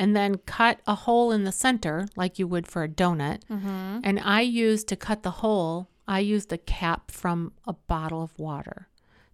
And 0.00 0.14
then 0.14 0.36
cut 0.46 0.80
a 0.86 0.94
hole 0.94 1.32
in 1.32 1.42
the 1.44 1.52
center 1.52 2.06
like 2.16 2.38
you 2.38 2.46
would 2.46 2.66
for 2.68 2.84
a 2.84 2.88
donut. 2.88 3.40
Mm-hmm. 3.50 4.00
And 4.04 4.20
I 4.20 4.42
used 4.42 4.86
to 4.88 4.96
cut 4.96 5.22
the 5.24 5.32
hole, 5.42 5.88
I 6.06 6.20
used 6.20 6.52
a 6.52 6.58
cap 6.58 7.10
from 7.10 7.52
a 7.66 7.72
bottle 7.72 8.22
of 8.22 8.38
water 8.38 8.88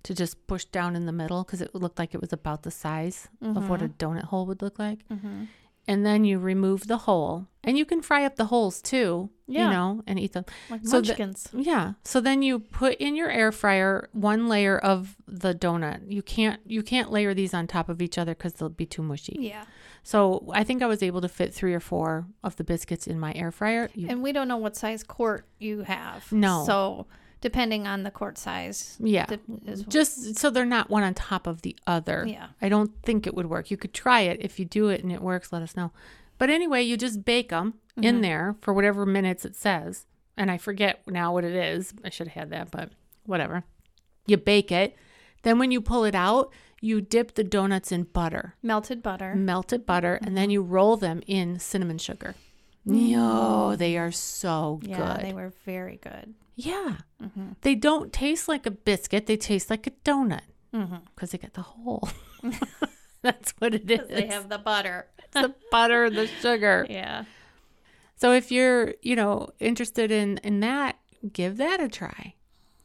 to 0.05 0.15
just 0.15 0.47
push 0.47 0.65
down 0.65 0.97
in 0.97 1.07
the 1.07 1.13
middle 1.13 1.45
because 1.45 1.61
it 1.61 1.75
looked 1.75 1.99
like 1.99 2.15
it 2.15 2.21
was 2.21 2.33
about 2.33 2.63
the 2.63 2.71
size 2.71 3.29
of 3.43 3.69
what 3.69 3.83
a 3.83 3.89
donut 3.89 4.25
hole 4.25 4.47
would 4.47 4.63
look 4.63 4.79
like. 4.79 5.07
Mm-hmm. 5.09 5.45
And 5.87 6.05
then 6.07 6.25
you 6.25 6.39
remove 6.39 6.87
the 6.87 6.97
hole. 6.99 7.47
And 7.63 7.77
you 7.77 7.85
can 7.85 8.01
fry 8.01 8.25
up 8.25 8.37
the 8.37 8.47
holes 8.47 8.81
too, 8.81 9.29
Yeah. 9.47 9.67
you 9.67 9.71
know, 9.71 10.03
and 10.07 10.19
eat 10.19 10.33
them. 10.33 10.47
Like 10.71 10.81
So 10.87 11.01
the- 11.03 11.09
munchkins. 11.09 11.49
Yeah. 11.53 11.93
So 12.05 12.21
then 12.23 12.41
you 12.43 12.59
put 12.59 12.95
in 12.97 13.17
your 13.17 13.31
air 13.31 13.53
fryer 13.53 14.09
one 14.13 14.49
layer 14.49 14.79
of 14.79 15.17
the 15.29 15.55
donut. 15.55 16.11
You 16.11 16.23
can't 16.23 16.61
you 16.67 16.83
can't 16.83 17.11
layer 17.13 17.35
these 17.35 17.53
on 17.53 17.67
top 17.67 17.91
of 17.91 18.01
each 18.01 18.17
other 18.17 18.35
because 18.35 18.55
they'll 18.55 18.71
be 18.71 18.87
too 18.87 19.03
mushy. 19.03 19.37
yeah. 19.41 19.65
So 20.07 20.51
I 20.53 20.63
think 20.65 20.83
I 20.83 20.87
was 20.87 21.03
able 21.03 21.21
to 21.23 21.29
fit 21.29 21.53
three 21.55 21.73
or 21.75 21.81
four 21.81 22.27
of 22.45 22.55
the 22.57 22.63
biscuits 22.65 23.07
in 23.07 23.19
my 23.19 23.33
air 23.35 23.51
fryer. 23.51 23.89
You, 23.95 24.09
And 24.11 24.23
we 24.23 24.33
don't 24.33 24.47
know 24.49 24.59
what 24.59 24.77
size 24.77 25.03
quart 25.03 25.47
you 25.59 25.81
have. 25.83 26.31
No. 26.31 26.63
So 26.67 27.07
depending 27.41 27.87
on 27.87 28.03
the 28.05 28.11
quart 28.11 28.37
size. 28.39 28.97
yeah. 29.01 29.27
is- 29.67 29.83
Just 29.85 30.37
so 30.37 30.51
they're 30.51 30.65
not 30.67 30.91
one 30.91 31.03
on 31.03 31.15
top 31.15 31.47
of 31.47 31.63
the 31.63 31.75
other. 31.87 32.25
Yeah. 32.29 32.49
I 32.61 32.69
don't 32.69 32.91
think 33.03 33.27
it 33.27 33.35
would 33.35 33.47
work. 33.47 33.71
You 33.71 33.77
could 33.79 33.95
try 33.95 34.21
it. 34.21 34.39
If 34.41 34.59
you 34.59 34.65
do 34.67 34.89
it 34.89 35.03
and 35.03 35.11
it 35.11 35.21
works, 35.23 35.53
let 35.53 35.63
us 35.63 35.75
know. 35.77 35.91
But 36.37 36.51
anyway, 36.51 36.83
you 36.83 36.97
just 36.97 37.25
bake 37.25 37.49
them 37.49 37.75
Mm-hmm. 37.97 38.05
in 38.09 38.21
there 38.23 38.57
for 38.61 38.75
whatever 38.75 39.07
minutes 39.07 39.45
it 39.45 39.55
says. 39.55 40.05
And 40.37 40.51
I 40.51 40.59
forget 40.59 41.01
now 41.07 41.33
what 41.33 41.45
it 41.45 41.55
is. 41.55 41.95
I 42.05 42.11
should 42.11 42.27
have 42.27 42.35
had 42.35 42.51
that, 42.51 42.73
but 42.73 42.91
whatever. 43.25 43.63
You 44.27 44.37
bake 44.37 44.73
it. 44.73 44.97
Then 45.45 45.61
when 45.61 45.71
you 45.71 45.81
pull 45.81 46.03
it 46.05 46.15
out, 46.17 46.51
you 46.85 47.01
dip 47.01 47.35
the 47.35 47.45
donuts 47.45 47.91
in 47.93 48.03
butter, 48.05 48.55
melted 48.63 49.03
butter. 49.03 49.35
melted 49.35 49.87
butter, 49.87 50.15
and 50.15 50.27
Mm-hmm. 50.27 50.35
then 50.37 50.51
you 50.51 50.63
roll 50.63 50.97
them 50.97 51.23
in 51.27 51.59
cinnamon 51.59 51.99
sugar. 51.99 52.35
Yo, 52.85 53.75
they 53.77 53.97
are 53.97 54.13
so 54.13 54.81
Yeah, 54.83 55.17
good. 55.17 55.27
they 55.27 55.33
were 55.33 55.53
very 55.65 55.97
good. 56.03 56.35
yeah. 56.55 56.97
Mm-hmm. 57.23 57.49
They 57.63 57.75
don't 57.75 58.13
taste 58.13 58.47
like 58.49 58.67
a 58.67 58.71
biscuit. 58.71 59.27
They 59.27 59.37
taste 59.37 59.71
like 59.71 59.87
a 59.87 59.91
donut 60.05 60.43
Mm-hmm. 60.75 60.97
because 61.15 61.31
they 61.31 61.39
get 61.39 61.55
the 61.55 61.63
hole. 61.63 62.09
That's 63.23 63.53
what 63.59 63.75
it 63.75 63.91
is. 63.91 64.09
They 64.09 64.27
have 64.27 64.49
the 64.51 64.59
butter. 64.59 65.07
the 65.33 65.55
butter, 65.71 66.05
and 66.05 66.17
the 66.17 66.27
sugar. 66.43 66.87
Yeah. 66.91 67.25
So 68.17 68.33
if 68.33 68.53
you're, 68.53 68.95
you 69.03 69.17
know, 69.17 69.49
interested 69.61 70.11
in 70.11 70.39
in 70.39 70.61
that, 70.61 70.99
give 71.33 71.57
that 71.57 71.81
a 71.81 71.89
try. 71.89 72.35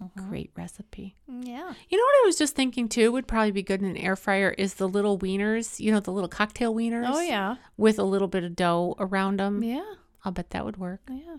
Mm-hmm. 0.02 0.30
Great 0.30 0.52
recipe. 0.56 1.16
Yeah. 1.28 1.74
You 1.90 1.98
know 1.98 2.04
what 2.04 2.24
I 2.24 2.26
was 2.26 2.38
just 2.38 2.56
thinking 2.56 2.88
too 2.88 3.12
would 3.12 3.28
probably 3.28 3.52
be 3.52 3.64
good 3.64 3.82
in 3.82 3.88
an 3.90 3.98
air 3.98 4.16
fryer 4.16 4.52
is 4.58 4.76
the 4.76 4.88
little 4.88 5.20
wieners, 5.20 5.80
you 5.80 5.92
know, 5.92 6.00
the 6.00 6.12
little 6.12 6.30
cocktail 6.30 6.74
wieners. 6.74 7.06
Oh 7.08 7.20
yeah. 7.20 7.56
With 7.78 8.00
a 8.00 8.04
little 8.04 8.28
bit 8.30 8.44
of 8.44 8.56
dough 8.56 8.96
around 9.00 9.40
them. 9.40 9.62
Yeah. 9.64 9.94
I'll 10.24 10.32
bet 10.32 10.52
that 10.52 10.66
would 10.66 10.78
work. 10.78 11.02
Yeah. 11.10 11.38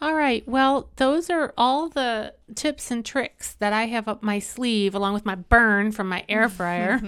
All 0.00 0.14
right. 0.14 0.46
Well, 0.46 0.90
those 0.96 1.28
are 1.30 1.52
all 1.56 1.88
the 1.88 2.34
tips 2.54 2.90
and 2.90 3.04
tricks 3.04 3.54
that 3.54 3.72
I 3.72 3.86
have 3.86 4.06
up 4.06 4.22
my 4.22 4.38
sleeve 4.38 4.94
along 4.94 5.14
with 5.14 5.26
my 5.26 5.34
burn 5.34 5.90
from 5.92 6.08
my 6.08 6.24
air 6.28 6.48
fryer. 6.50 7.00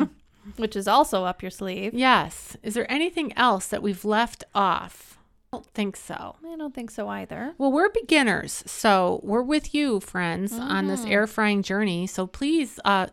which 0.56 0.74
is 0.74 0.88
also 0.88 1.24
up 1.24 1.42
your 1.42 1.50
sleeve. 1.50 1.92
Yes. 1.94 2.56
Is 2.62 2.74
there 2.74 2.90
anything 2.90 3.32
else 3.36 3.66
that 3.68 3.82
we've 3.82 4.04
left 4.04 4.42
off? 4.54 5.09
I 5.52 5.56
don't 5.56 5.66
think 5.74 5.96
so. 5.96 6.36
I 6.46 6.56
don't 6.56 6.72
think 6.74 6.90
so 6.92 7.08
either. 7.08 7.54
Well, 7.58 7.72
we're 7.72 7.88
beginners, 7.90 8.62
so 8.66 9.20
we're 9.24 9.42
with 9.42 9.74
you, 9.74 9.98
friends, 10.00 10.52
on 10.52 10.86
this 10.86 11.00
Mm-hmm. 11.00 11.10
air 11.12 11.26
frying 11.26 11.62
journey. 11.62 12.06
So 12.06 12.26
please 12.26 12.78
uh, 12.84 13.08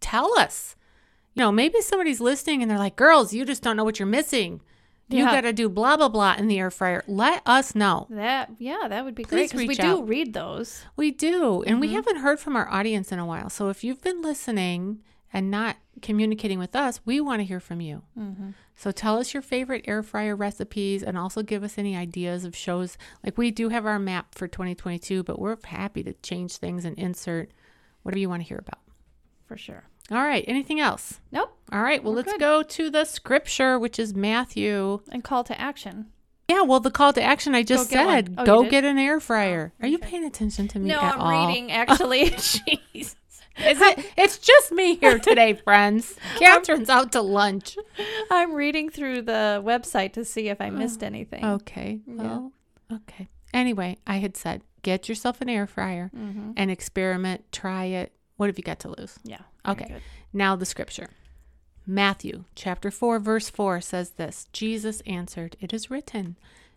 tell 0.00 0.38
us. 0.38 0.76
You 1.34 1.40
know, 1.44 1.52
maybe 1.52 1.80
somebody's 1.80 2.20
listening 2.20 2.60
and 2.62 2.70
they're 2.70 2.78
like, 2.78 2.96
girls, 2.96 3.32
you 3.32 3.44
just 3.44 3.62
don't 3.62 3.76
know 3.76 3.84
what 3.84 3.98
you're 3.98 4.06
missing. 4.06 4.60
You 5.08 5.20
Yeah. 5.24 5.30
got 5.30 5.40
to 5.42 5.52
do 5.54 5.70
blah, 5.70 5.96
blah, 5.96 6.08
blah 6.10 6.34
in 6.36 6.48
the 6.48 6.58
air 6.58 6.70
fryer. 6.70 7.02
Let 7.06 7.40
us 7.46 7.74
know. 7.74 8.06
That 8.10 8.50
yeah, 8.58 8.86
that 8.88 9.04
would 9.04 9.14
be 9.14 9.22
Please 9.24 9.30
great 9.30 9.44
because 9.52 9.60
we 9.60 9.68
reach 9.68 9.78
do 9.78 10.02
read 10.02 10.34
those. 10.34 10.84
We 10.96 11.10
do. 11.12 11.62
And 11.62 11.74
Mm-hmm. 11.76 11.80
we 11.80 11.92
haven't 11.94 12.16
heard 12.16 12.38
from 12.40 12.54
our 12.56 12.68
audience 12.68 13.12
in 13.12 13.18
a 13.18 13.24
while. 13.24 13.48
So 13.48 13.68
if 13.70 13.82
you've 13.82 14.02
been 14.02 14.20
listening 14.20 14.98
and 15.32 15.50
not 15.50 15.76
communicating 16.02 16.58
with 16.58 16.76
us, 16.76 17.00
we 17.06 17.20
want 17.20 17.40
to 17.40 17.44
hear 17.44 17.60
from 17.60 17.80
you. 17.80 18.02
Mm-hmm. 18.18 18.50
So 18.80 18.92
tell 18.92 19.18
us 19.18 19.34
your 19.34 19.42
favorite 19.42 19.84
air 19.88 20.04
fryer 20.04 20.36
recipes 20.36 21.02
and 21.02 21.18
also 21.18 21.42
give 21.42 21.64
us 21.64 21.78
any 21.78 21.96
ideas 21.96 22.44
of 22.44 22.54
shows. 22.54 22.96
Like 23.24 23.36
we 23.36 23.50
do 23.50 23.70
have 23.70 23.84
our 23.84 23.98
map 23.98 24.36
for 24.36 24.46
2022, 24.46 25.24
but 25.24 25.40
we're 25.40 25.56
happy 25.64 26.04
to 26.04 26.12
change 26.22 26.56
things 26.58 26.84
and 26.84 26.96
insert 26.96 27.50
whatever 28.04 28.20
you 28.20 28.28
want 28.28 28.42
to 28.42 28.48
hear 28.48 28.58
about. 28.58 28.78
For 29.46 29.56
sure. 29.56 29.82
All 30.12 30.18
right. 30.22 30.44
Anything 30.46 30.78
else? 30.78 31.20
Nope. 31.32 31.58
All 31.72 31.82
right. 31.82 32.02
Well, 32.04 32.12
We're 32.12 32.18
let's 32.18 32.32
good. 32.32 32.40
go 32.40 32.62
to 32.62 32.88
the 32.88 33.04
scripture, 33.04 33.80
which 33.80 33.98
is 33.98 34.14
Matthew. 34.14 35.00
And 35.10 35.24
call 35.24 35.42
to 35.44 35.60
action. 35.60 36.06
Yeah. 36.48 36.62
Well, 36.62 36.78
the 36.78 36.92
call 36.92 37.12
to 37.14 37.22
action 37.22 37.56
I 37.56 37.64
just 37.64 37.92
one. 37.92 38.06
said 38.06 38.34
Oh, 38.38 38.44
go 38.46 38.70
get 38.70 38.84
an 38.84 38.96
air 38.96 39.16
oh, 39.16 39.20
fryer. 39.20 39.72
Are 39.82 39.88
you 39.88 39.98
paying 39.98 40.24
attention 40.24 40.68
to 40.68 40.78
me 40.78 40.88
No, 40.90 41.00
at 41.00 41.14
I'm 41.14 41.20
all? 41.20 41.48
reading 41.48 41.72
actually. 41.72 42.26
Jeez. 42.30 43.16
Is 43.66 43.80
it? 43.80 44.12
It's 44.16 44.38
just 44.38 44.72
me 44.72 44.96
here 44.96 45.18
today, 45.18 45.54
friends. 45.64 46.16
Catherine's 46.38 46.88
out 46.88 47.12
to 47.12 47.20
lunch. 47.22 47.76
I'm 48.30 48.54
reading 48.54 48.88
through 48.90 49.22
the 49.22 49.62
website 49.64 50.12
to 50.14 50.24
see 50.24 50.48
if 50.48 50.60
I 50.60 50.70
missed 50.70 51.02
anything. 51.02 51.44
Okay. 51.44 52.00
Yeah. 52.06 52.14
Well, 52.22 52.52
okay. 52.92 53.28
Anyway, 53.52 53.98
I 54.06 54.16
had 54.18 54.36
said 54.36 54.62
get 54.82 55.08
yourself 55.08 55.40
an 55.40 55.48
air 55.48 55.66
fryer 55.66 56.10
Mm-hmm. 56.16 56.52
and 56.56 56.70
experiment, 56.70 57.50
try 57.52 57.84
it. 57.86 58.12
What 58.36 58.46
have 58.46 58.58
you 58.58 58.64
got 58.64 58.78
to 58.80 58.94
lose? 58.96 59.18
Yeah. 59.24 59.40
Okay. 59.66 59.88
good. 59.88 60.02
Now 60.32 60.54
the 60.56 60.64
scripture. 60.66 61.08
Matthew 61.86 62.44
chapter 62.54 62.90
4 62.90 63.18
verse 63.18 63.48
4 63.50 63.80
says 63.80 64.10
this. 64.10 64.46
Jesus 64.52 65.00
answered, 65.06 65.56
"It 65.60 65.72
is 65.72 65.90
written, 65.90 66.36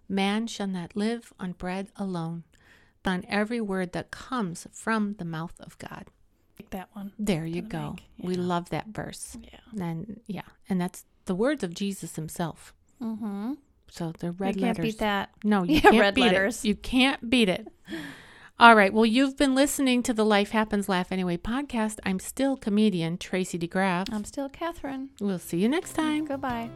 man 0.09 0.47
shall 0.47 0.67
not 0.67 0.95
live 0.95 1.31
on 1.39 1.51
bread 1.53 1.89
alone, 1.97 2.43
but 3.03 3.11
on 3.11 3.25
every 3.27 3.61
word 3.61 3.91
that 3.93 4.09
comes 4.11 4.67
from 4.71 5.15
the 5.19 5.25
mouth 5.25 5.59
of 5.59 5.77
God." 5.77 6.07
That 6.71 6.89
one. 6.93 7.11
There 7.19 7.45
you 7.45 7.61
go. 7.61 7.95
make, 8.17 8.27
We 8.27 8.35
love 8.35 8.69
that 8.71 8.87
verse. 8.87 9.37
Yeah. 9.41 9.59
And 9.85 10.19
yeah, 10.27 10.41
and 10.69 10.79
that's 10.81 11.05
the 11.25 11.35
words 11.35 11.63
of 11.63 11.73
Jesus 11.73 12.15
himself. 12.15 12.73
Mm-hmm. 13.01 13.53
So 13.89 14.13
they're 14.19 14.31
red 14.31 14.55
you 14.55 14.61
can't 14.61 14.77
letters. 14.77 14.93
beat 14.93 14.99
that. 14.99 15.29
No, 15.43 15.63
you 15.65 15.75
Yeah, 15.75 15.81
can't 15.81 15.99
red 15.99 16.15
beat 16.15 16.21
letters. 16.23 16.63
it. 16.63 16.67
You 16.69 16.75
can't 16.75 17.29
beat 17.29 17.49
it. 17.49 17.67
All 18.59 18.75
right. 18.75 18.93
Well, 18.93 19.05
you've 19.05 19.37
been 19.37 19.55
listening 19.55 20.03
to 20.03 20.13
the 20.13 20.23
Life 20.23 20.51
Happens 20.51 20.87
Laugh 20.87 21.11
Anyway 21.11 21.35
podcast. 21.37 21.97
I'm 22.05 22.19
still 22.19 22.55
comedian 22.55 23.17
Tracy 23.17 23.57
DeGraff. 23.57 24.07
I'm 24.13 24.23
still 24.23 24.49
Catherine. 24.49 25.09
we'll 25.19 25.39
see 25.39 25.57
you 25.57 25.67
next 25.67 25.93
time. 25.93 26.25
Goodbye. 26.25 26.69